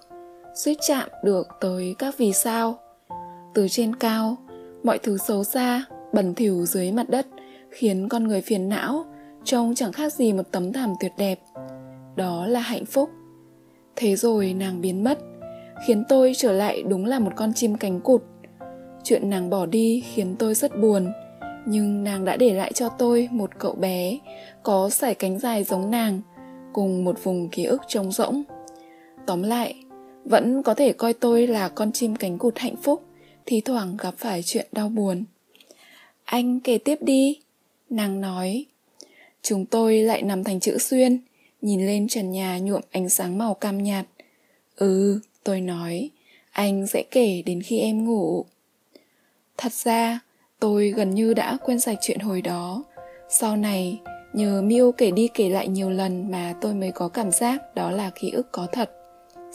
suýt 0.56 0.78
chạm 0.88 1.10
được 1.24 1.48
tới 1.60 1.96
các 2.00 2.18
vì 2.18 2.34
sao. 2.34 2.80
Từ 3.54 3.68
trên 3.70 3.96
cao, 3.96 4.38
mọi 4.84 4.98
thứ 4.98 5.18
xấu 5.18 5.44
xa 5.44 5.86
bẩn 6.13 6.34
thỉu 6.34 6.65
dưới 6.65 6.91
mặt 6.91 7.10
đất, 7.10 7.28
khiến 7.69 8.10
con 8.10 8.28
người 8.28 8.41
phiền 8.41 8.69
não, 8.69 9.06
trông 9.43 9.76
chẳng 9.76 9.91
khác 9.91 10.13
gì 10.13 10.34
một 10.34 10.52
tấm 10.52 10.74
thảm 10.74 10.93
tuyệt 11.00 11.12
đẹp. 11.17 11.39
Đó 12.15 12.45
là 12.47 12.60
hạnh 12.60 12.86
phúc. 12.86 13.10
Thế 13.95 14.15
rồi 14.15 14.54
nàng 14.54 14.82
biến 14.82 15.04
mất, 15.04 15.19
khiến 15.88 16.04
tôi 16.10 16.34
trở 16.38 16.52
lại 16.52 16.84
đúng 16.84 17.06
là 17.06 17.19
một 17.19 17.32
con 17.36 17.54
chim 17.54 17.76
cánh 17.76 18.00
cụt. 18.00 18.24
Chuyện 19.04 19.30
nàng 19.30 19.50
bỏ 19.50 19.65
đi 19.65 20.04
khiến 20.13 20.36
tôi 20.39 20.54
rất 20.54 20.80
buồn, 20.82 21.12
nhưng 21.65 22.04
nàng 22.04 22.26
đã 22.26 22.38
để 22.38 22.54
lại 22.54 22.74
cho 22.74 22.89
tôi 22.89 23.30
một 23.32 23.50
cậu 23.60 23.76
bé 23.76 24.19
có 24.63 24.89
sải 24.89 25.15
cánh 25.15 25.39
dài 25.39 25.63
giống 25.63 25.91
nàng, 25.91 26.21
cùng 26.74 27.04
một 27.04 27.24
vùng 27.24 27.50
ký 27.50 27.63
ức 27.63 27.82
trống 27.88 28.12
rỗng. 28.12 28.43
Tóm 29.26 29.43
lại, 29.43 29.84
vẫn 30.26 30.63
có 30.63 30.74
thể 30.74 30.93
coi 30.93 31.13
tôi 31.13 31.47
là 31.47 31.69
con 31.69 31.91
chim 31.91 32.15
cánh 32.15 32.38
cụt 32.38 32.58
hạnh 32.58 32.76
phúc, 32.76 33.04
thi 33.45 33.62
thoảng 33.62 33.97
gặp 33.97 34.13
phải 34.17 34.41
chuyện 34.45 34.67
đau 34.71 34.89
buồn 34.89 35.24
anh 36.32 36.60
kể 36.60 36.78
tiếp 36.78 36.98
đi. 37.02 37.39
Nàng 37.89 38.22
nói, 38.22 38.65
chúng 39.41 39.65
tôi 39.65 39.98
lại 39.98 40.22
nằm 40.22 40.44
thành 40.44 40.60
chữ 40.60 40.78
xuyên, 40.78 41.20
nhìn 41.62 41.86
lên 41.86 42.08
trần 42.08 42.32
nhà 42.32 42.60
nhuộm 42.60 42.82
ánh 42.91 43.10
sáng 43.10 43.38
màu 43.38 43.54
cam 43.54 43.84
nhạt. 43.84 44.06
Ừ 44.76 45.20
tôi 45.44 45.62
nói, 45.62 46.10
anh 46.52 46.88
sẽ 46.88 47.04
kể 47.12 47.44
đến 47.46 47.62
khi 47.62 47.80
em 47.80 48.06
ngủ. 48.06 48.46
Thật 49.58 49.74
ra, 49.74 50.20
tôi 50.60 50.89
gần 50.89 51.15
như 51.15 51.34
đã 51.34 51.58
quên 51.65 51.80
sạch 51.80 51.98
chuyện 52.02 52.20
hồi 52.20 52.41
đó. 52.41 52.84
Sau 53.30 53.58
này, 53.58 54.00
nhờ 54.34 54.62
miu 54.62 54.91
kể 54.91 55.12
đi 55.12 55.30
kể 55.34 55.50
lại 55.50 55.67
nhiều 55.67 55.89
lần 55.89 56.32
mà 56.32 56.54
tôi 56.62 56.74
mới 56.74 56.91
có 56.91 57.08
cảm 57.08 57.32
giác 57.32 57.76
đó 57.76 57.91
là 57.91 58.12
ký 58.22 58.30
ức 58.32 58.52
có 58.52 58.67
thật. 58.72 58.91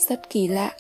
Rất 0.09 0.31
kỳ 0.31 0.49
lạ. 0.49 0.73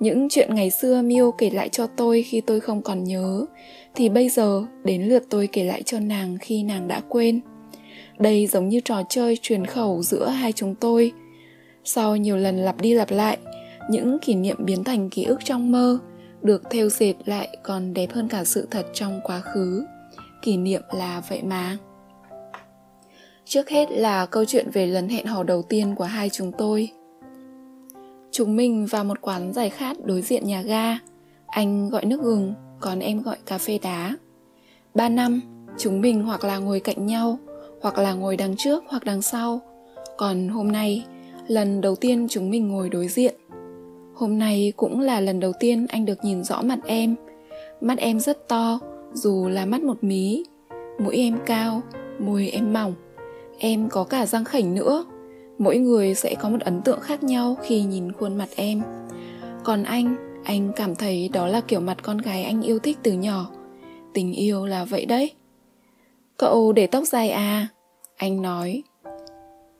Những 0.00 0.28
chuyện 0.30 0.54
ngày 0.54 0.70
xưa 0.70 1.02
miu 1.02 1.32
kể 1.38 1.50
lại 1.50 1.68
cho 1.68 1.86
tôi 1.86 2.22
khi 2.22 2.40
tôi 2.40 2.60
không 2.60 2.82
còn 2.82 3.04
nhớ 3.04 3.46
thì 3.94 4.08
bây 4.08 4.28
giờ, 4.28 4.64
đến 4.84 5.02
lượt 5.02 5.22
tôi 5.30 5.46
kể 5.46 5.64
lại 5.64 5.82
cho 5.82 6.00
nàng 6.00 6.38
khi 6.40 6.62
nàng 6.62 6.88
đã 6.88 7.00
quên. 7.08 7.40
Đây 8.18 8.46
giống 8.46 8.68
như 8.68 8.80
trò 8.84 9.02
chơi 9.08 9.36
truyền 9.42 9.66
khẩu 9.66 10.02
giữa 10.02 10.28
hai 10.28 10.52
chúng 10.52 10.74
tôi. 10.74 11.12
Sau 11.84 12.16
nhiều 12.16 12.36
lần 12.36 12.56
lặp 12.56 12.80
đi 12.80 12.94
lặp 12.94 13.10
lại, 13.10 13.38
những 13.90 14.18
kỷ 14.18 14.34
niệm 14.34 14.56
biến 14.64 14.84
thành 14.84 15.10
ký 15.10 15.24
ức 15.24 15.40
trong 15.44 15.72
mơ 15.72 15.98
được 16.42 16.62
theo 16.70 16.88
dệt 16.88 17.14
lại 17.24 17.58
còn 17.62 17.94
đẹp 17.94 18.12
hơn 18.12 18.28
cả 18.28 18.44
sự 18.44 18.68
thật 18.70 18.86
trong 18.94 19.20
quá 19.24 19.40
khứ. 19.40 19.84
Kỷ 20.42 20.56
niệm 20.56 20.82
là 20.92 21.22
vậy 21.28 21.42
mà. 21.42 21.76
Trước 23.44 23.68
hết 23.68 23.90
là 23.90 24.26
câu 24.26 24.44
chuyện 24.44 24.70
về 24.72 24.86
lần 24.86 25.08
hẹn 25.08 25.26
hò 25.26 25.42
đầu 25.42 25.62
tiên 25.62 25.94
của 25.94 26.04
hai 26.04 26.30
chúng 26.30 26.52
tôi. 26.52 26.90
Chúng 28.30 28.56
mình 28.56 28.86
vào 28.86 29.04
một 29.04 29.20
quán 29.20 29.52
giải 29.52 29.70
khát 29.70 29.96
đối 30.04 30.22
diện 30.22 30.46
nhà 30.46 30.62
ga. 30.62 30.98
Anh 31.46 31.88
gọi 31.88 32.04
nước 32.04 32.22
gừng 32.22 32.54
còn 32.80 33.00
em 33.00 33.22
gọi 33.22 33.36
cà 33.46 33.58
phê 33.58 33.78
đá. 33.82 34.16
Ba 34.94 35.08
năm, 35.08 35.40
chúng 35.78 36.00
mình 36.00 36.22
hoặc 36.22 36.44
là 36.44 36.58
ngồi 36.58 36.80
cạnh 36.80 37.06
nhau, 37.06 37.38
hoặc 37.80 37.98
là 37.98 38.12
ngồi 38.12 38.36
đằng 38.36 38.56
trước 38.56 38.84
hoặc 38.88 39.04
đằng 39.04 39.22
sau. 39.22 39.60
Còn 40.16 40.48
hôm 40.48 40.72
nay, 40.72 41.04
lần 41.46 41.80
đầu 41.80 41.96
tiên 41.96 42.26
chúng 42.30 42.50
mình 42.50 42.68
ngồi 42.68 42.88
đối 42.88 43.08
diện. 43.08 43.34
Hôm 44.14 44.38
nay 44.38 44.72
cũng 44.76 45.00
là 45.00 45.20
lần 45.20 45.40
đầu 45.40 45.52
tiên 45.60 45.86
anh 45.88 46.04
được 46.04 46.24
nhìn 46.24 46.44
rõ 46.44 46.62
mặt 46.62 46.78
em. 46.86 47.14
Mắt 47.80 47.98
em 47.98 48.20
rất 48.20 48.48
to, 48.48 48.80
dù 49.12 49.48
là 49.48 49.66
mắt 49.66 49.82
một 49.82 50.04
mí. 50.04 50.44
Mũi 50.98 51.16
em 51.16 51.38
cao, 51.46 51.82
môi 52.18 52.48
em 52.48 52.72
mỏng. 52.72 52.94
Em 53.58 53.88
có 53.88 54.04
cả 54.04 54.26
răng 54.26 54.44
khảnh 54.44 54.74
nữa. 54.74 55.04
Mỗi 55.58 55.78
người 55.78 56.14
sẽ 56.14 56.34
có 56.34 56.48
một 56.48 56.60
ấn 56.60 56.82
tượng 56.82 57.00
khác 57.00 57.22
nhau 57.22 57.56
khi 57.62 57.82
nhìn 57.82 58.12
khuôn 58.12 58.38
mặt 58.38 58.48
em. 58.56 58.82
Còn 59.64 59.82
anh 59.82 60.29
anh 60.50 60.72
cảm 60.76 60.94
thấy 60.94 61.30
đó 61.32 61.46
là 61.46 61.60
kiểu 61.60 61.80
mặt 61.80 61.96
con 62.02 62.18
gái 62.18 62.44
anh 62.44 62.62
yêu 62.62 62.78
thích 62.78 62.98
từ 63.02 63.12
nhỏ. 63.12 63.50
Tình 64.14 64.32
yêu 64.32 64.66
là 64.66 64.84
vậy 64.84 65.06
đấy. 65.06 65.32
Cậu 66.36 66.72
để 66.72 66.86
tóc 66.86 67.04
dài 67.04 67.30
à? 67.30 67.68
Anh 68.16 68.42
nói. 68.42 68.82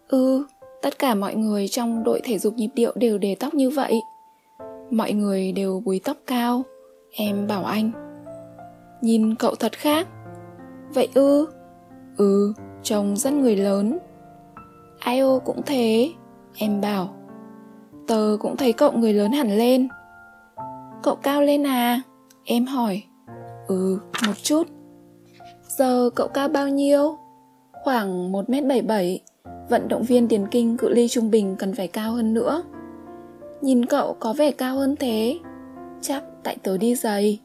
Ừ 0.08 0.44
tất 0.82 0.98
cả 0.98 1.14
mọi 1.14 1.34
người 1.34 1.68
trong 1.68 2.04
đội 2.04 2.20
thể 2.24 2.38
dục 2.38 2.54
nhịp 2.54 2.70
điệu 2.74 2.92
đều 2.94 3.18
để 3.18 3.34
tóc 3.34 3.54
như 3.54 3.70
vậy. 3.70 4.00
Mọi 4.90 5.12
người 5.12 5.52
đều 5.52 5.82
búi 5.84 6.00
tóc 6.04 6.16
cao. 6.26 6.62
Em 7.12 7.46
bảo 7.46 7.64
anh. 7.64 7.90
Nhìn 9.02 9.34
cậu 9.34 9.54
thật 9.54 9.72
khác. 9.72 10.08
Vậy 10.94 11.08
ư? 11.14 11.46
Ừ 12.16 12.52
trông 12.82 13.16
rất 13.16 13.32
người 13.32 13.56
lớn. 13.56 13.98
Ai 14.98 15.20
ô 15.20 15.38
cũng 15.44 15.62
thế, 15.66 16.10
em 16.56 16.80
bảo. 16.80 17.14
Tớ 18.06 18.36
cũng 18.40 18.56
thấy 18.56 18.72
cậu 18.72 18.92
người 18.92 19.12
lớn 19.12 19.32
hẳn 19.32 19.58
lên 19.58 19.88
cậu 21.02 21.14
cao 21.14 21.42
lên 21.42 21.66
à? 21.66 22.02
Em 22.44 22.66
hỏi. 22.66 23.02
Ừ 23.68 23.98
một 24.26 24.42
chút. 24.42 24.68
Giờ 25.78 26.10
cậu 26.14 26.28
cao 26.28 26.48
bao 26.48 26.68
nhiêu? 26.68 27.18
Khoảng 27.72 28.32
1m77 28.32 29.18
vận 29.68 29.88
động 29.88 30.02
viên 30.02 30.28
điền 30.28 30.46
kinh, 30.46 30.76
cự 30.76 30.88
ly 30.88 31.08
trung 31.08 31.30
bình 31.30 31.56
cần 31.58 31.74
phải 31.74 31.88
cao 31.88 32.12
hơn 32.12 32.34
nữa. 32.34 32.62
Nhìn 33.60 33.86
cậu 33.86 34.16
có 34.20 34.32
vẻ 34.32 34.50
cao 34.50 34.76
hơn 34.76 34.96
thế. 34.96 35.38
Chắc 36.00 36.24
tại 36.44 36.56
tớ 36.62 36.78
đi 36.78 36.94
giày. 36.94 37.40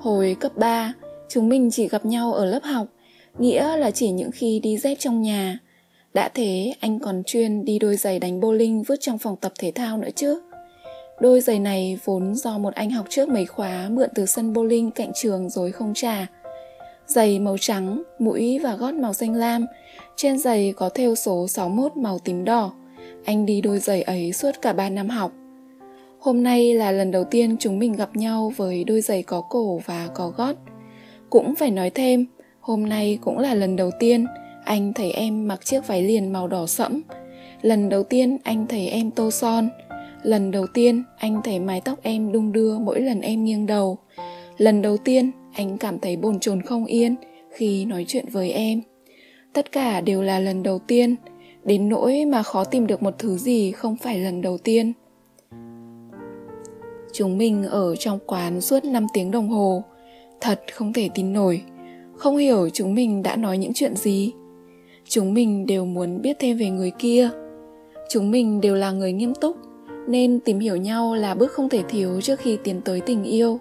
Hồi 0.00 0.36
cấp 0.40 0.52
3 0.56 0.92
chúng 1.28 1.48
mình 1.48 1.70
chỉ 1.70 1.88
gặp 1.88 2.06
nhau 2.06 2.32
ở 2.32 2.44
lớp 2.44 2.62
học. 2.62 2.86
Nghĩa 3.38 3.76
là 3.76 3.90
chỉ 3.90 4.10
những 4.10 4.30
khi 4.30 4.60
đi 4.60 4.78
dép 4.78 4.94
trong 4.98 5.22
nhà. 5.22 5.58
Đã 6.14 6.28
thế, 6.34 6.74
anh 6.80 6.98
còn 6.98 7.22
chuyên 7.26 7.64
đi 7.64 7.78
đôi 7.78 7.96
giày 7.96 8.18
đánh 8.18 8.40
bowling 8.40 8.82
vứt 8.86 8.96
trong 9.00 9.18
phòng 9.18 9.36
tập 9.36 9.52
thể 9.58 9.72
thao 9.74 9.98
nữa 9.98 10.08
chứ 10.14 10.40
đôi 11.20 11.40
giày 11.40 11.58
này 11.58 11.98
vốn 12.04 12.34
do 12.34 12.58
một 12.58 12.74
anh 12.74 12.90
học 12.90 13.06
trước 13.08 13.28
mấy 13.28 13.46
khóa 13.46 13.88
mượn 13.90 14.08
từ 14.14 14.26
sân 14.26 14.52
bowling 14.52 14.90
cạnh 14.90 15.10
trường 15.14 15.50
rồi 15.50 15.72
không 15.72 15.94
trả. 15.94 16.26
Giày 17.06 17.38
màu 17.38 17.56
trắng, 17.60 18.02
mũi 18.18 18.58
và 18.62 18.76
gót 18.76 18.94
màu 18.94 19.12
xanh 19.12 19.34
lam. 19.34 19.66
Trên 20.16 20.38
giày 20.38 20.72
có 20.76 20.88
thêu 20.88 21.14
số 21.14 21.48
61 21.48 21.96
màu 21.96 22.18
tím 22.18 22.44
đỏ. 22.44 22.72
Anh 23.24 23.46
đi 23.46 23.60
đôi 23.60 23.78
giày 23.78 24.02
ấy 24.02 24.32
suốt 24.32 24.50
cả 24.62 24.72
3 24.72 24.90
năm 24.90 25.08
học. 25.08 25.32
Hôm 26.20 26.42
nay 26.42 26.74
là 26.74 26.92
lần 26.92 27.10
đầu 27.10 27.24
tiên 27.24 27.56
chúng 27.60 27.78
mình 27.78 27.92
gặp 27.92 28.16
nhau 28.16 28.52
với 28.56 28.84
đôi 28.84 29.00
giày 29.00 29.22
có 29.22 29.40
cổ 29.40 29.80
và 29.86 30.08
có 30.14 30.32
gót. 30.36 30.56
Cũng 31.30 31.54
phải 31.54 31.70
nói 31.70 31.90
thêm, 31.90 32.26
hôm 32.60 32.88
nay 32.88 33.18
cũng 33.20 33.38
là 33.38 33.54
lần 33.54 33.76
đầu 33.76 33.90
tiên 33.98 34.26
anh 34.64 34.92
thấy 34.92 35.10
em 35.12 35.48
mặc 35.48 35.64
chiếc 35.64 35.86
váy 35.86 36.02
liền 36.02 36.32
màu 36.32 36.48
đỏ 36.48 36.66
sẫm. 36.66 37.02
Lần 37.62 37.88
đầu 37.88 38.02
tiên 38.02 38.38
anh 38.44 38.66
thấy 38.66 38.88
em 38.88 39.10
tô 39.10 39.30
son 39.30 39.68
lần 40.22 40.50
đầu 40.50 40.66
tiên, 40.66 41.02
anh 41.18 41.40
thấy 41.44 41.58
mái 41.58 41.80
tóc 41.80 41.98
em 42.02 42.32
đung 42.32 42.52
đưa 42.52 42.78
mỗi 42.78 43.00
lần 43.00 43.20
em 43.20 43.44
nghiêng 43.44 43.66
đầu. 43.66 43.98
Lần 44.58 44.82
đầu 44.82 44.96
tiên, 44.96 45.30
anh 45.52 45.78
cảm 45.78 45.98
thấy 45.98 46.16
bồn 46.16 46.40
chồn 46.40 46.62
không 46.62 46.84
yên 46.84 47.14
khi 47.50 47.84
nói 47.84 48.04
chuyện 48.08 48.24
với 48.32 48.50
em. 48.50 48.82
Tất 49.52 49.72
cả 49.72 50.00
đều 50.00 50.22
là 50.22 50.38
lần 50.38 50.62
đầu 50.62 50.78
tiên, 50.78 51.16
đến 51.64 51.88
nỗi 51.88 52.24
mà 52.24 52.42
khó 52.42 52.64
tìm 52.64 52.86
được 52.86 53.02
một 53.02 53.14
thứ 53.18 53.36
gì 53.36 53.72
không 53.72 53.96
phải 53.96 54.18
lần 54.18 54.42
đầu 54.42 54.58
tiên. 54.58 54.92
Chúng 57.12 57.38
mình 57.38 57.64
ở 57.64 57.96
trong 57.96 58.18
quán 58.26 58.60
suốt 58.60 58.84
5 58.84 59.06
tiếng 59.14 59.30
đồng 59.30 59.48
hồ. 59.48 59.82
Thật 60.40 60.60
không 60.72 60.92
thể 60.92 61.08
tin 61.14 61.32
nổi, 61.32 61.62
không 62.16 62.36
hiểu 62.36 62.68
chúng 62.72 62.94
mình 62.94 63.22
đã 63.22 63.36
nói 63.36 63.58
những 63.58 63.72
chuyện 63.74 63.96
gì. 63.96 64.32
Chúng 65.08 65.34
mình 65.34 65.66
đều 65.66 65.84
muốn 65.84 66.22
biết 66.22 66.36
thêm 66.40 66.56
về 66.56 66.70
người 66.70 66.92
kia. 66.98 67.30
Chúng 68.10 68.30
mình 68.30 68.60
đều 68.60 68.74
là 68.74 68.90
người 68.90 69.12
nghiêm 69.12 69.34
túc 69.34 69.56
nên 70.08 70.40
tìm 70.40 70.58
hiểu 70.58 70.76
nhau 70.76 71.14
là 71.14 71.34
bước 71.34 71.52
không 71.52 71.68
thể 71.68 71.82
thiếu 71.88 72.20
trước 72.20 72.40
khi 72.40 72.58
tiến 72.64 72.80
tới 72.80 73.00
tình 73.00 73.24
yêu. 73.24 73.60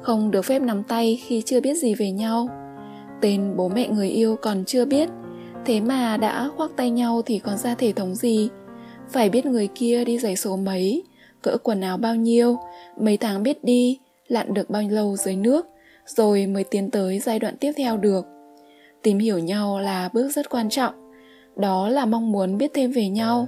Không 0.00 0.30
được 0.30 0.42
phép 0.42 0.62
nắm 0.62 0.82
tay 0.82 1.20
khi 1.26 1.42
chưa 1.46 1.60
biết 1.60 1.74
gì 1.74 1.94
về 1.94 2.10
nhau. 2.10 2.48
Tên 3.20 3.56
bố 3.56 3.68
mẹ 3.68 3.88
người 3.88 4.08
yêu 4.08 4.36
còn 4.42 4.64
chưa 4.64 4.84
biết 4.84 5.08
thế 5.64 5.80
mà 5.80 6.16
đã 6.16 6.48
khoác 6.56 6.70
tay 6.76 6.90
nhau 6.90 7.22
thì 7.26 7.38
còn 7.38 7.58
ra 7.58 7.74
thể 7.74 7.92
thống 7.92 8.14
gì? 8.14 8.48
Phải 9.10 9.30
biết 9.30 9.46
người 9.46 9.68
kia 9.74 10.04
đi 10.04 10.18
giày 10.18 10.36
số 10.36 10.56
mấy 10.56 11.02
cỡ 11.42 11.56
quần 11.62 11.80
áo 11.80 11.96
bao 11.96 12.14
nhiêu, 12.14 12.56
mấy 13.00 13.16
tháng 13.16 13.42
biết 13.42 13.64
đi, 13.64 13.98
lặn 14.28 14.54
được 14.54 14.70
bao 14.70 14.82
lâu 14.90 15.16
dưới 15.16 15.36
nước, 15.36 15.66
rồi 16.06 16.46
mới 16.46 16.64
tiến 16.64 16.90
tới 16.90 17.18
giai 17.18 17.38
đoạn 17.38 17.56
tiếp 17.56 17.72
theo 17.76 17.96
được. 17.96 18.26
Tìm 19.02 19.18
hiểu 19.18 19.38
nhau 19.38 19.80
là 19.80 20.08
bước 20.12 20.30
rất 20.30 20.50
quan 20.50 20.68
trọng, 20.68 20.94
đó 21.56 21.88
là 21.88 22.06
mong 22.06 22.32
muốn 22.32 22.58
biết 22.58 22.70
thêm 22.74 22.92
về 22.92 23.08
nhau, 23.08 23.46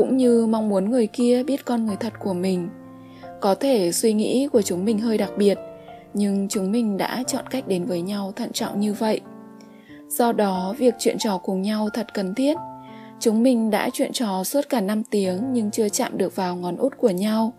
cũng 0.00 0.16
như 0.16 0.46
mong 0.46 0.68
muốn 0.68 0.90
người 0.90 1.06
kia 1.06 1.42
biết 1.42 1.64
con 1.64 1.86
người 1.86 1.96
thật 2.00 2.12
của 2.18 2.34
mình. 2.34 2.68
Có 3.40 3.54
thể 3.54 3.92
suy 3.92 4.12
nghĩ 4.12 4.48
của 4.52 4.62
chúng 4.62 4.84
mình 4.84 4.98
hơi 4.98 5.18
đặc 5.18 5.30
biệt, 5.36 5.58
nhưng 6.14 6.48
chúng 6.48 6.72
mình 6.72 6.96
đã 6.96 7.22
chọn 7.26 7.44
cách 7.50 7.68
đến 7.68 7.84
với 7.84 8.02
nhau 8.02 8.32
thận 8.36 8.52
trọng 8.52 8.80
như 8.80 8.92
vậy. 8.92 9.20
Do 10.08 10.32
đó, 10.32 10.74
việc 10.78 10.94
chuyện 10.98 11.18
trò 11.18 11.38
cùng 11.38 11.62
nhau 11.62 11.88
thật 11.94 12.14
cần 12.14 12.34
thiết– 12.34 12.56
Chúng 13.20 13.42
mình 13.42 13.70
đã 13.70 13.90
chuyện 13.92 14.12
trò 14.12 14.44
suốt 14.44 14.68
cả 14.68 14.80
5 14.80 15.02
tiếng 15.02 15.52
nhưng 15.52 15.70
chưa 15.70 15.88
chạm 15.88 16.18
được 16.18 16.36
vào 16.36 16.56
ngón 16.56 16.76
út 16.76 16.96
của 16.96 17.10
nhau. 17.10 17.52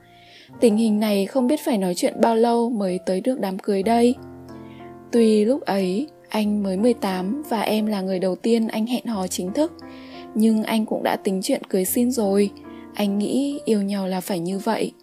Tình 0.60 0.78
hình 0.78 1.00
này 1.00 1.26
không 1.26 1.48
biết 1.48 1.60
phải 1.66 1.78
nói 1.78 1.96
chuyện 1.96 2.22
bao 2.22 2.36
lâu 2.36 2.70
mới 2.70 3.00
tới 3.06 3.22
được 3.22 3.40
đám 3.40 3.60
cưới 3.60 3.84
đây. 3.84 4.16
Tuy 5.12 5.46
lúc 5.46 5.62
ấy 5.62 6.08
anh 6.30 6.64
mới 6.64 6.78
18 6.78 7.44
và 7.50 7.62
em 7.62 7.86
là 7.86 8.02
người 8.02 8.20
đầu 8.20 8.36
tiên 8.36 8.68
anh 8.68 8.86
hẹn 8.86 9.06
hò 9.06 9.28
chính 9.28 9.54
thức, 9.54 9.74
nhưng 10.36 10.64
anh 10.64 10.86
cũng 10.86 11.04
đã 11.04 11.16
tính 11.16 11.40
chuyện 11.44 11.64
cưới 11.64 11.86
xin 11.86 12.12
rồi. 12.12 12.52
Anh 12.94 13.18
nghĩ 13.20 13.60
yêu 13.66 13.82
nhau 13.82 14.08
là 14.08 14.22
phải 14.22 14.40
như 14.40 14.60
vậy. 14.60 14.94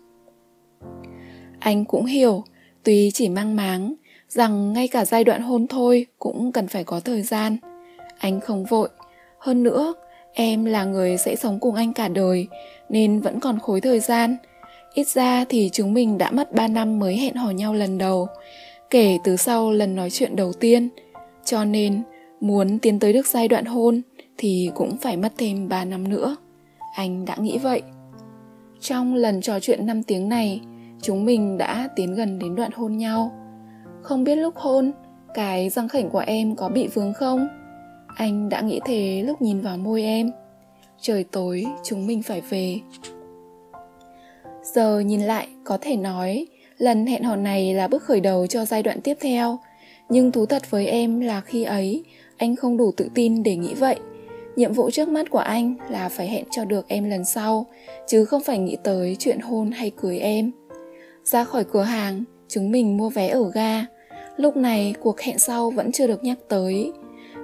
Anh 1.59 1.85
cũng 1.85 2.05
hiểu, 2.05 2.45
tuy 2.83 3.11
chỉ 3.11 3.29
mang 3.29 3.57
máng, 3.57 3.95
rằng 4.29 4.73
ngay 4.73 4.89
cả 4.89 5.05
giai 5.05 5.25
đoạn 5.25 5.43
hôn 5.43 5.67
thôi 5.67 6.07
cũng 6.19 6.53
cần 6.53 6.69
phải 6.69 6.85
có 6.85 7.01
thời 7.01 7.23
gian. 7.23 7.57
Anh 8.19 8.41
không 8.41 8.65
vội. 8.65 8.89
Hơn 9.39 9.63
nữa, 9.63 9.95
Em 10.41 10.65
là 10.65 10.85
người 10.85 11.17
sẽ 11.17 11.37
sống 11.37 11.59
cùng 11.61 11.75
anh 11.75 11.93
cả 11.93 12.09
đời, 12.09 12.47
nên 12.89 13.21
vẫn 13.21 13.41
còn 13.41 13.59
khối 13.59 13.81
thời 13.81 14.01
gian. 14.01 14.37
Ít 14.95 15.09
ra 15.09 15.45
thì 15.49 15.71
chúng 15.73 15.95
mình 15.95 16.19
đã 16.19 16.31
mất 16.31 16.55
3 16.55 16.69
năm 16.69 16.99
mới 16.99 17.17
hẹn 17.17 17.35
hò 17.35 17.51
nhau 17.51 17.75
lần 17.75 17.99
đầu, 17.99 18.29
kể 18.91 19.19
từ 19.25 19.37
sau 19.37 19.71
lần 19.73 19.97
nói 19.97 20.11
chuyện 20.11 20.37
đầu 20.37 20.53
tiên. 20.53 20.89
Cho 21.45 21.65
nên, 21.65 22.03
muốn 22.41 22.79
tiến 22.79 22.99
tới 22.99 23.13
được 23.13 23.27
giai 23.27 23.49
đoạn 23.49 23.65
hôn 23.65 24.03
thì 24.39 24.71
cũng 24.75 24.97
phải 24.97 25.17
mất 25.17 25.33
thêm 25.39 25.69
3 25.69 25.85
năm 25.85 26.09
nữa. 26.09 26.37
Anh 26.95 27.25
đã 27.25 27.37
nghĩ 27.37 27.59
vậy. 27.59 27.83
Trong 28.81 29.15
lần 29.15 29.41
trò 29.41 29.61
chuyện 29.61 29.87
5 29.87 30.03
tiếng 30.03 30.29
này, 30.29 30.61
chúng 31.03 31.25
mình 31.25 31.59
đã 31.59 31.89
tiến 31.97 32.15
gần 32.15 32.39
đến 32.39 32.55
đoạn 32.55 32.71
hôn 32.75 32.97
nhau. 32.97 33.33
Không 34.03 34.25
biết 34.25 34.37
lúc 34.37 34.57
hôn, 34.57 34.93
cái 35.35 35.69
răng 35.69 35.89
khảnh 35.89 36.11
của 36.11 36.25
em 36.27 36.57
có 36.57 36.69
bị 36.69 36.87
vướng 36.87 37.13
không? 37.15 37.49
Anh 38.19 38.49
đã 38.49 38.61
nghĩ 38.61 38.81
thế 38.85 39.23
lúc 39.27 39.43
nhìn 39.43 39.61
vào 39.61 39.79
môi 39.79 40.03
em 40.03 40.31
Trời 41.01 41.25
tối 41.25 41.67
chúng 41.85 42.07
mình 42.07 42.23
phải 42.23 42.41
về 42.41 42.81
Giờ 44.63 45.01
nhìn 45.01 45.21
lại 45.21 45.49
có 45.65 45.79
thể 45.81 45.97
nói 45.97 46.47
Lần 46.79 47.07
hẹn 47.07 47.23
hò 47.23 47.37
này 47.37 47.75
là 47.75 47.89
bước 47.89 48.03
khởi 48.03 48.21
đầu 48.21 48.47
cho 48.47 48.65
giai 48.65 48.83
đoạn 48.83 49.01
tiếp 49.01 49.17
theo 49.21 49.59
Nhưng 50.09 50.33
thú 50.33 50.47
thật 50.47 50.71
với 50.71 50.87
em 50.87 51.21
là 51.21 51.41
khi 51.41 51.65
ấy 51.65 52.05
Anh 52.37 52.57
không 52.57 52.77
đủ 52.77 52.93
tự 52.97 53.09
tin 53.15 53.43
để 53.43 53.57
nghĩ 53.57 53.75
vậy 53.75 53.97
Nhiệm 54.59 54.73
vụ 54.73 54.91
trước 54.91 55.09
mắt 55.09 55.31
của 55.31 55.39
anh 55.39 55.75
là 55.89 56.09
phải 56.09 56.29
hẹn 56.29 56.45
cho 56.51 56.65
được 56.65 56.89
em 56.89 57.11
lần 57.11 57.25
sau 57.25 57.67
Chứ 58.07 58.25
không 58.25 58.43
phải 58.43 58.59
nghĩ 58.59 58.77
tới 58.85 59.17
chuyện 59.19 59.41
hôn 59.41 59.71
hay 59.71 59.91
cưới 59.91 60.19
em 60.19 60.51
Ra 61.25 61.45
khỏi 61.45 61.65
cửa 61.65 61.83
hàng, 61.83 62.25
chúng 62.49 62.71
mình 62.71 62.97
mua 62.97 63.09
vé 63.09 63.29
ở 63.29 63.51
ga 63.55 63.85
Lúc 64.37 64.57
này 64.57 64.95
cuộc 65.01 65.21
hẹn 65.21 65.39
sau 65.39 65.71
vẫn 65.71 65.93
chưa 65.93 66.07
được 66.07 66.25
nhắc 66.25 66.39
tới 66.49 66.93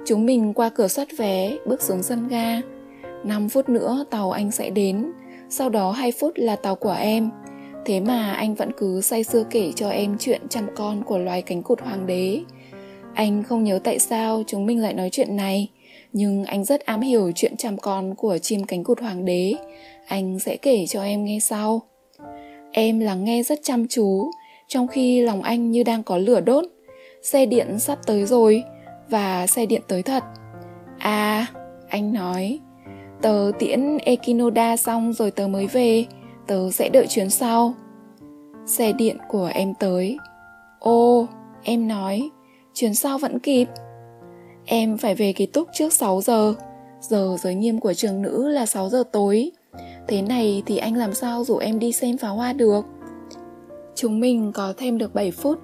Chúng 0.05 0.25
mình 0.25 0.53
qua 0.53 0.69
cửa 0.69 0.87
soát 0.87 1.07
vé, 1.17 1.57
bước 1.65 1.81
xuống 1.81 2.03
sân 2.03 2.27
ga. 2.27 2.61
5 3.23 3.49
phút 3.49 3.69
nữa 3.69 4.05
tàu 4.09 4.31
anh 4.31 4.51
sẽ 4.51 4.69
đến, 4.69 5.11
sau 5.49 5.69
đó 5.69 5.91
2 5.91 6.11
phút 6.11 6.33
là 6.35 6.55
tàu 6.55 6.75
của 6.75 6.95
em. 6.99 7.29
Thế 7.85 7.99
mà 7.99 8.31
anh 8.31 8.55
vẫn 8.55 8.71
cứ 8.77 9.01
say 9.01 9.23
sưa 9.23 9.43
kể 9.49 9.71
cho 9.75 9.89
em 9.89 10.17
chuyện 10.19 10.41
chăm 10.49 10.67
con 10.75 11.03
của 11.03 11.17
loài 11.17 11.41
cánh 11.41 11.63
cụt 11.63 11.81
hoàng 11.81 12.07
đế. 12.07 12.41
Anh 13.13 13.43
không 13.43 13.63
nhớ 13.63 13.79
tại 13.83 13.99
sao 13.99 14.43
chúng 14.47 14.65
mình 14.65 14.81
lại 14.81 14.93
nói 14.93 15.09
chuyện 15.09 15.35
này, 15.35 15.69
nhưng 16.17 16.45
anh 16.45 16.63
rất 16.63 16.85
ám 16.85 17.01
hiểu 17.01 17.31
chuyện 17.35 17.57
chăm 17.57 17.77
con 17.77 18.15
của 18.15 18.37
chim 18.37 18.63
cánh 18.63 18.83
cụt 18.83 19.01
hoàng 19.01 19.25
đế. 19.25 19.53
Anh 20.07 20.39
sẽ 20.39 20.57
kể 20.57 20.85
cho 20.87 21.03
em 21.03 21.25
nghe 21.25 21.39
sau. 21.39 21.81
Em 22.71 22.99
lắng 22.99 23.23
nghe 23.23 23.43
rất 23.43 23.59
chăm 23.63 23.87
chú, 23.87 24.31
trong 24.67 24.87
khi 24.87 25.21
lòng 25.21 25.41
anh 25.41 25.71
như 25.71 25.83
đang 25.83 26.03
có 26.03 26.17
lửa 26.17 26.39
đốt. 26.39 26.65
Xe 27.23 27.45
điện 27.45 27.79
sắp 27.79 27.99
tới 28.05 28.25
rồi, 28.25 28.63
và 29.09 29.47
xe 29.47 29.65
điện 29.65 29.81
tới 29.87 30.03
thật. 30.03 30.23
À, 30.99 31.45
anh 31.89 32.13
nói, 32.13 32.59
tớ 33.21 33.51
tiễn 33.59 33.97
Ekinoda 33.97 34.77
xong 34.77 35.13
rồi 35.13 35.31
tớ 35.31 35.47
mới 35.47 35.67
về, 35.67 36.05
tớ 36.47 36.71
sẽ 36.71 36.89
đợi 36.89 37.07
chuyến 37.07 37.29
sau. 37.29 37.73
Xe 38.65 38.93
điện 38.93 39.17
của 39.27 39.49
em 39.53 39.73
tới. 39.79 40.17
Ô, 40.79 41.27
em 41.63 41.87
nói, 41.87 42.29
chuyến 42.73 42.95
sau 42.95 43.17
vẫn 43.17 43.39
kịp. 43.39 43.67
Em 44.65 44.97
phải 44.97 45.15
về 45.15 45.33
ký 45.33 45.45
túc 45.45 45.67
trước 45.73 45.93
6 45.93 46.21
giờ, 46.21 46.53
giờ 47.01 47.37
giới 47.39 47.55
nghiêm 47.55 47.79
của 47.79 47.93
trường 47.93 48.21
nữ 48.21 48.47
là 48.47 48.65
6 48.65 48.89
giờ 48.89 49.03
tối. 49.11 49.51
Thế 50.07 50.21
này 50.21 50.63
thì 50.65 50.77
anh 50.77 50.95
làm 50.95 51.13
sao 51.13 51.43
rủ 51.43 51.57
em 51.57 51.79
đi 51.79 51.91
xem 51.91 52.17
pháo 52.17 52.35
hoa 52.35 52.53
được? 52.53 52.85
Chúng 53.95 54.19
mình 54.19 54.51
có 54.53 54.73
thêm 54.77 54.97
được 54.97 55.13
7 55.13 55.31
phút, 55.31 55.59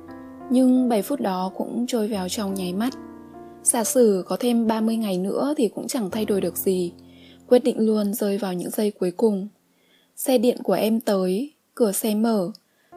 nhưng 0.50 0.90
7 0.90 1.02
phút 1.02 1.20
đó 1.22 1.52
cũng 1.58 1.86
trôi 1.88 2.08
vào 2.08 2.30
trong 2.30 2.54
nháy 2.54 2.74
mắt. 2.74 2.94
Giả 3.64 3.84
sử 3.84 4.24
có 4.28 4.38
thêm 4.40 4.68
30 4.68 4.98
ngày 4.98 5.18
nữa 5.18 5.54
thì 5.58 5.68
cũng 5.68 5.88
chẳng 5.88 6.10
thay 6.10 6.26
đổi 6.26 6.42
được 6.42 6.58
gì. 6.58 6.94
Quyết 7.48 7.64
định 7.64 7.80
luôn 7.80 8.14
rơi 8.14 8.38
vào 8.38 8.54
những 8.54 8.70
giây 8.70 8.92
cuối 8.92 9.12
cùng. 9.12 9.48
Xe 10.16 10.38
điện 10.38 10.58
của 10.64 10.74
em 10.74 11.00
tới, 11.00 11.52
cửa 11.76 11.92
xe 11.92 12.16
mở, 12.16 12.52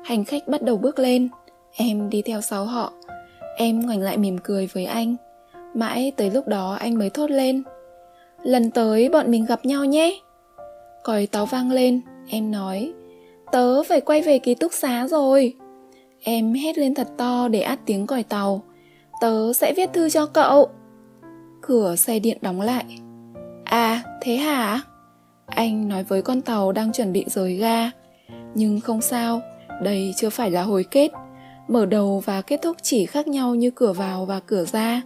hành 0.04 0.24
khách 0.24 0.48
bắt 0.48 0.62
đầu 0.62 0.76
bước 0.76 0.98
lên. 0.98 1.28
Em 1.72 2.10
đi 2.10 2.22
theo 2.22 2.40
sau 2.40 2.64
họ. 2.64 2.92
Em 3.56 3.86
ngoảnh 3.86 4.00
lại 4.00 4.16
mỉm 4.16 4.38
cười 4.44 4.66
với 4.66 4.84
anh. 4.84 5.16
Mãi 5.74 6.12
tới 6.16 6.30
lúc 6.30 6.48
đó 6.48 6.76
anh 6.80 6.98
mới 6.98 7.10
thốt 7.10 7.30
lên. 7.30 7.62
Lần 8.42 8.70
tới 8.70 9.08
bọn 9.08 9.30
mình 9.30 9.44
gặp 9.44 9.64
nhau 9.64 9.84
nhé. 9.84 10.20
Còi 11.02 11.26
táo 11.26 11.46
vang 11.46 11.70
lên, 11.70 12.00
em 12.28 12.50
nói. 12.50 12.92
Tớ 13.52 13.82
phải 13.82 14.00
quay 14.00 14.22
về 14.22 14.38
ký 14.38 14.54
túc 14.54 14.72
xá 14.72 15.08
rồi. 15.08 15.56
Em 16.26 16.52
hét 16.52 16.78
lên 16.78 16.94
thật 16.94 17.08
to 17.16 17.48
để 17.48 17.60
át 17.60 17.78
tiếng 17.86 18.06
còi 18.06 18.22
tàu 18.22 18.62
Tớ 19.20 19.52
sẽ 19.52 19.72
viết 19.76 19.92
thư 19.92 20.10
cho 20.10 20.26
cậu 20.26 20.68
Cửa 21.62 21.96
xe 21.96 22.18
điện 22.18 22.38
đóng 22.40 22.60
lại 22.60 22.84
À 23.64 24.02
thế 24.20 24.36
hả 24.36 24.80
Anh 25.46 25.88
nói 25.88 26.04
với 26.04 26.22
con 26.22 26.40
tàu 26.40 26.72
đang 26.72 26.92
chuẩn 26.92 27.12
bị 27.12 27.24
rời 27.28 27.54
ga 27.54 27.90
Nhưng 28.54 28.80
không 28.80 29.00
sao 29.00 29.40
Đây 29.82 30.14
chưa 30.16 30.30
phải 30.30 30.50
là 30.50 30.62
hồi 30.62 30.84
kết 30.90 31.10
Mở 31.68 31.86
đầu 31.86 32.22
và 32.24 32.42
kết 32.42 32.62
thúc 32.62 32.76
chỉ 32.82 33.06
khác 33.06 33.28
nhau 33.28 33.54
như 33.54 33.70
cửa 33.70 33.92
vào 33.92 34.24
và 34.24 34.40
cửa 34.40 34.64
ra 34.64 35.02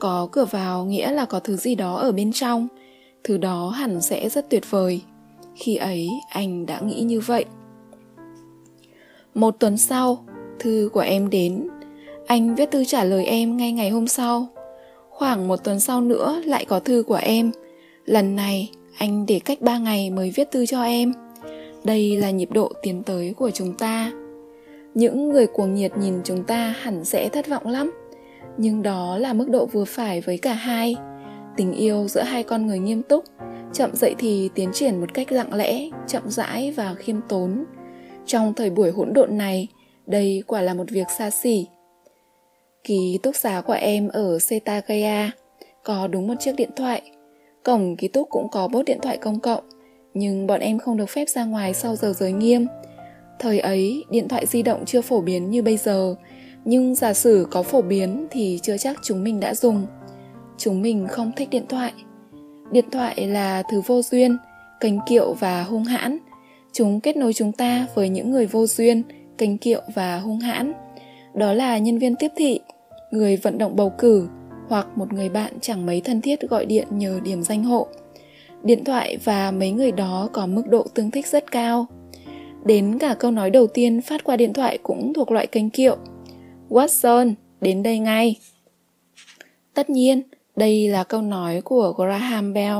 có 0.00 0.28
cửa 0.32 0.44
vào 0.44 0.84
nghĩa 0.84 1.12
là 1.12 1.24
có 1.24 1.40
thứ 1.40 1.56
gì 1.56 1.74
đó 1.74 1.96
ở 1.96 2.12
bên 2.12 2.32
trong 2.32 2.68
Thứ 3.24 3.38
đó 3.38 3.68
hẳn 3.68 4.00
sẽ 4.00 4.28
rất 4.28 4.50
tuyệt 4.50 4.70
vời 4.70 5.00
Khi 5.54 5.76
ấy, 5.76 6.08
anh 6.30 6.66
đã 6.66 6.80
nghĩ 6.80 7.00
như 7.00 7.20
vậy 7.20 7.44
Một 9.34 9.50
tuần 9.60 9.76
sau, 9.76 10.24
Thư 10.58 10.90
của 10.92 11.00
em 11.00 11.30
đến 11.30 11.68
anh 12.30 12.54
viết 12.54 12.70
thư 12.70 12.84
trả 12.84 13.04
lời 13.04 13.24
em 13.24 13.56
ngay 13.56 13.72
ngày 13.72 13.90
hôm 13.90 14.06
sau. 14.06 14.46
Khoảng 15.10 15.48
một 15.48 15.64
tuần 15.64 15.80
sau 15.80 16.00
nữa 16.00 16.42
lại 16.44 16.64
có 16.64 16.80
thư 16.80 17.02
của 17.06 17.18
em. 17.22 17.50
Lần 18.04 18.36
này, 18.36 18.70
anh 18.98 19.26
để 19.26 19.40
cách 19.44 19.60
3 19.60 19.78
ngày 19.78 20.10
mới 20.10 20.32
viết 20.34 20.50
thư 20.50 20.66
cho 20.66 20.82
em. 20.82 21.12
Đây 21.84 22.16
là 22.16 22.30
nhịp 22.30 22.48
độ 22.52 22.72
tiến 22.82 23.02
tới 23.02 23.34
của 23.36 23.50
chúng 23.50 23.74
ta. 23.74 24.12
Những 24.94 25.28
người 25.28 25.46
cuồng 25.46 25.74
nhiệt 25.74 25.92
nhìn 25.98 26.14
chúng 26.24 26.44
ta 26.44 26.74
hẳn 26.80 27.04
sẽ 27.04 27.28
thất 27.28 27.48
vọng 27.48 27.66
lắm. 27.66 27.90
Nhưng 28.60 28.82
đó 28.82 29.18
là 29.18 29.32
mức 29.32 29.50
độ 29.50 29.66
vừa 29.66 29.84
phải 29.84 30.20
với 30.20 30.38
cả 30.38 30.52
hai. 30.52 30.96
Tình 31.56 31.72
yêu 31.72 32.08
giữa 32.08 32.22
hai 32.22 32.42
con 32.42 32.66
người 32.66 32.78
nghiêm 32.78 33.02
túc, 33.02 33.24
chậm 33.72 33.90
dậy 33.94 34.14
thì 34.18 34.50
tiến 34.54 34.70
triển 34.72 35.00
một 35.00 35.14
cách 35.14 35.32
lặng 35.32 35.54
lẽ, 35.54 35.88
chậm 36.06 36.22
rãi 36.26 36.72
và 36.72 36.94
khiêm 36.94 37.16
tốn. 37.28 37.64
Trong 38.26 38.54
thời 38.54 38.70
buổi 38.70 38.90
hỗn 38.90 39.12
độn 39.12 39.38
này, 39.38 39.68
đây 40.06 40.42
quả 40.46 40.60
là 40.60 40.74
một 40.74 40.90
việc 40.90 41.06
xa 41.18 41.30
xỉ 41.30 41.66
Ký 42.84 43.18
túc 43.22 43.36
xá 43.36 43.62
của 43.66 43.72
em 43.72 44.08
ở 44.08 44.38
Setagaya 44.38 45.30
có 45.84 46.06
đúng 46.06 46.26
một 46.26 46.34
chiếc 46.40 46.52
điện 46.56 46.70
thoại. 46.76 47.02
Cổng 47.64 47.96
ký 47.96 48.08
túc 48.08 48.28
cũng 48.30 48.48
có 48.48 48.68
bốt 48.68 48.82
điện 48.82 48.98
thoại 49.02 49.16
công 49.16 49.40
cộng, 49.40 49.64
nhưng 50.14 50.46
bọn 50.46 50.60
em 50.60 50.78
không 50.78 50.96
được 50.96 51.08
phép 51.08 51.28
ra 51.28 51.44
ngoài 51.44 51.74
sau 51.74 51.96
giờ 51.96 52.12
giới 52.16 52.32
nghiêm. 52.32 52.66
Thời 53.38 53.58
ấy, 53.60 54.04
điện 54.10 54.28
thoại 54.28 54.46
di 54.46 54.62
động 54.62 54.84
chưa 54.86 55.00
phổ 55.00 55.20
biến 55.20 55.50
như 55.50 55.62
bây 55.62 55.76
giờ, 55.76 56.14
nhưng 56.64 56.94
giả 56.94 57.14
sử 57.14 57.46
có 57.50 57.62
phổ 57.62 57.82
biến 57.82 58.26
thì 58.30 58.58
chưa 58.62 58.76
chắc 58.76 58.96
chúng 59.02 59.24
mình 59.24 59.40
đã 59.40 59.54
dùng. 59.54 59.86
Chúng 60.58 60.82
mình 60.82 61.06
không 61.10 61.32
thích 61.36 61.50
điện 61.50 61.64
thoại. 61.68 61.92
Điện 62.72 62.84
thoại 62.92 63.26
là 63.26 63.62
thứ 63.70 63.80
vô 63.86 64.02
duyên, 64.02 64.36
cành 64.80 64.98
kiệu 65.08 65.32
và 65.32 65.62
hung 65.62 65.84
hãn. 65.84 66.18
Chúng 66.72 67.00
kết 67.00 67.16
nối 67.16 67.32
chúng 67.32 67.52
ta 67.52 67.86
với 67.94 68.08
những 68.08 68.30
người 68.30 68.46
vô 68.46 68.66
duyên, 68.66 69.02
cành 69.38 69.58
kiệu 69.58 69.82
và 69.94 70.18
hung 70.18 70.38
hãn 70.38 70.72
đó 71.34 71.52
là 71.52 71.78
nhân 71.78 71.98
viên 71.98 72.16
tiếp 72.16 72.28
thị, 72.36 72.60
người 73.10 73.36
vận 73.36 73.58
động 73.58 73.76
bầu 73.76 73.92
cử 73.98 74.28
hoặc 74.68 74.86
một 74.96 75.12
người 75.12 75.28
bạn 75.28 75.52
chẳng 75.60 75.86
mấy 75.86 76.00
thân 76.00 76.20
thiết 76.20 76.40
gọi 76.40 76.66
điện 76.66 76.86
nhờ 76.90 77.20
điểm 77.24 77.42
danh 77.42 77.64
hộ. 77.64 77.86
Điện 78.62 78.84
thoại 78.84 79.18
và 79.24 79.50
mấy 79.50 79.70
người 79.70 79.92
đó 79.92 80.28
có 80.32 80.46
mức 80.46 80.62
độ 80.68 80.86
tương 80.94 81.10
thích 81.10 81.26
rất 81.26 81.50
cao. 81.50 81.86
Đến 82.64 82.98
cả 82.98 83.14
câu 83.14 83.30
nói 83.30 83.50
đầu 83.50 83.66
tiên 83.66 84.00
phát 84.00 84.24
qua 84.24 84.36
điện 84.36 84.52
thoại 84.52 84.78
cũng 84.82 85.12
thuộc 85.14 85.30
loại 85.30 85.46
kênh 85.46 85.70
kiệu. 85.70 85.96
Watson, 86.70 87.34
đến 87.60 87.82
đây 87.82 87.98
ngay. 87.98 88.36
Tất 89.74 89.90
nhiên, 89.90 90.22
đây 90.56 90.88
là 90.88 91.04
câu 91.04 91.22
nói 91.22 91.60
của 91.60 91.92
Graham 91.92 92.52
Bell. 92.52 92.78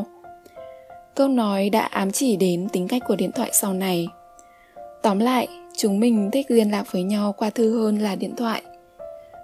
Câu 1.15 1.29
nói 1.29 1.71
đã 1.71 1.81
ám 1.81 2.11
chỉ 2.11 2.37
đến 2.37 2.69
tính 2.73 2.89
cách 2.89 3.03
của 3.07 3.17
điện 3.17 3.31
thoại 3.33 3.51
sau 3.53 3.75
này. 3.75 4.09
Tóm 5.03 5.19
lại, 5.19 5.49
chúng 5.77 6.01
mình 6.01 6.31
thích 6.33 6.47
liên 6.49 6.71
lạc 6.71 6.93
với 6.93 7.03
nhau 7.03 7.35
qua 7.39 7.51
thư 7.51 7.81
hơn 7.83 7.99
là 7.99 8.15
điện 8.17 8.37
thoại. 8.37 8.63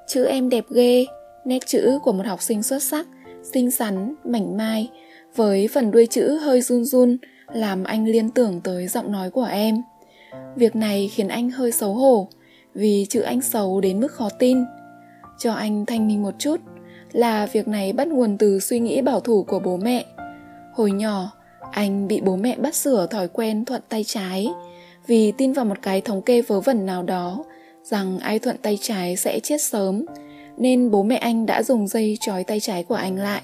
Chữ 0.06 0.24
em 0.24 0.48
đẹp 0.48 0.64
ghê, 0.70 1.06
nét 1.44 1.66
chữ 1.66 1.98
của 2.02 2.12
một 2.12 2.26
học 2.26 2.42
sinh 2.42 2.62
xuất 2.62 2.82
sắc, 2.82 3.06
xinh 3.52 3.70
xắn, 3.70 4.14
mảnh 4.24 4.56
mai, 4.56 4.90
với 5.36 5.68
phần 5.74 5.90
đuôi 5.90 6.06
chữ 6.06 6.38
hơi 6.38 6.60
run 6.60 6.84
run, 6.84 7.16
làm 7.52 7.84
anh 7.84 8.04
liên 8.04 8.30
tưởng 8.30 8.60
tới 8.60 8.86
giọng 8.86 9.12
nói 9.12 9.30
của 9.30 9.44
em. 9.44 9.82
Việc 10.56 10.76
này 10.76 11.10
khiến 11.14 11.28
anh 11.28 11.50
hơi 11.50 11.72
xấu 11.72 11.94
hổ, 11.94 12.28
vì 12.76 13.06
chữ 13.08 13.20
anh 13.20 13.40
xấu 13.40 13.80
đến 13.80 14.00
mức 14.00 14.12
khó 14.12 14.28
tin. 14.38 14.64
Cho 15.38 15.52
anh 15.52 15.86
thanh 15.86 16.06
minh 16.06 16.22
một 16.22 16.34
chút, 16.38 16.60
là 17.12 17.46
việc 17.46 17.68
này 17.68 17.92
bắt 17.92 18.08
nguồn 18.08 18.38
từ 18.38 18.60
suy 18.60 18.80
nghĩ 18.80 19.02
bảo 19.02 19.20
thủ 19.20 19.42
của 19.42 19.58
bố 19.58 19.76
mẹ. 19.76 20.04
Hồi 20.74 20.90
nhỏ, 20.90 21.32
anh 21.72 22.08
bị 22.08 22.20
bố 22.20 22.36
mẹ 22.36 22.56
bắt 22.56 22.74
sửa 22.74 23.06
thói 23.06 23.28
quen 23.28 23.64
thuận 23.64 23.82
tay 23.88 24.04
trái, 24.04 24.48
vì 25.06 25.32
tin 25.32 25.52
vào 25.52 25.64
một 25.64 25.82
cái 25.82 26.00
thống 26.00 26.22
kê 26.22 26.42
vớ 26.42 26.60
vẩn 26.60 26.86
nào 26.86 27.02
đó 27.02 27.44
rằng 27.82 28.18
ai 28.18 28.38
thuận 28.38 28.56
tay 28.62 28.78
trái 28.80 29.16
sẽ 29.16 29.40
chết 29.42 29.62
sớm, 29.62 30.04
nên 30.56 30.90
bố 30.90 31.02
mẹ 31.02 31.16
anh 31.16 31.46
đã 31.46 31.62
dùng 31.62 31.88
dây 31.88 32.18
trói 32.20 32.44
tay 32.44 32.60
trái 32.60 32.84
của 32.84 32.94
anh 32.94 33.16
lại. 33.16 33.42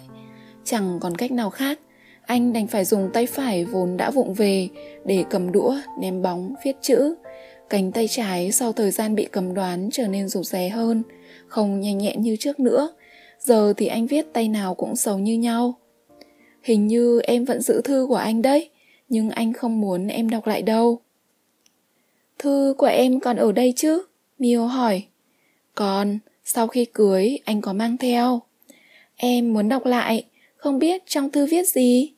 Chẳng 0.65 0.99
còn 1.01 1.17
cách 1.17 1.33
nào 1.33 1.51
khác, 1.51 1.79
anh 2.27 2.53
đành 2.53 2.67
phải 2.67 2.85
dùng 2.85 3.11
tay 3.13 3.27
phải 3.27 3.65
vốn 3.65 3.97
đã 3.97 4.11
vụng 4.11 4.35
về 4.35 4.69
để 5.05 5.25
cầm 5.31 5.53
đũa, 5.53 5.77
ném 6.01 6.23
bóng, 6.23 6.55
viết 6.65 6.77
chữ. 6.81 7.15
Cánh 7.73 7.93
tay 7.93 8.09
trái 8.09 8.53
sau 8.53 8.73
thời 8.73 8.91
gian 8.91 9.15
bị 9.15 9.29
cầm 9.31 9.55
đoán 9.55 9.89
trở 9.93 10.07
nên 10.07 10.29
rụt 10.29 10.47
rè 10.47 10.69
hơn, 10.69 11.03
không 11.47 11.81
nhanh 11.81 11.99
nhẹn 11.99 12.23
như 12.23 12.37
trước 12.37 12.61
nữa. 12.61 12.95
Giờ 13.41 13.73
thì 13.77 13.87
anh 13.87 14.07
viết 14.07 14.27
tay 14.33 14.49
nào 14.49 14.75
cũng 14.75 14.97
xấu 14.97 15.19
như 15.19 15.35
nhau. 15.39 15.75
Hình 16.63 16.87
như 16.87 17.21
em 17.21 17.45
vẫn 17.45 17.61
giữ 17.61 17.81
thư 17.85 18.07
của 18.09 18.17
anh 18.17 18.43
đấy, 18.43 18.71
nhưng 19.09 19.31
anh 19.31 19.53
không 19.53 19.81
muốn 19.81 20.09
em 20.09 20.31
đọc 20.31 20.47
lại 20.47 20.63
đâu. 20.63 21.01
Thư 22.39 22.75
của 22.79 22.87
em 22.87 23.21
còn 23.21 23.37
ở 23.37 23.53
đây 23.53 23.73
chứ? 23.77 24.03
Mio 24.39 24.67
hỏi. 24.67 25.03
Còn, 25.75 26.19
sau 26.45 26.67
khi 26.67 26.85
cưới, 26.85 27.39
anh 27.45 27.61
có 27.61 27.73
mang 27.73 27.97
theo. 27.97 28.43
Em 29.17 29.53
muốn 29.53 29.69
đọc 29.69 29.87
lại, 29.87 30.25
không 30.57 30.79
biết 30.79 31.03
trong 31.07 31.31
thư 31.31 31.47
viết 31.47 31.69
gì. 31.69 32.13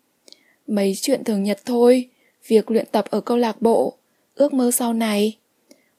Mấy 0.67 0.95
chuyện 1.01 1.25
thường 1.25 1.43
nhật 1.43 1.61
thôi, 1.65 2.09
việc 2.47 2.71
luyện 2.71 2.87
tập 2.93 3.05
ở 3.11 3.21
câu 3.21 3.37
lạc 3.37 3.63
bộ, 3.63 3.95
ước 4.35 4.55
mơ 4.55 4.71
sau 4.71 4.93
này. 4.93 5.37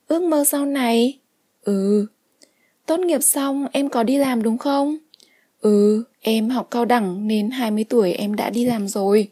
Ước 0.08 0.22
mơ 0.22 0.44
sau 0.44 0.66
này? 0.66 1.20
Ừ. 1.64 2.06
Tốt 2.86 3.00
nghiệp 3.00 3.22
xong 3.22 3.68
em 3.72 3.90
có 3.90 4.04
đi 4.04 4.18
làm 4.18 4.44
đúng 4.44 4.58
không? 4.58 4.98
Ừ, 5.62 6.04
em 6.22 6.50
học 6.50 6.68
cao 6.72 6.86
đẳng 6.86 7.28
nên 7.28 7.50
20 7.50 7.84
tuổi 7.84 8.12
em 8.12 8.36
đã 8.36 8.50
đi 8.50 8.66
làm 8.66 8.88
rồi. 8.88 9.30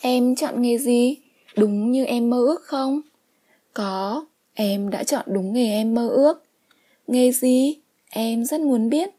Em 0.00 0.36
chọn 0.36 0.62
nghề 0.62 0.78
gì? 0.78 1.16
Đúng 1.56 1.90
như 1.90 2.04
em 2.04 2.30
mơ 2.30 2.36
ước 2.36 2.62
không? 2.62 3.00
Có, 3.74 4.26
em 4.54 4.90
đã 4.90 5.04
chọn 5.04 5.24
đúng 5.28 5.52
nghề 5.52 5.70
em 5.70 5.94
mơ 5.94 6.08
ước. 6.08 6.44
Nghề 7.06 7.32
gì? 7.32 7.76
Em 8.10 8.44
rất 8.44 8.60
muốn 8.60 8.90
biết. 8.90 9.10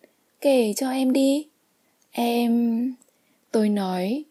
Kể 0.41 0.73
cho 0.75 0.91
em 0.91 1.13
đi. 1.13 1.47
Em... 2.11 2.93
Tôi 3.51 3.69
nói, 3.69 4.23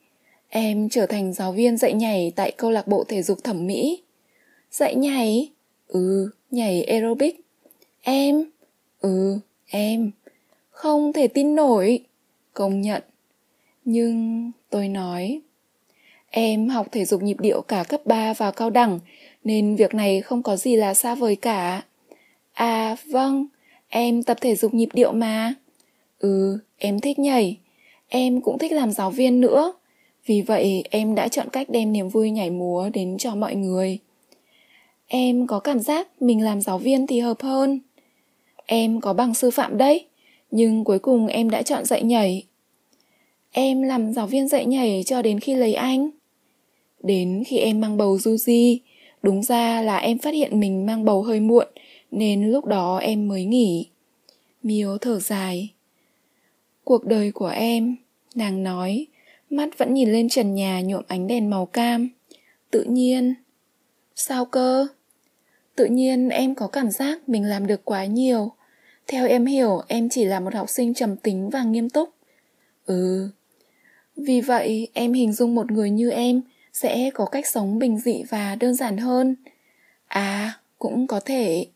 em 0.49 0.89
trở 0.89 1.07
thành 1.07 1.33
giáo 1.33 1.53
viên 1.53 1.77
dạy 1.77 1.93
nhảy 1.93 2.33
tại 2.37 2.53
câu 2.57 2.71
lạc 2.71 2.89
bộ 2.89 3.05
thể 3.09 3.23
dục 3.23 3.45
thẩm 3.45 3.67
mỹ. 3.67 4.03
Dạy 4.71 4.95
nhảy? 4.95 5.51
Ừ, 5.89 6.31
nhảy 6.51 6.85
aerobic. 6.85 7.41
Em? 8.03 8.45
Ừ, 9.01 9.39
em. 9.67 10.11
Không 10.71 11.13
thể 11.13 11.29
tin 11.29 11.55
nổi. 11.55 12.01
Công 12.55 12.81
nhận. 12.81 13.03
Nhưng 13.85 14.51
tôi 14.71 14.89
nói, 14.89 15.41
em 16.31 16.69
học 16.69 16.87
thể 16.93 17.05
dục 17.05 17.23
nhịp 17.23 17.41
điệu 17.41 17.63
cả 17.63 17.85
cấp 17.89 18.01
3 18.05 18.33
và 18.33 18.51
cao 18.51 18.71
đẳng, 18.71 19.01
nên 19.45 19.77
việc 19.77 19.95
này 19.95 20.21
không 20.21 20.43
có 20.43 20.57
gì 20.57 20.77
là 20.77 20.95
xa 20.95 21.15
vời 21.15 21.37
cả. 21.37 21.83
À, 22.53 22.97
vâng, 23.07 23.47
em 23.89 24.23
tập 24.23 24.39
thể 24.41 24.57
dục 24.57 24.75
nhịp 24.75 24.89
điệu 24.93 25.13
mà. 25.13 25.55
Ừ, 26.19 26.59
em 26.79 27.01
thích 27.01 27.19
nhảy. 27.19 27.57
Em 28.09 28.41
cũng 28.41 28.59
thích 28.59 28.73
làm 28.73 28.93
giáo 28.93 29.11
viên 29.11 29.41
nữa. 29.41 29.73
Vì 30.27 30.43
vậy 30.43 30.85
em 30.91 31.15
đã 31.15 31.29
chọn 31.29 31.49
cách 31.53 31.71
đem 31.71 31.93
niềm 31.93 32.09
vui 32.09 32.31
nhảy 32.31 32.51
múa 32.51 32.89
đến 32.93 33.19
cho 33.19 33.35
mọi 33.35 33.55
người. 33.55 33.99
Em 35.13 35.47
có 35.47 35.61
cảm 35.61 35.81
giác 35.81 36.23
mình 36.23 36.45
làm 36.45 36.61
giáo 36.61 36.79
viên 36.79 37.07
thì 37.07 37.21
hợp 37.21 37.43
hơn. 37.43 37.81
Em 38.67 39.01
có 39.01 39.13
bằng 39.13 39.35
sư 39.35 39.51
phạm 39.51 39.79
đấy, 39.79 40.07
nhưng 40.51 40.85
cuối 40.85 40.99
cùng 40.99 41.27
em 41.27 41.51
đã 41.51 41.63
chọn 41.63 41.85
dạy 41.85 42.03
nhảy. 42.03 42.45
Em 43.51 43.83
làm 43.83 44.13
giáo 44.13 44.27
viên 44.27 44.49
dạy 44.49 44.67
nhảy 44.67 45.03
cho 45.07 45.23
đến 45.23 45.41
khi 45.41 45.55
lấy 45.55 45.75
anh. 45.75 46.11
Đến 47.03 47.43
khi 47.47 47.59
em 47.59 47.81
mang 47.81 47.97
bầu 47.97 48.17
Suzy, 48.17 48.79
đúng 49.23 49.43
ra 49.43 49.83
là 49.83 49.97
em 49.97 50.19
phát 50.19 50.35
hiện 50.35 50.61
mình 50.61 50.87
mang 50.87 51.05
bầu 51.05 51.23
hơi 51.23 51.41
muộn, 51.41 51.67
nên 52.11 52.51
lúc 52.51 52.65
đó 52.65 52.99
em 52.99 53.29
mới 53.29 53.45
nghỉ. 53.45 53.87
Miếu 54.63 54.99
thở 54.99 55.19
dài. 55.19 55.69
Cuộc 56.85 57.05
đời 57.05 57.33
của 57.33 57.49
em, 57.49 57.97
nàng 58.35 58.63
nói, 58.63 59.07
mắt 59.51 59.79
vẫn 59.79 59.95
nhìn 59.95 60.13
lên 60.13 60.29
trần 60.29 60.55
nhà 60.55 60.81
nhuộm 60.81 61.03
ánh 61.09 61.27
đèn 61.27 61.51
màu 61.51 61.67
cam. 61.67 62.09
Tự 62.71 62.83
nhiên. 62.83 63.35
Sao 64.17 64.45
cơ? 64.45 64.87
Tự 65.81 65.87
nhiên 65.87 66.29
em 66.29 66.55
có 66.55 66.67
cảm 66.67 66.91
giác 66.91 67.29
mình 67.29 67.45
làm 67.45 67.67
được 67.67 67.85
quá 67.85 68.05
nhiều. 68.05 68.53
Theo 69.07 69.29
em 69.29 69.47
hiểu, 69.47 69.83
em 69.89 70.09
chỉ 70.09 70.25
là 70.25 70.41
một 70.41 70.55
học 70.55 70.69
sinh 70.71 70.95
trầm 70.95 71.17
tính 71.17 71.51
và 71.51 71.63
nghiêm 71.63 71.91
túc. 71.91 72.09
Ừ. 72.87 73.29
Vì 74.17 74.41
vậy, 74.41 74.89
em 74.93 75.13
hình 75.13 75.33
dung 75.33 75.55
một 75.55 75.71
người 75.71 75.91
như 75.91 76.11
em 76.11 76.43
sẽ 76.73 77.11
có 77.15 77.27
cách 77.27 77.47
sống 77.47 77.79
bình 77.79 77.99
dị 77.99 78.23
và 78.29 78.55
đơn 78.55 78.75
giản 78.75 78.97
hơn. 78.97 79.37
À, 80.07 80.61
cũng 80.79 81.07
có 81.07 81.21
thể. 81.21 81.67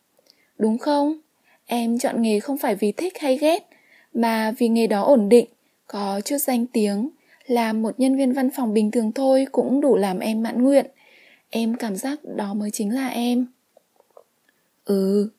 Đúng 0.58 0.78
không? 0.78 1.18
Em 1.66 1.98
chọn 1.98 2.22
nghề 2.22 2.40
không 2.40 2.58
phải 2.58 2.74
vì 2.74 2.92
thích 2.92 3.18
hay 3.20 3.38
ghét, 3.38 3.68
mà 4.14 4.50
vì 4.58 4.68
nghề 4.68 4.86
đó 4.86 5.02
ổn 5.02 5.28
định, 5.28 5.46
có 5.86 6.20
chút 6.24 6.38
danh 6.38 6.66
tiếng, 6.66 7.10
làm 7.46 7.82
một 7.82 8.00
nhân 8.00 8.16
viên 8.16 8.32
văn 8.32 8.50
phòng 8.50 8.74
bình 8.74 8.90
thường 8.90 9.12
thôi 9.12 9.46
cũng 9.52 9.80
đủ 9.80 9.96
làm 9.96 10.18
em 10.18 10.42
mãn 10.42 10.62
nguyện. 10.62 10.86
Em 11.50 11.74
cảm 11.74 11.96
giác 11.96 12.24
đó 12.36 12.54
mới 12.54 12.70
chính 12.70 12.94
là 12.94 13.08
em. 13.08 13.46
Ừ, 14.84 15.30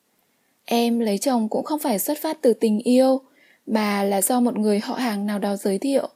em 0.66 1.00
lấy 1.00 1.18
chồng 1.18 1.50
cũng 1.50 1.64
không 1.64 1.80
phải 1.80 2.00
xuất 2.00 2.18
phát 2.22 2.38
từ 2.42 2.54
tình 2.54 2.80
yêu, 2.80 3.22
mà 3.68 4.04
là 4.04 4.22
do 4.22 4.40
một 4.40 4.58
người 4.58 4.80
họ 4.80 4.96
hàng 4.96 5.26
nào 5.26 5.40
đó 5.40 5.56
giới 5.56 5.78
thiệu. 5.78 6.10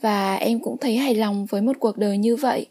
Và 0.00 0.34
em 0.34 0.60
cũng 0.60 0.78
thấy 0.78 0.96
hài 0.96 1.14
lòng 1.14 1.46
với 1.46 1.62
một 1.62 1.76
cuộc 1.80 1.96
đời 1.96 2.18
như 2.18 2.36
vậy. 2.36 2.66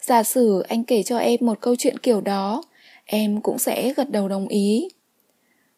Giả 0.00 0.22
sử 0.22 0.60
anh 0.68 0.84
kể 0.84 1.02
cho 1.02 1.18
em 1.18 1.38
một 1.40 1.60
câu 1.60 1.76
chuyện 1.76 1.98
kiểu 1.98 2.20
đó, 2.20 2.62
em 3.04 3.40
cũng 3.40 3.58
sẽ 3.58 3.92
gật 3.92 4.10
đầu 4.10 4.28
đồng 4.28 4.48
ý. 4.48 4.88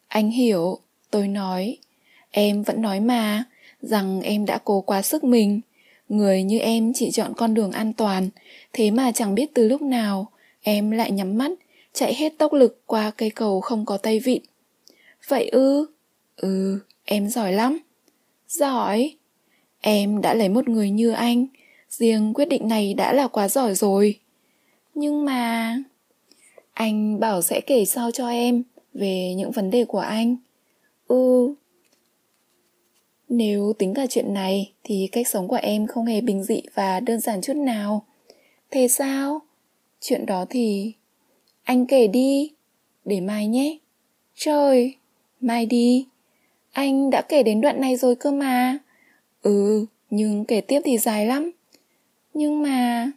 Anh 0.07 0.31
hiểu, 0.31 0.79
tôi 1.11 1.27
nói. 1.27 1.77
Em 2.31 2.63
vẫn 2.63 2.81
nói 2.81 2.99
mà, 2.99 3.43
rằng 3.81 4.21
em 4.21 4.45
đã 4.45 4.59
cố 4.63 4.81
quá 4.81 5.01
sức 5.01 5.23
mình. 5.23 5.61
Người 6.09 6.43
như 6.43 6.59
em 6.59 6.93
chỉ 6.95 7.11
chọn 7.11 7.33
con 7.33 7.53
đường 7.53 7.71
an 7.71 7.93
toàn, 7.93 8.29
thế 8.73 8.91
mà 8.91 9.11
chẳng 9.11 9.35
biết 9.35 9.53
từ 9.53 9.67
lúc 9.67 9.81
nào 9.81 10.31
em 10.61 10.91
lại 10.91 11.11
nhắm 11.11 11.37
mắt, 11.37 11.51
chạy 11.93 12.13
hết 12.13 12.37
tốc 12.37 12.53
lực 12.53 12.81
qua 12.85 13.11
cây 13.11 13.29
cầu 13.29 13.61
không 13.61 13.85
có 13.85 13.97
tay 13.97 14.19
vịn. 14.19 14.41
Vậy 15.27 15.49
ư? 15.49 15.85
Ừ, 16.35 16.79
em 17.05 17.29
giỏi 17.29 17.53
lắm. 17.53 17.79
Giỏi? 18.47 19.15
Em 19.81 20.21
đã 20.21 20.33
lấy 20.33 20.49
một 20.49 20.69
người 20.69 20.89
như 20.89 21.11
anh, 21.11 21.45
riêng 21.89 22.33
quyết 22.33 22.45
định 22.45 22.67
này 22.67 22.93
đã 22.93 23.13
là 23.13 23.27
quá 23.27 23.47
giỏi 23.47 23.75
rồi. 23.75 24.19
Nhưng 24.93 25.25
mà... 25.25 25.77
Anh 26.73 27.19
bảo 27.19 27.41
sẽ 27.41 27.61
kể 27.61 27.85
sau 27.85 28.11
cho 28.11 28.29
em 28.29 28.63
về 28.93 29.33
những 29.37 29.51
vấn 29.51 29.71
đề 29.71 29.85
của 29.85 29.99
anh. 29.99 30.35
Ừ. 31.07 31.53
Nếu 33.29 33.73
tính 33.79 33.93
cả 33.93 34.05
chuyện 34.09 34.33
này 34.33 34.73
thì 34.83 35.09
cách 35.11 35.27
sống 35.27 35.47
của 35.47 35.59
em 35.61 35.87
không 35.87 36.05
hề 36.05 36.21
bình 36.21 36.43
dị 36.43 36.61
và 36.73 36.99
đơn 36.99 37.19
giản 37.19 37.41
chút 37.41 37.53
nào. 37.55 38.05
Thế 38.71 38.87
sao? 38.87 39.41
Chuyện 40.01 40.25
đó 40.25 40.45
thì... 40.49 40.93
Anh 41.69 41.85
kể 41.85 42.07
đi. 42.07 42.51
Để 43.05 43.21
mai 43.21 43.47
nhé. 43.47 43.77
Trời, 44.35 44.95
mai 45.41 45.65
đi. 45.65 46.07
Anh 46.71 47.09
đã 47.09 47.21
kể 47.21 47.43
đến 47.43 47.61
đoạn 47.61 47.81
này 47.81 47.95
rồi 47.95 48.15
cơ 48.15 48.31
mà. 48.31 48.77
Ừ, 49.41 49.85
nhưng 50.09 50.45
kể 50.45 50.61
tiếp 50.61 50.81
thì 50.85 50.97
dài 50.97 51.25
lắm. 51.25 51.51
Nhưng 52.33 52.61
mà... 52.61 53.11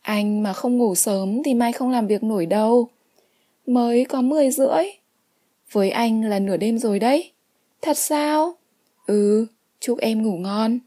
Anh 0.00 0.42
mà 0.42 0.52
không 0.52 0.78
ngủ 0.78 0.94
sớm 0.94 1.42
thì 1.42 1.54
mai 1.54 1.72
không 1.72 1.90
làm 1.90 2.06
việc 2.06 2.22
nổi 2.22 2.46
đâu. 2.46 2.88
Mới 3.66 4.04
có 4.04 4.20
10 4.20 4.50
rưỡi. 4.50 4.84
Với 5.72 5.90
anh 5.90 6.24
là 6.24 6.38
nửa 6.38 6.56
đêm 6.56 6.78
rồi 6.78 6.98
đấy. 6.98 7.30
Thật 7.82 7.98
sao? 7.98 8.54
Ừ, 9.06 9.46
chúc 9.80 9.98
em 9.98 10.22
ngủ 10.22 10.36
ngon. 10.36 10.78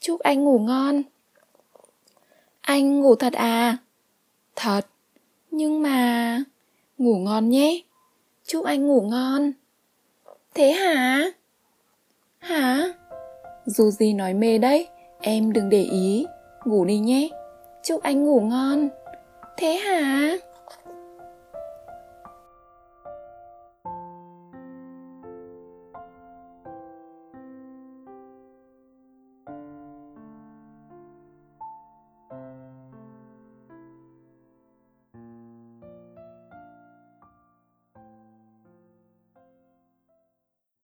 Chúc 0.00 0.20
anh 0.20 0.44
ngủ 0.44 0.58
ngon. 0.58 1.02
Anh 2.60 3.00
ngủ 3.00 3.14
thật 3.14 3.32
à? 3.32 3.76
Thật. 4.56 4.86
Nhưng 5.50 5.82
mà... 5.82 6.44
Ngủ 7.00 7.18
ngon 7.18 7.48
nhé. 7.48 7.82
Chúc 8.46 8.64
anh 8.64 8.86
ngủ 8.86 9.00
ngon. 9.00 9.52
Thế 10.54 10.72
hả? 10.72 11.30
Hả? 12.38 12.92
Dù 13.66 13.90
gì 13.90 14.12
nói 14.12 14.34
mê 14.34 14.58
đấy, 14.58 14.88
em 15.20 15.52
đừng 15.52 15.68
để 15.68 15.82
ý. 15.82 16.26
Ngủ 16.64 16.84
đi 16.84 16.98
nhé. 16.98 17.28
Chúc 17.82 18.02
anh 18.02 18.24
ngủ 18.24 18.40
ngon. 18.40 18.88
Thế 19.56 19.74
hả? 19.76 20.36